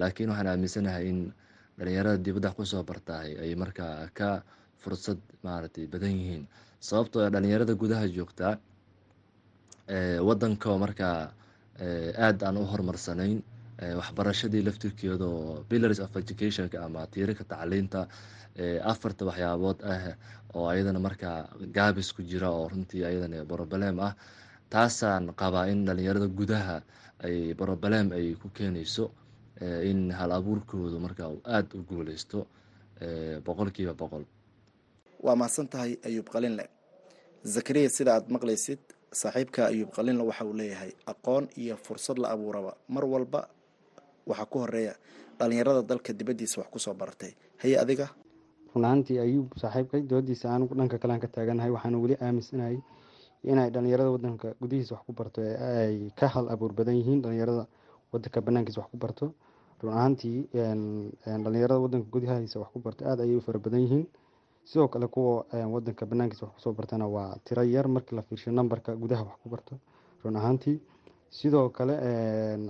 laakiin 0.00 0.28
waxaan 0.30 0.46
aaminsanahay 0.46 1.06
in 1.08 1.32
dhalinyarada 1.80 2.20
dibadda 2.20 2.52
ku 2.56 2.62
soo 2.68 2.82
bartahay 2.84 3.32
ay 3.42 3.54
markaa 3.56 4.06
ka 4.18 4.42
fursad 4.82 5.16
maaragtay 5.44 5.86
badan 5.88 6.12
yihiin. 6.20 6.44
Sababtoo 6.80 7.24
dhalinyarada 7.34 7.72
gudaha 7.82 8.04
joogtaa 8.16 8.54
wadanka 10.28 10.78
markaa 10.78 11.32
aada 12.24 12.46
aan 12.48 12.56
u 12.60 12.64
horumarsanayn 12.72 13.42
waxbarashadii 14.00 14.62
laftirkeeda 14.66 15.24
oo 15.26 15.64
pillars 15.68 16.00
of 16.04 16.12
educationka 16.16 16.76
ama 16.84 17.06
tiirarka 17.12 17.44
tacliinta 17.44 18.00
afarta 18.92 19.24
waxyaabood 19.28 19.78
ah 19.92 20.14
oo 20.54 20.66
ayadana 20.72 21.00
markaa 21.00 21.48
gaabis 21.76 22.12
ku 22.12 22.22
jira 22.22 22.48
oo 22.50 22.68
runtii 22.68 23.04
ayadana 23.08 23.44
broblem 23.50 23.96
ah 24.08 24.12
taasaan 24.70 25.32
qabaa 25.40 25.66
in 25.72 25.84
dhalinyarada 25.88 26.28
gudaha 26.38 26.76
ay 27.26 27.54
broblem 27.54 28.12
ay 28.12 28.26
ku 28.42 28.48
keenayso 28.56 29.10
in 29.90 30.10
hal 30.18 30.30
abuurkoodu 30.38 30.98
markaa 31.06 31.28
uu 31.34 31.40
aada 31.44 31.72
u 31.78 31.82
guuleysto 31.90 32.46
boqolkiiba 33.46 33.94
boqol. 33.94 34.24
Waa 35.24 35.36
mahadsan 35.36 35.68
tahay 35.68 35.96
ayuub 36.04 36.28
qalinle. 36.34 36.64
Zakariya 37.44 37.88
sida 37.96 38.14
aada 38.14 38.28
maqlaysid 38.36 38.78
saaxiibka 39.12 39.66
ayuub 39.72 39.90
qalinle 39.96 40.22
waxa 40.30 40.44
uu 40.44 40.52
leeyahay 40.60 40.92
aqoon 41.12 41.48
iyo 41.56 41.76
fursad 41.76 42.18
la 42.18 42.28
abuuraba. 42.34 42.72
Mar 42.88 43.04
walba 43.04 43.48
waxaa 44.26 44.46
ku 44.52 44.58
horreeya 44.58 44.94
dhalinyarada 45.38 45.82
dalka 45.82 46.12
dibaddiisa 46.12 46.60
wax 46.60 46.68
ku 46.72 46.78
soo 46.78 46.94
baratay 46.94 47.32
haye 47.62 47.76
adiga? 47.78 48.08
Run 48.74 48.84
ahaantii 48.84 49.18
ayuub 49.18 49.56
saaxiibkay 49.60 50.02
doodiisa 50.02 50.46
anugu 50.54 50.74
dhanka 50.74 50.98
kalean 50.98 51.20
ka 51.20 51.28
taaganahay 51.28 51.70
waxaana 51.70 51.98
weli 51.98 52.16
aaminsanahay 52.20 52.78
inay 53.44 53.70
dhalinyarada 53.70 54.10
wadanka 54.10 54.48
gudihiisa 54.60 54.94
wax 54.94 55.02
ku 55.06 55.12
barto 55.12 55.40
ee 55.42 55.56
ay 55.84 56.10
ka 56.20 56.26
hal 56.28 56.46
abuur 56.54 56.72
badan 56.72 56.96
yihiin 57.00 57.22
dhalinyarada 57.24 57.64
wadanka 58.12 58.38
banaankiisa 58.46 58.80
wax 58.80 58.90
ku 58.92 58.96
barto 58.96 59.26
run 59.82 59.92
ahaantii 59.92 60.48
dhalinyarada 61.26 61.78
wadanka 61.78 62.08
gudahiisa 62.10 62.60
wax 62.60 62.68
ku 62.72 62.78
barto 62.80 63.04
aada 63.06 63.22
ayay 63.22 63.36
u 63.36 63.40
fara 63.40 63.58
badan 63.58 63.80
yihiin. 63.80 64.06
Sidoo 64.64 64.88
kale 64.88 65.06
kuwa 65.06 65.44
wadanka 65.72 66.06
banaankiisa 66.06 66.46
wax 66.46 66.54
ku 66.54 66.60
soo 66.60 66.72
bartana 66.72 67.06
waa 67.08 67.36
tiro 67.44 67.62
yar 67.62 67.88
markii 67.88 68.16
la 68.16 68.22
fiirsho 68.22 68.50
nambarka 68.52 68.96
gudaha 68.96 69.22
wax 69.24 69.36
ku 69.42 69.48
barto 69.48 69.78
run 70.24 70.36
ahaantii. 70.36 70.80
Sidoo 71.30 71.68
kale 71.68 71.94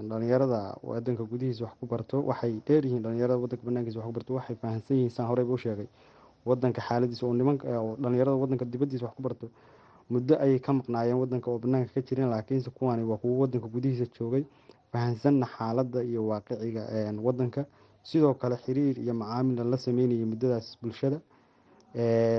dhalinyarada 0.09 0.77
wadanka 0.83 1.25
gudihiisa 1.25 1.65
wax 1.65 1.75
ku 1.81 1.87
barto 1.87 2.23
waxay 2.23 2.61
dheeryihiin 2.67 3.03
dhalinyarada 3.03 3.37
wadanka 3.37 3.65
banaankiisa 3.67 3.99
wax 3.99 4.07
ku 4.07 4.13
barto. 4.13 4.35
Waxay 4.35 4.57
fahamsan 4.57 4.97
yihiin 4.97 5.11
saan 5.11 5.29
horeyba 5.29 5.53
u 5.53 5.59
sheegay. 5.59 5.87
Wadanka 6.47 6.81
xaaladiisa 6.81 7.27
oo 7.27 7.35
nimanka 7.35 7.67
dhalinyarada 7.99 8.37
wadanka 8.37 8.65
dibadiisa 8.65 9.05
wax 9.07 9.15
ku 9.17 9.23
barto 9.23 9.49
muddo 10.11 10.35
ayay 10.39 10.59
ka 10.59 10.73
maqnaayeen 10.73 11.19
wadanka 11.19 11.51
oo 11.51 11.59
banaanka 11.59 11.91
ka 11.95 12.01
jirin 12.03 12.31
laakiinse 12.31 12.71
kuwani 12.71 13.03
waa 13.03 13.17
kuwo 13.17 13.39
wadanka 13.43 13.69
gudihiisa 13.69 14.07
joogay 14.19 14.45
fahamsanna 14.93 15.47
xaaladda 15.47 16.03
iyo 16.03 16.21
waaqiciga 16.31 16.83
wadanka 17.23 17.67
sidoo 18.03 18.35
kale 18.35 18.57
xiriir 18.57 18.99
iyo 18.99 19.15
macaamila 19.15 19.65
la 19.65 19.77
sameynayay 19.77 20.25
muddadaas 20.25 20.77
bulshada. 20.83 21.21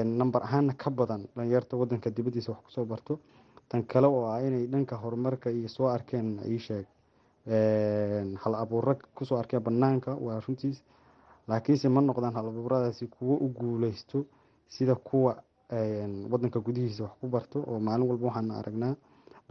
Namber 0.06 0.42
ahaana 0.44 0.74
ka 0.74 0.90
badan 0.90 1.28
dhalinyarta 1.36 1.78
wadanka 1.78 2.10
dibadiisa 2.10 2.52
wax 2.52 2.62
ku 2.66 2.72
soo 2.72 2.86
barto. 2.86 3.20
Tan 3.70 3.84
kale 3.84 4.08
oo 4.08 4.26
ah 4.28 4.42
inay 4.42 4.68
dhanka 4.68 4.96
horumarka 4.96 5.50
iyo 5.52 5.68
soo 5.70 5.88
arkeen 5.88 6.40
iisheeg 6.46 6.86
hal 8.44 8.54
abuuro 8.56 8.96
ku 9.16 9.26
soo 9.26 9.38
arkeen 9.38 9.64
banaanka 9.64 10.16
waa 10.16 10.40
runtiis. 10.40 10.82
Laakiinse 11.48 11.90
ma 11.90 12.02
noqdaan 12.02 12.34
hal 12.36 12.48
abuuradaasi 12.48 13.08
kuwo 13.08 13.36
u 13.38 13.48
guuleysto 13.50 14.26
sida 14.68 14.96
kuwa 14.96 15.44
wadanka 16.32 16.60
gudihiisa 16.60 17.04
wax 17.04 17.14
ku 17.22 17.28
barto 17.28 17.60
oo 17.68 17.80
maalin 17.80 18.08
walba 18.10 18.28
waxaan 18.28 18.52
aragnaa 18.52 18.96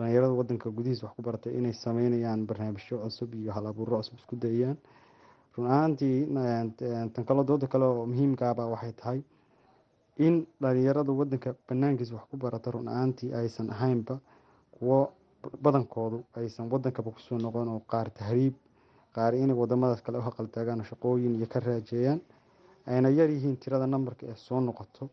dhalinyarada 0.00 0.32
wadanka 0.40 0.70
gudihiisa 0.76 1.04
wax 1.06 1.14
ku 1.16 1.22
barta 1.22 1.50
inay 1.58 1.72
sameynayaan 1.84 2.46
barnaamijyo 2.48 2.96
cusub 3.04 3.34
iyo 3.34 3.52
hal 3.52 3.66
abuuro 3.70 3.96
cusub 4.00 4.16
isku 4.18 4.36
dayayaan. 4.36 4.76
Run 5.56 5.66
ahaantii 5.66 6.18
tan 7.14 7.24
kale 7.28 7.42
dooda 7.44 7.66
kale 7.72 7.84
oo 7.84 8.06
muhiimkaaba 8.06 8.66
waxay 8.72 8.92
tahay 9.00 9.20
in 10.26 10.46
dhalinyarada 10.62 11.12
wadanka 11.12 11.54
banaankiisa 11.68 12.14
wax 12.16 12.24
ku 12.30 12.36
barata 12.36 12.70
run 12.70 12.88
ahaantii 12.88 13.30
aysan 13.40 13.68
ahaynba 13.70 14.14
kuwo 14.78 15.12
badankoodu 15.64 16.24
aysan 16.40 16.66
wadankaba 16.72 17.10
ku 17.10 17.20
soo 17.20 17.38
noqon 17.38 17.68
oo 17.68 17.82
qaar 17.92 18.08
tahriib 18.18 18.54
qaar 19.16 19.34
inay 19.34 19.56
wadamadaas 19.62 20.02
kale 20.02 20.18
u 20.18 20.22
haqaltaagaan 20.28 20.84
shaqooyin 20.90 21.34
iyo 21.38 21.46
ka 21.52 21.60
raajeeyaan 21.60 22.20
ayna 22.86 23.08
yar 23.18 23.28
yihiin 23.30 23.56
tirada 23.62 23.86
nambarka 23.86 24.26
ee 24.26 24.36
soo 24.36 24.60
noqoto. 24.60 25.08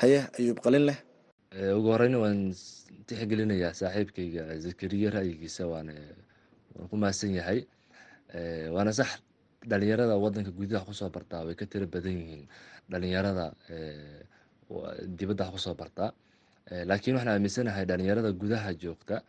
Haye 0.00 0.18
ayuub 0.38 0.58
qalin 0.64 0.84
leh 0.88 0.98
ugu 1.54 1.88
horeyna 1.94 2.18
waan 2.22 2.54
tixgelinayaa 3.10 3.74
saaxiibkayga 3.74 4.54
zakariya 4.62 5.10
ra'yigiisa 5.10 5.66
waan 5.66 5.90
waan 6.76 6.88
ku 6.88 6.96
mahadsan 6.96 7.34
yahay. 7.34 7.66
Waana 8.74 8.92
sax 8.94 9.18
dhalinyarada 9.66 10.14
wadanka 10.14 10.50
gudaha 10.54 10.86
ku 10.86 10.94
soo 10.94 11.10
bartaa 11.10 11.42
way 11.46 11.54
ka 11.58 11.66
tiro 11.66 11.86
badan 11.90 12.14
yihiin. 12.22 12.46
Dhalinyarada 12.90 13.50
dibadda 15.18 15.50
wax 15.50 15.52
ku 15.52 15.58
soo 15.58 15.74
bartaa 15.74 16.14
laakiin 16.70 17.16
waxaan 17.18 17.34
aaminsanahay 17.34 17.84
dhalinyarada 17.84 18.30
gudaha 18.32 18.70
joogta 18.78 19.22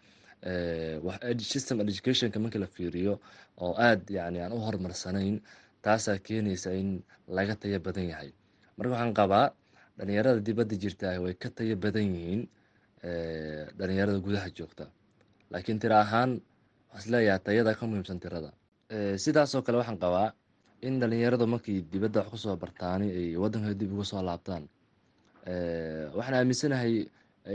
system 1.41 1.81
educationka 1.81 2.37
marka 2.39 2.59
la 2.61 2.67
fiiriyo 2.69 3.17
oo 3.57 3.73
aada 3.77 4.05
yani 4.13 4.41
aan 4.45 4.53
u 4.53 4.61
horumarsanayn 4.61 5.41
taasaa 5.81 6.17
keenaysa 6.21 6.69
in 6.77 7.01
laga 7.27 7.55
tayo 7.57 7.79
badan 7.81 8.05
yahay. 8.13 8.29
Marka 8.77 8.93
waxaan 8.93 9.13
qabaa 9.17 9.49
dhalinyarada 10.01 10.41
dibadda 10.41 10.75
jirta 10.81 11.21
way 11.21 11.33
ka 11.37 11.49
tayo 11.53 11.75
badan 11.77 12.09
yihiin 12.09 12.41
dhalinyarada 13.77 14.17
gudaha 14.19 14.49
joogta. 14.49 14.85
Laakiin 15.53 15.77
tiro 15.79 15.95
ahaan 15.95 16.41
waxaa 16.93 16.99
is 16.99 17.07
leeyahay 17.13 17.39
tayada 17.45 17.75
ka 17.77 17.85
muhiimsan 17.85 18.19
tirada. 18.19 18.49
Sidaasoo 19.23 19.61
kale 19.61 19.77
waxaan 19.77 19.99
qabaa 20.01 20.33
in 20.81 20.99
dhalinyaradu 20.99 21.45
markii 21.47 21.85
dibadda 21.91 22.19
wax 22.25 22.29
ku 22.33 22.37
soo 22.37 22.55
bartaani 22.57 23.07
ay 23.13 23.37
wadanka 23.37 23.73
dib 23.77 23.93
uga 23.93 24.03
soo 24.03 24.21
laabtaan. 24.25 24.63
Waxaan 26.17 26.35
aaminsanahay 26.39 27.05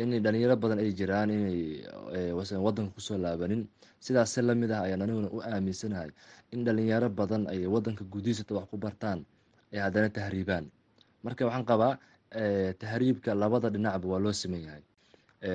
in 0.02 0.10
dhalinyaro 0.22 0.56
badan 0.56 0.78
ay 0.78 0.92
jiraan 0.94 1.30
inay 1.30 1.82
wadanka 2.62 2.94
ku 2.94 3.00
soo 3.00 3.18
laabanin. 3.18 3.66
Sidaas 4.00 4.36
la 4.38 4.54
mid 4.54 4.70
ah 4.70 4.82
ayaan 4.86 5.02
aniguna 5.02 5.28
u 5.32 5.40
aaminsanahay 5.42 6.10
in 6.52 6.64
dhalinyaro 6.64 7.08
badan 7.10 7.46
ay 7.50 7.66
wadanka 7.66 8.04
gudihiisata 8.04 8.54
wax 8.54 8.66
ku 8.70 8.76
bartaan 8.78 9.24
ay 9.72 9.78
haddana 9.80 10.08
tahriibaan. 10.10 10.70
Marka 11.24 11.46
waxaan 11.46 11.64
qabaa 11.64 11.98
tahriibka 12.80 13.34
labada 13.34 13.70
dhinacba 13.70 14.06
waa 14.08 14.18
loo 14.24 14.32
siman 14.32 14.62
yahay 14.66 14.82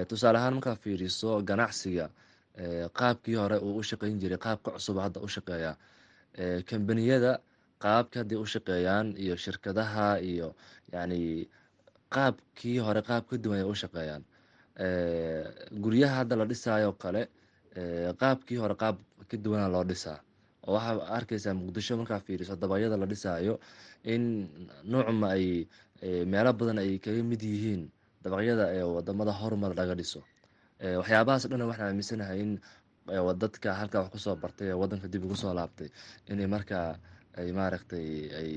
tusaale 0.10 0.38
ahaan 0.38 0.54
markaa 0.58 0.76
fiiriso 0.76 1.42
ganacsiga 1.50 2.10
qaabkii 3.00 3.36
hore 3.42 3.58
uu 3.66 3.78
u 3.80 3.84
shaqeyn 3.84 4.20
jiray 4.22 4.38
qaabka 4.38 4.72
cusub 4.76 4.98
hadda 5.06 5.20
u 5.22 5.28
shaqeeya 5.36 5.72
kambaniyada 6.70 7.32
qaabka 7.84 8.20
hadday 8.22 8.38
u 8.38 8.46
shaqeeyaan 8.46 9.08
iyo 9.18 9.36
shirkadaha 9.44 10.20
iyo 10.32 10.56
yani 10.94 11.48
qaabkii 12.16 12.78
hore 12.86 13.02
qaab 13.02 13.24
ka 13.30 13.38
duwan 13.38 13.60
ay 13.64 13.68
u 13.74 13.76
shaqeeyaan. 13.76 14.24
Guryaha 15.84 16.16
hadda 16.22 16.36
la 16.36 16.46
dhisaayo 16.46 16.92
kale 16.94 17.28
qaabkii 18.22 18.58
hore 18.64 18.76
qaab 18.76 18.98
ka 19.30 19.38
duwana 19.38 19.68
loo 19.70 19.84
dhisaa. 19.84 20.20
Oo 20.68 20.74
waxaa 20.76 21.08
arkeysaa 21.18 21.54
muqdisho 21.54 21.98
markaa 21.98 22.20
fiiriso 22.20 22.56
dabayada 22.56 22.98
la 22.98 23.06
dhisaayo 23.06 23.60
in 24.14 24.24
nuucma 24.92 25.28
ay 25.38 25.68
meelo 26.32 26.52
badan 26.54 26.78
ay 26.84 26.98
kaga 27.00 27.24
mid 27.32 27.42
yihiin 27.42 27.84
dabaqyada 28.24 28.66
ee 28.78 28.84
waddamada 28.96 29.32
horumar 29.40 29.72
laga 29.80 29.96
dhiso 30.00 30.22
waxyaabahaas 31.02 31.46
dhan 31.52 31.62
waxaan 31.70 31.88
aaminsanahay 31.92 32.40
in 32.46 32.52
dadka 33.42 33.70
halkaa 33.80 34.02
wax 34.06 34.12
ku 34.14 34.20
soo 34.26 34.36
bartay 34.44 34.68
ee 34.72 34.78
wadanka 34.82 35.08
dib 35.14 35.24
ugu 35.26 35.36
soo 35.44 35.54
laabtay 35.54 35.90
inay 36.32 36.48
markaa 36.56 36.98
ay 37.40 37.50
maaragtay 37.58 38.08
ay 38.40 38.52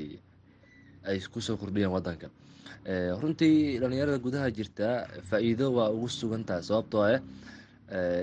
ay 1.09 1.19
ku 1.33 1.41
soo 1.47 1.57
kordhiyeen 1.61 1.93
wadanka 1.97 2.29
runtii 3.23 3.79
dhalinyarada 3.81 4.19
gudaha 4.19 4.49
jirta 4.57 4.89
faa-iido 5.29 5.67
waa 5.77 5.89
ugu 5.97 6.09
sugan 6.09 6.45
tahay 6.49 6.63
sababtoo 6.69 7.03
ah 7.05 7.21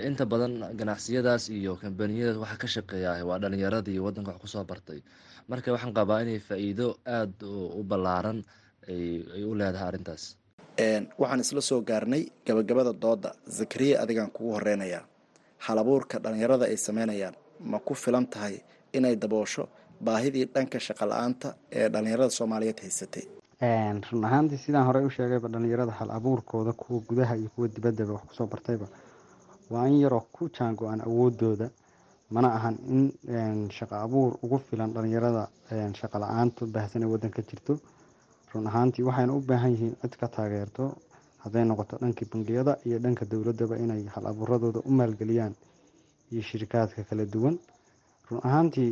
inta 0.07 0.25
badan 0.25 0.53
ganacsiyadaas 0.79 1.49
iyo 1.49 1.75
kambaniyadaas 1.81 2.37
waxa 2.43 2.57
ka 2.61 2.67
shaqeeya 2.67 3.11
waa 3.29 3.37
dhalinyaradii 3.43 3.99
wadanka 4.05 4.31
wax 4.33 4.41
ku 4.41 4.47
soo 4.47 4.63
bartay 4.71 4.99
marka 5.49 5.71
waxaan 5.73 5.93
qabaa 5.93 6.21
inay 6.23 6.39
faa-iido 6.47 6.87
aada 7.17 7.47
u 7.79 7.83
ballaaran 7.83 8.39
ay 8.87 9.43
u 9.49 9.53
leedahay 9.59 9.87
arrintaas. 9.89 10.23
Waxaan 11.21 11.39
isla 11.43 11.61
soo 11.61 11.81
gaarnay 11.89 12.23
gabagabada 12.47 12.93
dooda 13.03 13.29
zakariya 13.57 14.01
adigaan 14.03 14.31
kugu 14.35 14.51
horeynayaa 14.57 15.03
halabuurka 15.65 16.15
dhallinyarada 16.23 16.65
ay 16.71 16.77
sameynayaan 16.77 17.35
ma 17.71 17.79
ku 17.79 17.93
filan 18.03 18.25
tahay 18.33 18.55
inay 18.97 19.15
daboosho 19.15 19.63
baahidii 20.05 20.45
dhanka 20.53 20.79
shaqo 20.87 21.05
la'aanta 21.11 21.49
ee 21.79 21.87
dhallinyarada 21.93 22.29
soomaaliyeed 22.39 22.79
haysatay? 22.85 23.25
Run 24.11 24.23
ahaantii 24.25 24.57
sidaan 24.65 24.85
horey 24.87 25.05
u 25.05 25.09
sheegayba 25.17 25.47
dhallinyarada 25.53 25.91
hal 25.99 26.09
abuurkooda 26.17 26.73
kuwa 26.73 26.99
gudaha 27.09 27.35
iyo 27.37 27.49
kuwa 27.55 27.67
dibaddaba 27.67 28.13
wax 28.13 28.23
ku 28.29 28.33
soo 28.35 28.47
bartayba 28.53 28.87
waa 29.71 29.87
in 29.87 29.99
yaroo 30.03 30.23
ku 30.35 30.49
jaango-aan 30.57 31.01
awoodooda 31.07 31.69
mana 32.31 32.47
ahan 32.57 32.75
in 32.89 33.69
shaqo 33.77 33.95
abuur 34.05 34.31
ugu 34.43 34.57
filan 34.69 34.93
dhallinyarada 34.93 35.43
shaqo 35.99 36.17
la'aantu 36.23 36.61
baahsan 36.75 37.03
ee 37.03 37.09
waddanka 37.13 37.41
jirto 37.49 37.73
run 38.53 38.65
ahaantii 38.71 39.03
waxayna 39.09 39.33
u 39.33 39.41
baahan 39.49 39.71
yihiin 39.75 39.95
cid 40.01 40.13
ka 40.21 40.27
taageerto 40.35 40.83
hadday 41.43 41.63
noqoto 41.65 41.97
dhankii 42.01 42.27
bangiyada 42.33 42.73
iyo 42.87 42.97
dhanka 43.03 43.25
dowladaba 43.31 43.75
inay 43.83 44.03
hal 44.15 44.25
abuuradooda 44.31 44.79
u 44.85 44.91
maalgeliyaan 44.99 45.53
iyo 46.31 46.41
shirikaadka 46.49 47.03
kala 47.09 47.25
duwan. 47.25 47.55
Run 48.29 48.39
ahaantii 48.47 48.89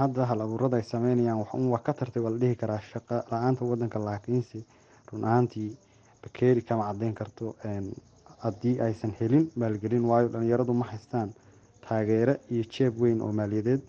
hadda 0.00 0.22
hal 0.30 0.40
abuurada 0.46 0.76
ay 0.76 0.82
sameynayaan 0.92 1.38
waxun 1.42 1.68
waa 1.72 1.82
ka 1.86 1.92
tartay 1.98 2.22
waa 2.22 2.30
la 2.34 2.38
dhihi 2.42 2.56
karaa 2.62 2.80
shaqo 2.92 3.16
la'aanta 3.32 3.64
wadanka 3.70 3.98
laakiinse 4.08 4.58
run 5.12 5.24
ahaantii 5.24 5.70
bakeeri 6.22 6.62
kama 6.68 6.84
cadeyn 6.92 7.14
karto 7.14 7.54
haddii 8.44 8.80
aysan 8.86 9.12
helin 9.20 9.44
maalgelin 9.56 10.04
waayo 10.10 10.28
dhalinyaradu 10.28 10.72
ma 10.74 10.86
haystaan 10.92 11.28
taageero 11.86 12.34
iyo 12.54 12.64
jeeb 12.74 12.94
weyn 13.02 13.20
oo 13.22 13.32
maaliyadeed. 13.32 13.80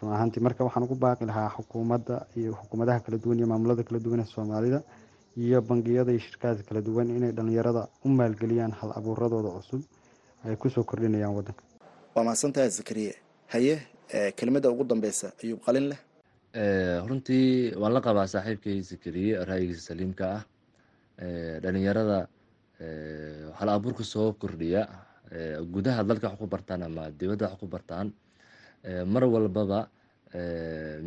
Run 0.00 0.12
ahaantii 0.16 0.40
marka 0.46 0.64
waxaan 0.64 0.84
ugu 0.86 0.94
baaqi 1.04 1.24
lahaa 1.30 1.48
xukuumadda 1.56 2.16
iyo 2.40 2.52
xukuumadaha 2.60 3.00
kala 3.04 3.18
duwan 3.18 3.38
iyo 3.38 3.46
maamulada 3.52 3.82
kala 3.82 3.98
duwan 4.04 4.20
ee 4.20 4.28
soomaalida 4.34 4.80
iyo 5.36 5.58
bangiyada 5.68 6.10
iyo 6.12 6.20
shirkaadka 6.26 6.62
kala 6.68 6.80
duwan 6.88 7.10
inay 7.16 7.32
dhalinyarada 7.32 7.82
u 8.04 8.08
maalgeliyaan 8.08 8.72
hal 8.80 8.90
abuuradooda 8.98 9.50
cusub 9.56 9.82
ay 10.44 10.56
ku 10.56 10.70
soo 10.70 10.84
kordhinayaan 10.90 11.34
wadanka 11.38 11.62
waa 12.14 12.24
mahadsantahay 12.24 12.70
zakariye 12.78 13.14
haye 13.54 13.74
kelimada 14.36 14.70
ugu 14.70 14.84
dambeysa 14.84 15.32
ayuub 15.42 15.60
qalin 15.66 15.86
leh. 15.90 15.98
Runtii 17.08 17.74
waan 17.80 17.92
la 17.92 18.00
qabaa 18.00 18.26
saaxiibkay 18.34 18.80
zakariye 18.90 19.44
ra'yigiisa 19.44 19.82
saliimka 19.90 20.24
ah. 20.36 20.42
Dhalinyarada 21.62 22.18
hal 23.58 23.68
abuurka 23.68 24.04
soo 24.04 24.32
kordhiya 24.32 24.82
gudaha 25.74 26.00
dalka 26.08 26.28
wax 26.30 26.38
ku 26.40 26.46
bartaan 26.46 26.82
ama 26.82 27.10
dibadda 27.18 27.46
wax 27.50 27.58
ku 27.60 27.66
bartaan 27.66 28.12
mar 29.12 29.24
walbaba 29.34 29.80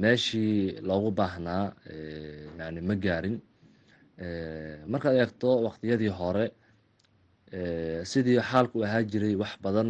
meeshii 0.03 0.81
loogu 0.81 1.11
baahnaa 1.19 1.73
yani 2.59 2.81
ma 2.81 2.95
gaarin. 2.95 3.35
Markaad 4.91 5.15
eegto 5.21 5.49
waqtiyadii 5.65 6.11
hore 6.19 6.45
sidii 8.11 8.39
xaalku 8.49 8.83
ahaa 8.85 9.03
jiray 9.11 9.35
wax 9.41 9.53
badan 9.63 9.89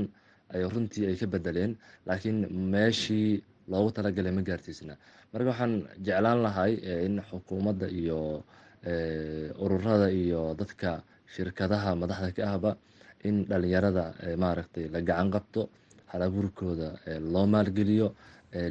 ay 0.54 0.64
runtii 0.74 1.06
ay 1.10 1.16
ka 1.22 1.28
bedeleen 1.34 1.72
laakiin 2.08 2.40
meeshii 2.74 3.44
loogu 3.72 3.92
talagalay 3.96 4.32
ma 4.38 4.42
gaartiisna 4.48 4.96
marka 5.34 5.48
waxaan 5.52 5.74
jeclaan 6.06 6.40
lahay 6.46 6.74
in 7.06 7.16
xukuumadda 7.30 7.88
iyo 8.00 8.44
ururada 9.64 10.08
iyo 10.12 10.56
dadka 10.60 11.04
shirkadaha 11.34 11.96
madaxda 12.02 12.30
ka 12.38 12.42
ahba 12.54 12.72
in 13.24 13.46
dhalinyarada 13.50 14.04
maaragtay 14.44 14.86
la 14.94 15.02
gacan 15.02 15.30
qabto 15.36 15.62
halabuurkooda 16.12 16.90
loo 17.34 17.46
maalgeliyo 17.48 18.08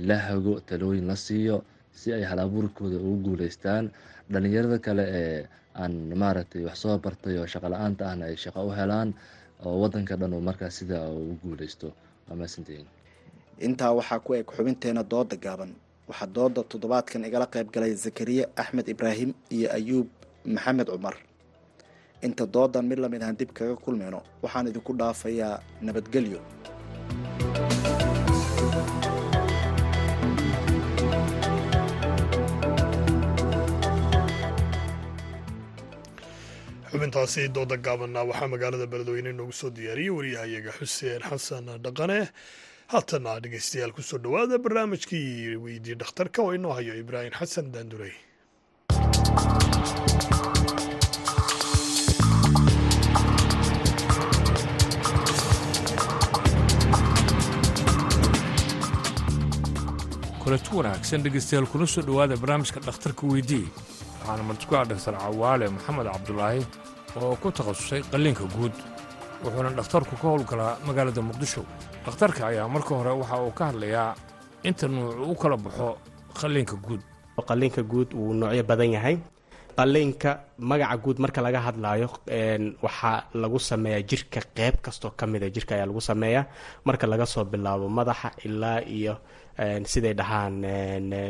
la 0.09 0.17
hago 0.27 0.61
talooyin 0.61 1.07
la 1.07 1.17
siiyo 1.17 1.65
si 1.93 2.13
ay 2.13 2.23
halabuurkooda 2.31 2.97
ugu 2.97 3.17
guuleystaan. 3.25 3.91
Dhalinyarada 4.33 4.79
kale 4.79 5.05
ee 5.21 5.47
aan 5.75 5.93
maaragtay 6.23 6.63
wax 6.69 6.77
soo 6.83 6.99
bartay 6.99 7.39
oo 7.39 7.47
shaqo 7.47 7.69
la'aanta 7.73 8.03
ahna 8.11 8.25
ay 8.31 8.37
shaqo 8.37 8.61
u 8.69 8.71
helaan 8.79 9.15
oo 9.65 9.81
wadanka 9.83 10.17
dhan 10.21 10.35
uu 10.35 10.41
markaas 10.41 10.75
sidaa 10.79 11.09
ugu 11.11 11.35
guuleysto. 11.43 11.89
Waa 12.29 12.47
intaa 13.67 13.93
waxaa 13.99 14.21
ku 14.25 14.35
eg 14.35 14.47
xubinteena 14.57 15.03
dooda 15.03 15.37
gaaban. 15.37 15.73
Waxaa 16.09 16.27
dooda 16.37 16.63
toddobaadkan 16.71 17.25
igala 17.29 17.47
qayb 17.47 17.69
galay 17.75 17.93
zakariye 17.95 18.45
axmed 18.57 18.89
ibraahim 18.89 19.31
iyo 19.51 19.69
ayuub 19.79 20.09
maxamed 20.45 20.87
cumar 20.89 21.17
inta 22.27 22.45
doodan 22.55 22.85
mid 22.91 22.99
la 23.03 23.09
mid 23.13 23.23
ahaan 23.23 23.39
dib 23.41 23.51
kaga 23.59 23.75
kulmayno 23.85 24.21
waxaan 24.45 24.69
idinku 24.71 24.93
dhaafayaa 25.01 25.55
nabadgelyo. 25.87 26.41
Xubintaasi 36.91 37.43
dooda 37.55 37.77
gaabanna 37.87 38.21
waxaa 38.31 38.49
magaalada 38.55 38.87
beledweyne 38.93 39.31
noogu 39.39 39.55
soo 39.61 39.71
diyaariyey 39.77 40.15
wariyahayaga 40.19 40.73
xuseen 40.79 41.23
xasan 41.31 41.67
dhaqane. 41.85 42.19
Haatana 42.93 43.33
dhegeystayaal 43.43 43.93
ku 43.97 44.03
soo 44.09 44.19
dhowaada 44.25 44.57
barnaamijkii 44.65 45.57
weydii 45.65 45.97
dhakhtarka 46.03 46.39
oo 46.43 46.53
inoo 46.59 46.73
hayo 46.79 46.95
ibraahim 47.03 47.35
xasan 47.41 47.67
daandurey 47.75 48.15
kuletu 60.51 60.77
wanaagsan 60.83 61.23
dhegeystayaal 61.23 61.67
kuna 61.71 61.87
soo 61.87 62.03
dhowaada 62.03 62.35
barnaamijka 62.43 62.81
dhakhtarka 62.87 63.23
weydii 63.33 63.67
waxaana 64.19 64.43
martiku-a 64.43 64.83
dhaktar 64.91 65.15
cawaale 65.23 65.67
maxamed 65.71 66.07
cabdulaahi 66.13 66.63
oo 67.23 67.37
ku 67.43 67.53
takhasusay 67.55 68.03
qalliinka 68.11 68.45
guud 68.57 68.75
wuxuuna 69.45 69.71
dhakhtarku 69.79 70.17
ka 70.19 70.27
howlgalaa 70.29 70.79
magaalada 70.87 71.23
muqdisho. 71.23 71.63
Dhakhtarka 72.07 72.47
ayaa 72.51 72.67
marka 72.69 72.95
hore 72.99 73.11
waxa 73.23 73.37
uu 73.47 73.53
ka 73.59 73.65
hadlayaa 73.71 74.15
inta 74.65 74.89
nuuc 74.89 75.31
u 75.31 75.35
kala 75.39 75.57
baxo 75.57 75.99
qalliinka 76.41 76.77
guud. 76.83 77.03
Qalliinka 77.49 77.83
guud 77.83 78.11
wuu 78.15 78.35
noocyo 78.35 78.65
badan 78.67 78.91
yahay. 78.93 79.19
Qalliinka 79.79 80.31
magaca 80.59 80.97
guud 80.99 81.19
marka 81.23 81.41
laga 81.43 81.61
hadlaayo 81.63 82.09
waxaa 82.83 83.23
lagu 83.35 83.59
sameeyaa 83.59 84.03
jirka 84.03 84.41
qeyb 84.57 84.83
kastoo 84.83 85.11
ka 85.17 85.27
mida 85.27 85.47
jirka 85.51 85.75
ayaa 85.75 85.87
lagu 85.87 86.01
sameeyaa. 86.01 86.45
Marka 86.85 87.07
laga 87.07 87.27
soo 87.27 87.45
bilaabo 87.45 87.89
madaxa 87.89 88.31
ilaa 88.45 88.81
iyo 88.83 89.15
siday 89.93 90.15
dhahaan 90.15 90.55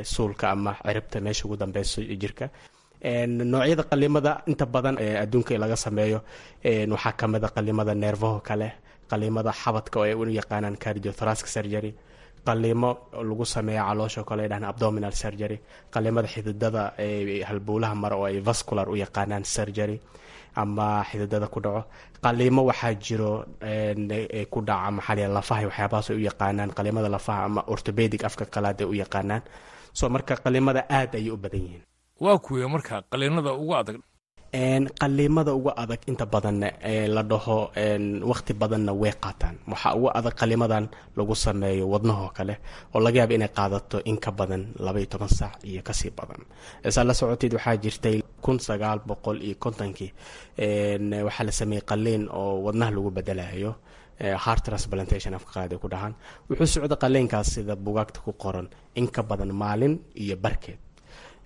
suulka 0.04 0.50
ama 0.50 0.72
ciribta 0.86 1.20
meesha 1.20 1.44
ugu 1.46 1.56
dambeyso 1.56 2.02
jirka. 2.22 2.48
Noocyada 3.04 3.82
qalimada 3.90 4.42
inta 4.46 4.66
badan 4.66 4.96
adduunka 4.98 5.58
laga 5.58 5.76
sameeyo 5.76 6.20
waxaa 6.64 7.12
kamida 7.12 7.48
qalimada 7.48 7.94
neerfaho 7.94 8.40
kale 8.40 8.68
qalimada 9.10 9.52
xabadka 9.52 9.96
oo 10.00 10.02
ay 10.04 10.14
u 10.14 10.24
yaqaanaan 10.28 10.76
cardiothoracic 10.76 11.46
surgery 11.48 11.94
qalimo 12.46 12.90
lagu 13.28 13.44
sameeya 13.44 13.84
caloosha 13.88 14.22
kale 14.24 14.48
dhahan 14.48 14.64
abdominal 14.64 15.12
surgery 15.12 15.58
qalimada 15.90 16.28
xididada 16.28 16.92
halbowlaha 17.48 17.94
mare 17.94 18.14
oo 18.14 18.24
ay 18.24 18.40
vascular 18.40 18.88
u 18.88 18.94
yaqaanaan 18.96 19.44
surgery 19.44 20.00
ama 20.62 21.04
xididada 21.08 21.46
ku 21.54 21.60
dhaco. 21.64 21.82
Qalimo 22.24 22.62
waxaa 22.70 22.94
jiro 23.04 23.32
ku 24.52 24.58
dhaca 24.68 24.90
maxaa 24.96 25.28
lafaha 25.36 25.62
waxyaabahaas 25.68 26.10
ay 26.10 26.16
u 26.16 26.22
yaqaanaan. 26.28 26.70
Qalimada 26.78 27.08
lafaha 27.16 27.44
ama 27.48 27.60
orthopedic 27.74 28.24
afka 28.28 28.44
qalaad 28.54 28.78
ay 28.82 28.86
u 28.92 28.94
yaqaanaan. 29.02 29.42
So 29.92 30.08
marka 30.14 30.34
qalimada 30.44 30.80
aad 30.98 31.14
ayay 31.18 31.30
u 31.30 31.36
badan 31.36 31.60
yihiin. 31.66 31.82
Waa 32.24 32.38
kuwee 32.44 32.66
marka 32.74 33.02
qaliinada 33.12 33.52
ugu 33.62 33.74
adag 33.80 33.96
qalimada 34.52 35.54
ugu 35.54 35.70
adag 35.76 36.00
inta 36.08 36.26
badan 36.26 36.60
la 37.14 37.22
dhaho 37.22 37.70
waqti 38.30 38.52
badanna 38.54 38.92
way 38.92 39.12
qaataan. 39.12 39.56
Waxaa 39.68 39.94
ugu 39.94 40.08
adag 40.14 40.34
qalimadan 40.34 40.88
lagu 41.16 41.34
sameeyo 41.34 41.86
wadnahoo 41.88 42.30
kale 42.34 42.56
oo 42.94 43.00
laga 43.00 43.18
yaaba 43.20 43.34
inay 43.34 43.48
qaadato 43.48 44.00
in 44.04 44.16
ka 44.18 44.30
badan 44.32 44.74
labaiyo 44.78 45.06
toban 45.06 45.28
saac 45.28 45.62
iyo 45.64 45.82
ka 45.82 45.92
sii 45.92 46.10
badan. 46.10 46.42
Saa 46.90 47.04
la 47.04 47.14
socoteed 47.14 47.54
waxaa 47.54 47.76
jirtay 47.76 48.22
kun 48.42 48.58
sagaal 48.58 48.98
boqol 49.06 49.38
iyo 49.42 49.54
kontonkii 49.58 50.12
waxaa 51.26 51.44
la 51.46 51.52
sameeyey 51.52 51.84
qaliin 51.86 52.28
oo 52.32 52.62
wadnaha 52.66 52.90
lagu 52.90 53.10
bedelayo 53.10 53.74
heart 54.44 54.64
transplantation 54.64 55.34
afka 55.34 55.52
qaad 55.52 55.72
ay 55.72 55.78
ku 55.78 55.88
dhahaan. 55.88 56.14
Wuxuu 56.50 56.66
socda 56.66 56.96
qaliinkaas 56.96 57.46
sida 57.54 57.76
bugaagta 57.76 58.20
ku 58.20 58.32
qoran 58.32 58.66
in 58.94 59.06
ka 59.08 59.22
badan 59.22 59.52
maalin 59.54 59.98
iyo 60.14 60.36
barkeed 60.36 60.78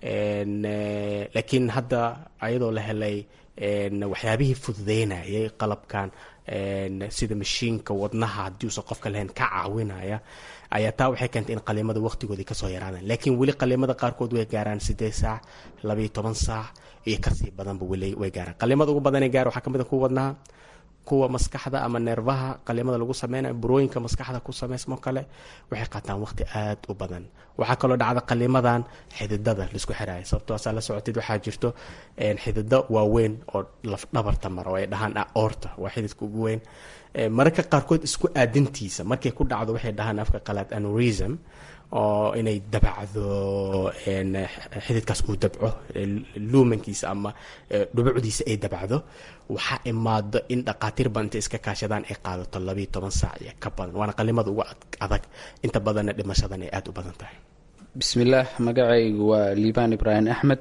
laakiin 0.03 1.69
hadda 1.75 2.01
ayadoo 2.45 2.71
la 2.71 2.81
helay 2.81 3.17
waxyaabihii 4.13 4.55
fududeynayay 4.63 5.49
qalabkan 5.61 6.09
sida 7.17 7.35
mashiinka 7.35 7.91
wadnaha 8.01 8.43
haddii 8.43 8.67
uusan 8.67 8.83
qofka 8.89 9.09
lahayn 9.09 9.29
ka 9.39 9.45
caawinaya 9.49 10.17
ayaa 10.77 10.91
taa 10.99 11.09
waxay 11.11 11.29
keentay 11.33 11.55
in 11.55 11.61
qalimada 11.67 11.99
waqtigoodii 12.07 12.45
ka 12.49 12.53
soo 12.59 12.69
yaraadaan 12.75 13.07
laakiin 13.09 13.37
weli 13.39 13.53
qalimada 13.61 13.93
qaarkood 14.01 14.31
way 14.37 14.45
gaaraan 14.45 14.79
sideed 14.87 15.13
saac 15.21 15.41
labaiyo 15.83 16.09
toban 16.15 16.35
saac 16.35 16.67
iyo 17.07 17.17
ka 17.21 17.31
sii 17.37 17.51
badanba 17.57 17.85
way 18.21 18.31
gaaraan. 18.35 18.55
Qalimada 18.61 18.91
ugu 18.91 19.01
badanee 19.01 19.29
gaar 19.29 19.47
waxaa 19.47 19.61
ka 19.65 19.69
mid 19.69 19.81
a 19.81 19.85
kuwa 19.89 20.01
wadnaha 20.05 20.35
kuwa 21.07 21.27
maskaxda 21.35 21.77
ama 21.85 21.99
neerfaha 21.99 22.49
qalimada 22.67 22.97
lagu 23.01 23.13
sameynayo 23.13 23.53
burooyinka 23.61 23.99
maskaxda 24.05 24.39
ku 24.45 24.51
sameysmo 24.61 24.95
kale 25.05 25.21
waxay 25.71 25.87
qaataan 25.93 26.19
waqti 26.25 26.43
aad 26.61 26.79
u 26.89 26.93
badan. 27.01 27.23
Waxaa 27.59 27.75
kaloo 27.81 27.97
dhacda 28.01 28.21
qalimadan 28.29 28.81
xididada 29.17 29.63
la 29.71 29.75
isku 29.79 29.93
xiraayo. 29.99 30.25
Sababtoo 30.31 30.55
asaa 30.59 30.73
la 30.77 30.81
socotid 30.87 31.15
waxaa 31.19 31.37
jirto 31.45 31.69
xidido 32.43 32.79
waaweyn 32.95 33.33
oo 33.55 33.61
lafdhabarta 33.91 34.47
mara 34.55 34.69
oo 34.71 34.77
ay 34.81 34.87
dhahaan 34.91 35.13
aorta 35.35 35.69
waa 35.81 35.89
xididka 35.95 36.21
ugu 36.25 36.41
weyn. 36.45 36.61
Mararka 37.37 37.63
qaarkood 37.71 38.01
isku 38.03 38.27
aadintiisa 38.41 39.03
markay 39.11 39.31
ku 39.37 39.43
dhacdo 39.51 39.71
waxay 39.75 39.91
dhahaan 39.99 40.19
afka 40.23 40.39
qalaad 40.47 40.69
anurism 40.77 41.33
oo 41.91 42.33
inay 42.39 42.57
dabacdo 42.73 43.25
xididkaas 44.85 45.21
uu 45.29 45.35
dabco 45.43 45.69
luumankiisa 46.51 47.05
ama 47.13 47.29
dhubucdiisa 47.95 48.43
ay 48.49 48.57
dabacdo 48.63 48.97
waxaa 49.49 49.79
imaado 49.91 50.39
in 50.53 50.59
dhaqaatiir 50.67 51.09
badan 51.13 51.25
intay 51.27 51.39
iska 51.43 51.57
kaashadaan 51.65 52.03
ay 52.09 52.15
qaadato 52.25 52.57
labayo 52.67 52.87
toban 52.93 53.11
saac 53.11 53.37
iyo 53.41 53.51
ka 53.63 53.69
badan. 53.69 53.93
Waana 53.99 54.13
qalimada 54.17 54.49
ugu 54.51 54.63
adag. 55.05 55.23
Inta 55.65 55.79
badanna 55.79 56.11
dhimashadan 56.17 56.61
ay 56.65 56.69
aada 56.73 56.89
u 56.89 56.93
badan 56.97 57.13
tahay. 57.19 57.37
Bismillaah 57.99 58.47
magacaygu 58.59 59.23
waa 59.31 59.53
liibaan 59.61 59.93
ibraahim 59.93 60.27
axmed. 60.33 60.59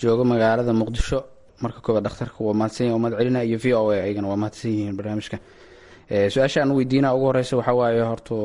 Joogo 0.00 0.24
magaalada 0.24 0.72
muqdisho. 0.80 1.18
Marka 1.62 1.80
koobaad 1.84 2.04
dhakhtarka 2.06 2.38
waa 2.46 2.54
mahadsan 2.60 2.86
yahi 2.86 2.96
umad 2.98 3.12
iyo 3.48 3.58
v 3.58 3.66
o 3.74 3.90
a 3.90 3.94
ayagana 4.06 4.28
waa 4.30 4.40
mahadsan 4.42 4.70
yihiin 4.70 4.96
barnaamijka. 4.98 5.36
Su'aasha 6.32 6.58
aan 6.62 6.70
weydiina 6.78 7.14
ugu 7.14 7.26
horeysa 7.30 7.54
waxaa 7.58 7.74
waaye 7.80 8.02
horto 8.10 8.36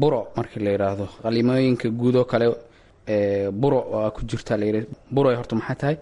buro 0.00 0.20
markii 0.36 0.60
la 0.64 0.70
yidhaahdo 0.74 1.06
qalimooyinka 1.22 1.88
guud 2.00 2.16
oo 2.16 2.24
kale 2.24 2.46
buro 3.62 3.78
aa 3.98 4.10
ku 4.14 4.20
jirta 4.30 4.56
la 4.56 4.64
yidhi 4.66 4.86
buro 5.14 5.28
horta 5.36 5.54
maxaa 5.56 5.74
tahay? 5.82 5.96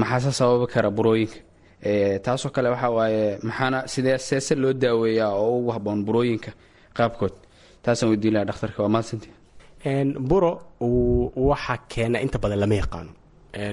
Maxaase 0.00 0.32
sababi 0.32 0.66
kara 0.72 0.90
burooyinka? 0.90 1.38
Taasoo 2.24 2.50
kale 2.50 2.68
waxaa 2.74 2.90
waaye 2.98 3.38
maxaana 3.48 3.78
sidee 3.92 4.18
seese 4.18 4.54
loo 4.62 4.72
daaweeyaa 4.72 5.32
oo 5.42 5.58
ugu 5.58 5.70
haboon 5.76 6.04
burooyinka 6.04 6.50
qaabkood? 6.96 7.32
Taasaan 7.82 8.08
weydiin 8.10 8.34
laha 8.34 8.44
dhakhtarka 8.50 8.82
waa 8.82 8.88
mahadsantii 8.94 9.32
buro 10.30 10.52
waxaa 11.50 11.78
keena 11.88 12.18
inta 12.24 12.38
badan 12.38 12.58
lama 12.60 12.74
yaqaano. 12.82 13.10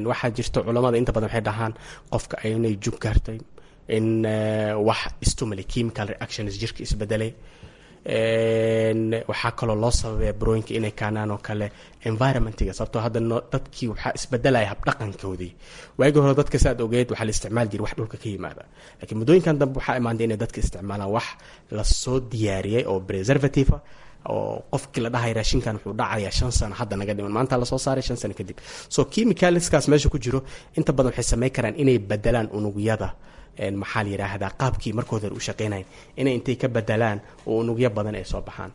Waxaa 0.09 0.29
jirta 0.37 0.61
culamada 0.65 0.97
inta 0.97 1.11
badan 1.15 1.27
waxay 1.29 1.41
dhahaan 1.47 1.73
qofka 2.11 2.35
inay 2.47 2.75
jug 2.83 2.97
gaartay 3.03 3.39
in 3.89 4.23
wax 4.87 4.99
stimuli 5.31 5.63
chemical 5.73 6.07
reactions 6.13 6.53
jirka 6.61 6.79
isbedelay 6.83 7.33
waxaa 8.05 9.51
kaloo 9.59 9.75
loo 9.83 9.91
sababaya 9.91 10.33
burooyinka 10.39 10.73
inay 10.75 10.91
kaanaan 10.91 11.31
oo 11.31 11.37
kale 11.47 11.71
environmentiga 12.09 12.73
sababtoo 12.73 13.01
hadda 13.05 13.19
dadkii 13.53 13.87
waxaa 13.93 14.11
isbedelaya 14.19 14.67
habdhaqankoodii 14.73 15.51
waagii 15.97 16.19
hore 16.23 16.35
dadka 16.35 16.57
saad 16.59 16.81
ogeed 16.81 17.09
waxaa 17.11 17.25
la 17.25 17.31
isticmaali 17.35 17.69
jiray 17.71 17.83
wax 17.85 17.93
dhulka 17.97 18.17
ka 18.17 18.27
yimaada. 18.29 18.63
Laakiin 18.99 19.17
muddooyinkan 19.19 19.57
dambe 19.59 19.77
waxaa 19.79 19.97
imaantay 20.01 20.25
inay 20.27 20.37
dadka 20.43 20.59
isticmaalaan 20.59 21.11
wax 21.15 21.25
la 21.71 21.83
soo 21.83 22.19
diyaariyey 22.19 22.83
oo 22.91 22.99
preservative 22.99 23.71
oo 24.29 24.63
qofkii 24.71 25.01
la 25.03 25.09
dhahay 25.09 25.33
raashinkan 25.39 25.75
wuxuu 25.75 25.93
dhacayaa 25.99 26.31
shan 26.31 26.51
sano 26.51 26.75
hadda 26.75 26.95
naga 26.97 27.13
dhiman. 27.13 27.31
Maanta 27.31 27.57
la 27.57 27.65
soo 27.65 27.77
saaray 27.85 28.03
shan 28.03 28.17
sano 28.17 28.33
kadib. 28.33 28.57
So 28.89 29.05
chemicalskaas 29.13 29.87
meesha 29.87 30.09
ku 30.09 30.17
jiro 30.19 30.43
inta 30.77 30.91
badan 30.93 31.11
waxay 31.11 31.23
sameyn 31.31 31.51
karaan 31.55 31.75
inay 31.79 31.97
bedelaan 31.99 32.47
unugyada 32.57 33.15
maxaa 33.81 34.03
la 34.03 34.09
yidhaahdaa 34.13 34.51
qaabkii 34.61 34.93
markooda 34.97 35.27
u 35.31 35.39
shaqeynayn 35.47 35.85
inay 36.17 36.33
intay 36.37 36.55
ka 36.61 36.67
bedelaan 36.67 37.19
oo 37.47 37.59
unugyo 37.61 37.89
badan 37.89 38.15
ay 38.15 38.25
soo 38.25 38.41
baxaan. 38.41 38.71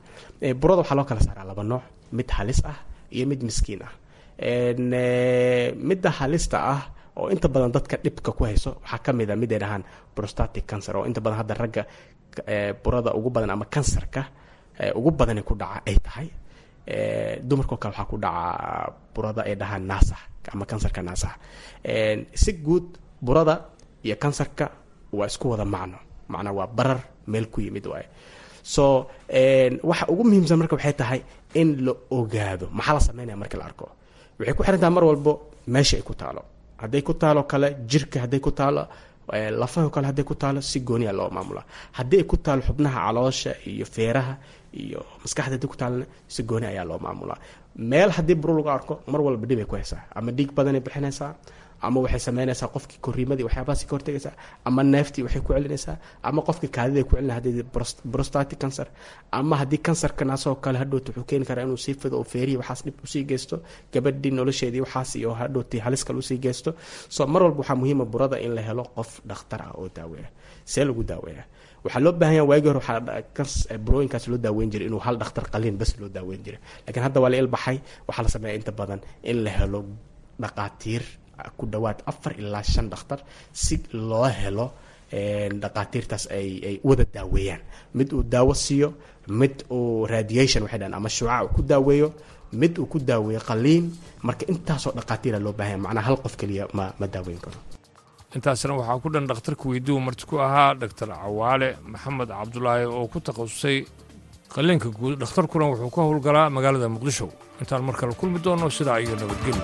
Burada 0.61 0.81
waxaa 0.83 0.97
loo 0.99 1.05
kala 1.05 1.21
saaraa 1.21 1.45
laba 1.51 1.63
nooc 1.65 1.83
mid 2.13 2.29
halis 2.31 2.61
ah 2.65 2.79
iyo 3.11 3.27
mid 3.27 3.43
miskiin 3.49 3.83
ah. 3.89 3.93
Midda 5.89 6.11
halista 6.19 6.59
ah 6.75 6.81
oo 7.19 7.29
inta 7.35 7.49
badan 7.49 7.73
dadka 7.75 7.97
dhibka 8.05 8.31
ku 8.33 8.45
hayso 8.45 8.71
waxaa 8.83 8.99
ka 9.05 9.13
mid 9.13 9.31
a 9.31 9.37
mid 9.37 9.51
ay 9.53 9.59
dhahaan 9.59 9.83
prostatic 10.15 10.65
cancer 10.71 10.97
oo 10.97 11.05
inta 11.07 11.21
badan 11.21 11.39
hadda 11.43 11.55
ragga 11.55 11.83
burada 12.85 13.11
ugu 13.19 13.31
badan 13.31 13.51
ama 13.51 13.65
kansarka 13.67 14.23
ugu 14.95 15.11
badani 15.11 15.43
ku 15.43 15.55
dhaca 15.55 15.83
ay 15.87 15.97
tahay. 16.07 16.29
Dumarkao 17.49 17.77
kale 17.83 17.91
waxaa 17.93 18.07
ku 18.11 18.17
dhaca 18.17 18.93
burada 19.15 19.43
ay 19.43 19.55
dhahaan 19.61 19.83
naasax 19.91 20.21
ama 20.55 20.65
kansarka 20.71 21.03
naasax 21.03 21.35
si 22.43 22.53
guud 22.65 22.87
burada 23.21 23.55
iyo 24.05 24.17
kansarka 24.23 24.67
waa 25.13 25.27
isku 25.27 25.51
wada 25.51 25.65
macno. 25.65 25.99
Macnaa 26.29 26.53
waa 26.59 26.67
barar 26.67 27.01
meel 27.27 27.47
ku 27.53 27.61
yimid 27.61 27.87
waaye. 27.87 28.09
So 28.63 29.07
waxa 29.91 30.07
ugu 30.13 30.23
muhiimsan 30.25 30.59
marka 30.61 30.75
waxay 30.77 30.93
tahay 31.01 31.21
in 31.55 31.85
la 31.87 31.93
ogaado. 32.11 32.67
Maxaa 32.73 32.95
la 32.95 33.01
sameynaya 33.01 33.37
marka 33.43 33.57
la 33.59 33.65
arko? 33.65 33.87
Waxay 34.39 34.55
ku 34.57 34.63
xirantaha 34.63 34.91
mar 34.97 35.05
walbo 35.05 35.33
meesha 35.67 35.97
ay 35.97 36.03
ku 36.03 36.15
taalo. 36.15 36.43
Hadday 36.83 37.03
ku 37.03 37.13
taalo 37.15 37.43
kale 37.51 37.69
jirka 37.91 38.21
hadday 38.25 38.41
ku 38.41 38.51
taalo 38.51 38.83
lafaho 39.61 39.91
kale 39.91 40.07
hadday 40.11 40.25
ku 40.25 40.35
taalo 40.35 40.61
si 40.61 40.81
gooniya 40.81 41.13
loo 41.13 41.29
maamula 41.31 41.63
haddii 41.99 42.25
ku 42.25 42.37
taalo 42.37 42.63
xubnaha 42.63 42.99
caloosha 43.07 43.53
iyo 43.67 43.85
feeraha 43.95 44.35
iyo 44.73 45.01
maskaxda 45.23 45.55
haddii 45.57 45.69
ku 45.73 45.77
taalona 45.77 46.07
si 46.35 46.43
gooni 46.49 46.67
ayaa 46.67 46.85
loo 46.91 46.99
maamulaa 46.99 47.39
meel 47.77 48.11
haddii 48.17 48.35
buro 48.41 48.55
lagu 48.59 48.71
arko 48.71 48.95
mar 49.13 49.21
walba 49.21 49.47
dhib 49.47 49.59
ay 49.59 49.65
ku 49.71 49.75
haysaa. 49.77 50.03
Ama 50.17 50.31
dhiig 50.33 50.51
badanay 50.57 50.81
bixinaysaa 50.81 51.35
ama 51.81 52.01
waxay 52.05 52.21
sameynaysaa 52.29 52.69
qofkii 52.75 52.99
koriimadii 53.07 53.45
waxyaabahaasi 53.49 53.87
ka 53.87 53.93
hortegaysaa 53.97 54.35
ama 54.65 54.83
neeftii 54.83 55.23
waxay 55.27 55.43
ku 55.47 55.53
celinaysaa 55.55 55.97
ama 56.23 56.41
qofkii 56.49 56.71
kaadida 56.77 57.05
ku 57.05 57.17
celina 57.17 57.35
haddii 57.39 57.63
prostatic 58.13 58.59
cancer. 58.59 58.87
Ama 59.33 59.57
haddii 59.61 59.79
kansarka 59.87 60.25
naasoo 60.25 60.55
kale 60.65 60.79
hadhowta 60.79 61.09
wuxuu 61.13 61.25
keeni 61.31 61.45
karaa 61.45 61.65
inuu 61.69 61.77
sii 61.77 61.95
fido 61.95 62.17
oo 62.19 62.25
feerihi 62.25 62.57
waxaas 62.61 62.81
dhib 62.85 62.97
u 63.05 63.07
sii 63.07 63.25
geysto 63.31 63.57
gabadhii 63.93 64.31
nolosheedii 64.39 64.81
waxaas 64.87 65.17
iyo 65.17 65.31
hadhowtii 65.35 65.81
halis 65.81 66.03
u 66.11 66.23
sii 66.23 66.39
geysto. 66.39 66.75
So 67.09 67.27
mar 67.27 67.43
walba 67.43 67.59
waxaa 67.63 67.75
muhiima 67.77 68.05
burada 68.05 68.37
in 68.41 68.55
la 68.55 68.63
helo 68.63 68.85
qof 68.97 69.21
dhakhtar 69.29 69.63
ah 69.63 69.73
oo 69.79 69.89
daaweeya 69.97 70.29
see 70.65 70.85
lagu 70.85 71.03
daaweeya. 71.05 71.45
Waxaa 71.85 72.01
loo 72.01 72.13
baahan 72.13 72.47
waagii 72.51 72.69
hore 72.69 72.81
waxaa 72.83 73.79
burooyinkaas 73.85 74.29
loo 74.29 74.39
daaweyn 74.39 74.71
jiray 74.73 74.87
inuu 74.91 74.99
hal 75.07 75.17
dhakhtar 75.19 75.45
qaliin 75.53 75.77
bas 75.79 75.95
loo 76.01 76.09
daaweyn 76.09 76.43
jiray. 76.45 76.61
Laakiin 76.87 77.03
hadda 77.07 77.21
waa 77.21 77.31
la 77.31 77.37
ilbaxay 77.37 77.79
waxaa 78.09 78.23
la 78.23 78.29
sameeya 78.35 78.55
inta 78.59 78.73
badan 78.73 79.01
in 79.23 79.45
la 79.45 79.51
helo 79.51 79.85
dhaqaatiir 80.43 81.03
ku 81.59 81.67
dhawaad 81.67 81.99
afar 82.11 82.33
ilaa 82.41 82.63
shan 82.63 82.87
dhakhtar 82.93 83.21
si 83.53 83.77
loo 83.93 84.25
helo 84.41 84.67
dhaqaatiirtaas 85.63 86.25
ay 86.31 86.81
wada 86.85 87.05
daaweeyaan. 87.15 87.61
Mid 87.95 88.13
uu 88.13 88.23
daawo 88.23 88.55
siiyo 88.55 88.93
mid 89.29 89.65
uu 89.71 90.07
radiation 90.07 90.63
waxay 90.65 90.79
dhahan 90.79 90.95
ama 90.95 91.09
shuuca 91.09 91.45
uu 91.45 91.49
ku 91.57 91.63
daaweeyo 91.63 92.13
mid 92.53 92.79
uu 92.79 92.87
ku 92.87 92.99
daaweeyo 92.99 93.41
qaliin. 93.41 93.85
Marka 94.23 94.45
intaasoo 94.53 94.93
dhaqaatiira 94.99 95.39
loo 95.39 95.53
baahanya 95.53 95.79
macnaa 95.85 96.03
hal 96.09 96.17
qof 96.23 96.37
keliya 96.37 96.65
ma 96.73 96.93
ma 97.01 97.07
daaweyn 97.07 97.41
karo. 97.45 97.59
Intaasna 98.37 98.75
waxaa 98.77 98.99
ku 99.03 99.09
dhan 99.13 99.27
dhakhtarka 99.31 99.65
weydiiu 99.69 100.01
marti 100.01 100.27
ku 100.27 100.37
ahaa 100.47 100.75
dhaktar 100.75 101.09
cawaale 101.09 101.69
maxamed 101.93 102.29
cabdulaahi 102.29 102.85
oo 102.87 103.07
ku 103.13 103.19
takhasusay 103.21 103.87
qaliinka 104.55 104.89
guud. 104.99 105.17
Dhakhtarkuna 105.23 105.65
wuxuu 105.73 105.91
ka 105.95 106.01
howlgalaa 106.03 106.51
magaalada 106.51 106.89
muqdisho. 106.89 107.29
Intaan 107.61 107.83
mar 107.85 107.97
kale 107.97 108.13
kulmi 108.21 108.39
doonno 108.45 108.69
sidaa 108.71 108.99
iyo 109.01 109.17
nabadgelyo 109.17 109.63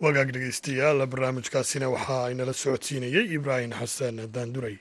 wagaag 0.00 0.30
dhegaystayaal 0.32 1.06
barnaamijkaasina 1.06 1.88
waxa 1.90 2.24
ay 2.26 2.34
nala 2.34 2.52
socodsiinayey 2.52 3.26
ibraahim 3.34 3.70
xasan 3.72 4.16
daanduray. 4.34 4.78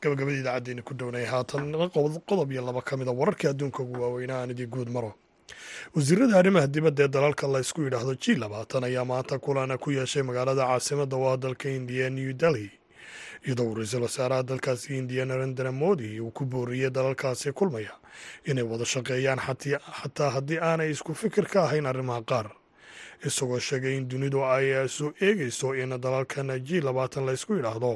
Gabagabada 0.00 0.38
idaacaddeena 0.38 0.82
ku 0.82 0.94
dhownay 0.94 1.24
haatan 1.24 1.72
qodob 2.26 2.52
iyo 2.52 2.62
laba 2.62 2.82
ka 2.82 2.96
mida 2.96 3.12
wararkii 3.12 3.48
adduunka 3.48 3.82
ugu 3.82 4.02
waaweynaa 4.02 4.42
aan 4.42 4.50
idii 4.50 4.66
guud 4.66 4.88
maro 4.90 5.14
wasiirada 5.94 6.38
arrimaha 6.38 6.66
dibadda 6.66 7.04
ee 7.04 7.08
dalalka 7.08 7.46
la 7.48 7.60
ysku 7.60 7.82
yidhaahdo 7.82 8.14
g 8.14 8.34
labaatan 8.36 8.84
ayaa 8.84 9.04
maanta 9.04 9.38
kulana 9.38 9.78
ku 9.78 9.90
yeeshay 9.90 10.22
magaalada 10.22 10.66
caasimadda 10.66 11.16
waa 11.16 11.36
dalka 11.36 11.68
indiya 11.68 12.10
new 12.10 12.32
delhi. 12.32 12.70
Iyadoo 13.46 13.74
ra'iisul 13.74 14.02
wasaaraha 14.02 14.42
dalkaasi 14.42 14.98
indiya 14.98 15.24
narendra 15.24 15.72
modi 15.72 16.20
uu 16.20 16.30
ku 16.30 16.44
booriyey 16.44 16.90
dalalkaasi 16.90 17.52
kulmaya 17.52 17.90
inay 18.44 18.62
wada 18.64 18.84
shaqeeyaan 18.84 19.38
xataa 19.40 20.30
haddii 20.30 20.58
aanay 20.60 20.90
isku 20.90 21.14
fikir 21.14 21.46
ka 21.46 21.62
ahayn 21.64 21.86
arrimaha 21.86 22.22
qaar 22.22 22.46
isagoo 23.28 23.58
sheegay 23.68 23.96
in 23.98 24.08
dunidu 24.08 24.40
ay 24.44 24.88
soo 24.88 25.12
eegayso 25.26 25.68
in 25.82 25.90
dalalkan 26.04 26.48
g 26.66 26.80
labaatan 26.80 27.26
la 27.26 27.32
ysku 27.38 27.52
yidhaahdo 27.58 27.92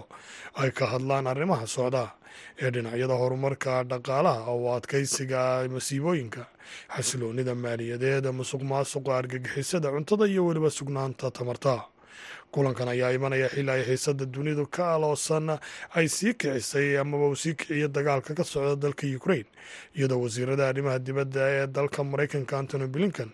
ay 0.62 0.70
ka 0.70 0.86
hadlaan 0.92 1.26
arrimaha 1.32 1.66
socda 1.76 2.04
ee 2.62 2.70
dhinacyada 2.70 3.14
horumarka 3.22 3.84
dhaqaalaha 3.90 4.40
oo 4.54 4.68
adkaysiga 4.76 5.42
masiibooyinka 5.74 6.42
xasiloonida 6.96 7.54
maaliyadeed 7.64 8.26
musuq 8.38 8.62
maasuqa 8.72 9.10
argagixisada 9.20 9.88
cuntada 9.94 10.24
iyo 10.32 10.42
weliba 10.46 10.70
sugnaanta 10.78 11.30
tamarta 11.30 11.74
kulankan 12.52 12.88
ayaa 12.88 13.12
imanaya 13.12 13.48
xilli 13.48 13.70
ay 13.70 13.82
xiisada 13.84 14.24
dunidu 14.26 14.66
ka 14.70 14.94
aloosan 14.94 15.58
ay 15.94 16.08
sii 16.08 16.34
kicisay 16.34 16.98
amaba 16.98 17.26
uu 17.28 17.36
sii 17.36 17.54
kiciyo 17.54 17.88
dagaalka 17.88 18.34
ka 18.34 18.44
socda 18.44 18.76
dalka 18.76 19.06
ukraine 19.16 19.48
iyadoo 19.94 20.20
wasiirada 20.22 20.68
arrimaha 20.68 20.98
dibadda 20.98 21.40
ee 21.50 21.66
dalka 21.66 22.04
maraykanka 22.04 22.58
antony 22.58 22.86
blinkan 22.86 23.30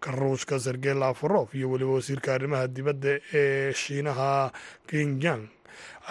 ka 0.00 0.10
ruushka 0.12 0.60
sergey 0.60 0.94
lafarof 0.94 1.54
iyo 1.54 1.70
weliba 1.70 1.92
wasiirka 1.98 2.34
arrimaha 2.34 2.68
dibadda 2.68 3.20
ee 3.32 3.72
shiinaha 3.72 4.52
kingyang 4.88 5.48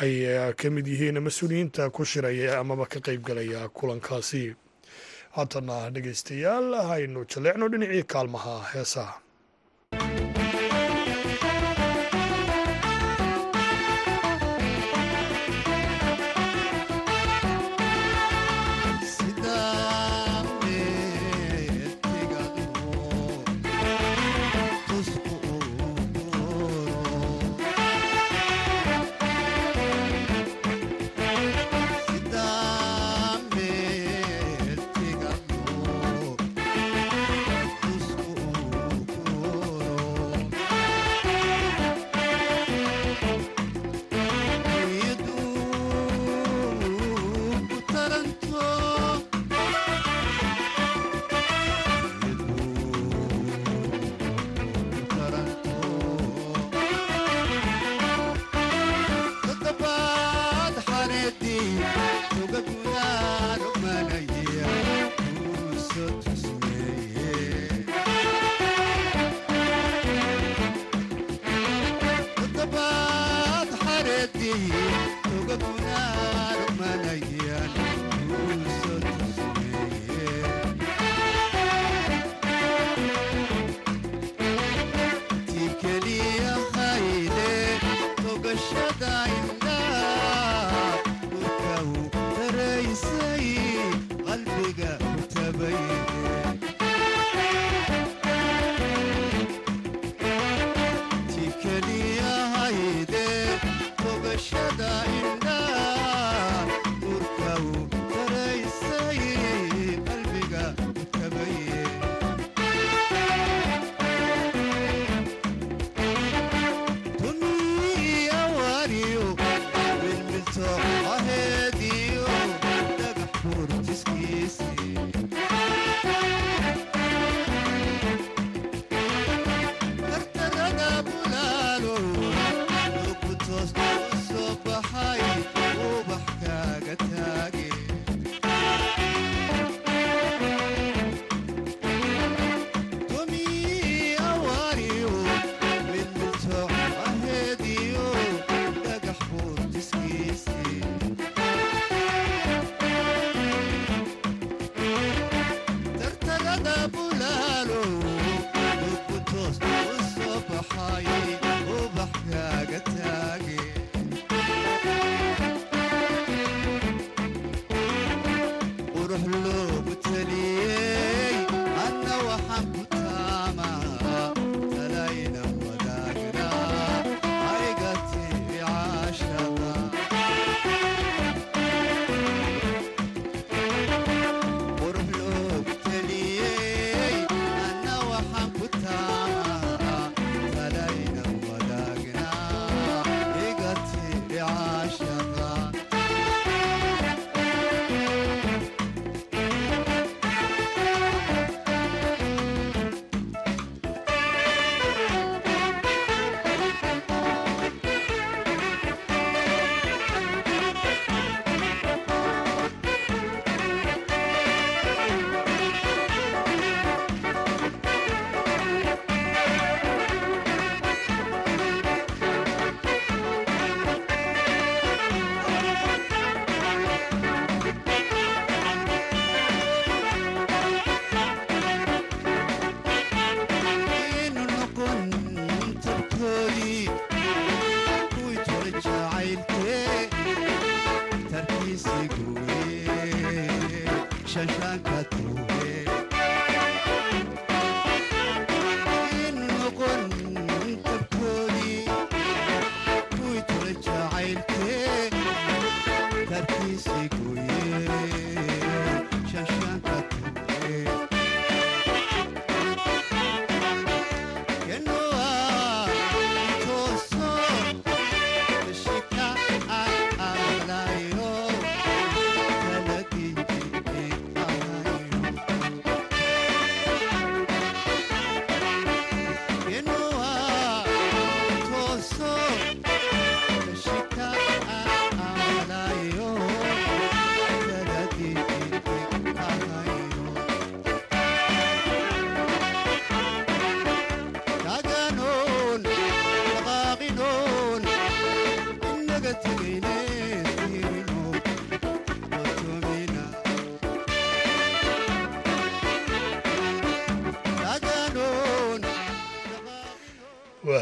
ay 0.01 0.14
ka 0.58 0.70
mid 0.70 0.88
yihiin 0.88 1.20
mas'uuliyiinta 1.24 1.89
ku 1.89 2.06
shiraya 2.06 2.60
amaba 2.60 2.86
ka 2.86 2.99
qaybgalaya 2.99 3.70
kulankaasi. 3.70 4.56
Haatana 5.36 5.89
dhegaystayaal 5.91 6.76
haynu 6.89 7.26
jaleecno 7.32 7.68
dhinacii 7.72 8.03
kaalmaha 8.03 8.56
heesaha 8.74 9.20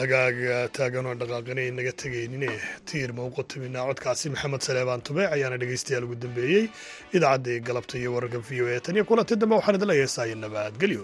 hagaaga 0.03 0.57
taagan 0.77 1.05
oo 1.09 1.15
dhaqaaqinay 1.21 1.67
naga 1.77 1.93
tegaynine 2.03 2.51
tiir 2.89 3.09
mawqotaminaa 3.19 3.85
codkaasi 3.89 4.25
maxamed 4.33 4.61
saleebaan 4.67 5.01
tube 5.07 5.23
ayaana 5.35 5.57
dhegaystayaal 5.61 6.05
ugu 6.07 6.15
dambeeyey. 6.23 6.63
Idaacadda 7.15 7.53
galabta 7.67 7.95
iyo 8.01 8.09
wararka 8.15 8.39
v 8.47 8.49
o 8.63 8.65
e 8.75 8.79
tan 8.85 8.95
iyo 8.97 9.03
kulanti 9.09 9.35
dambe 9.41 9.55
waxaan 9.59 9.75
idin 9.77 9.89
leeyahay 9.91 10.11
saayo 10.17 10.35
nabadgelyo 10.43 11.03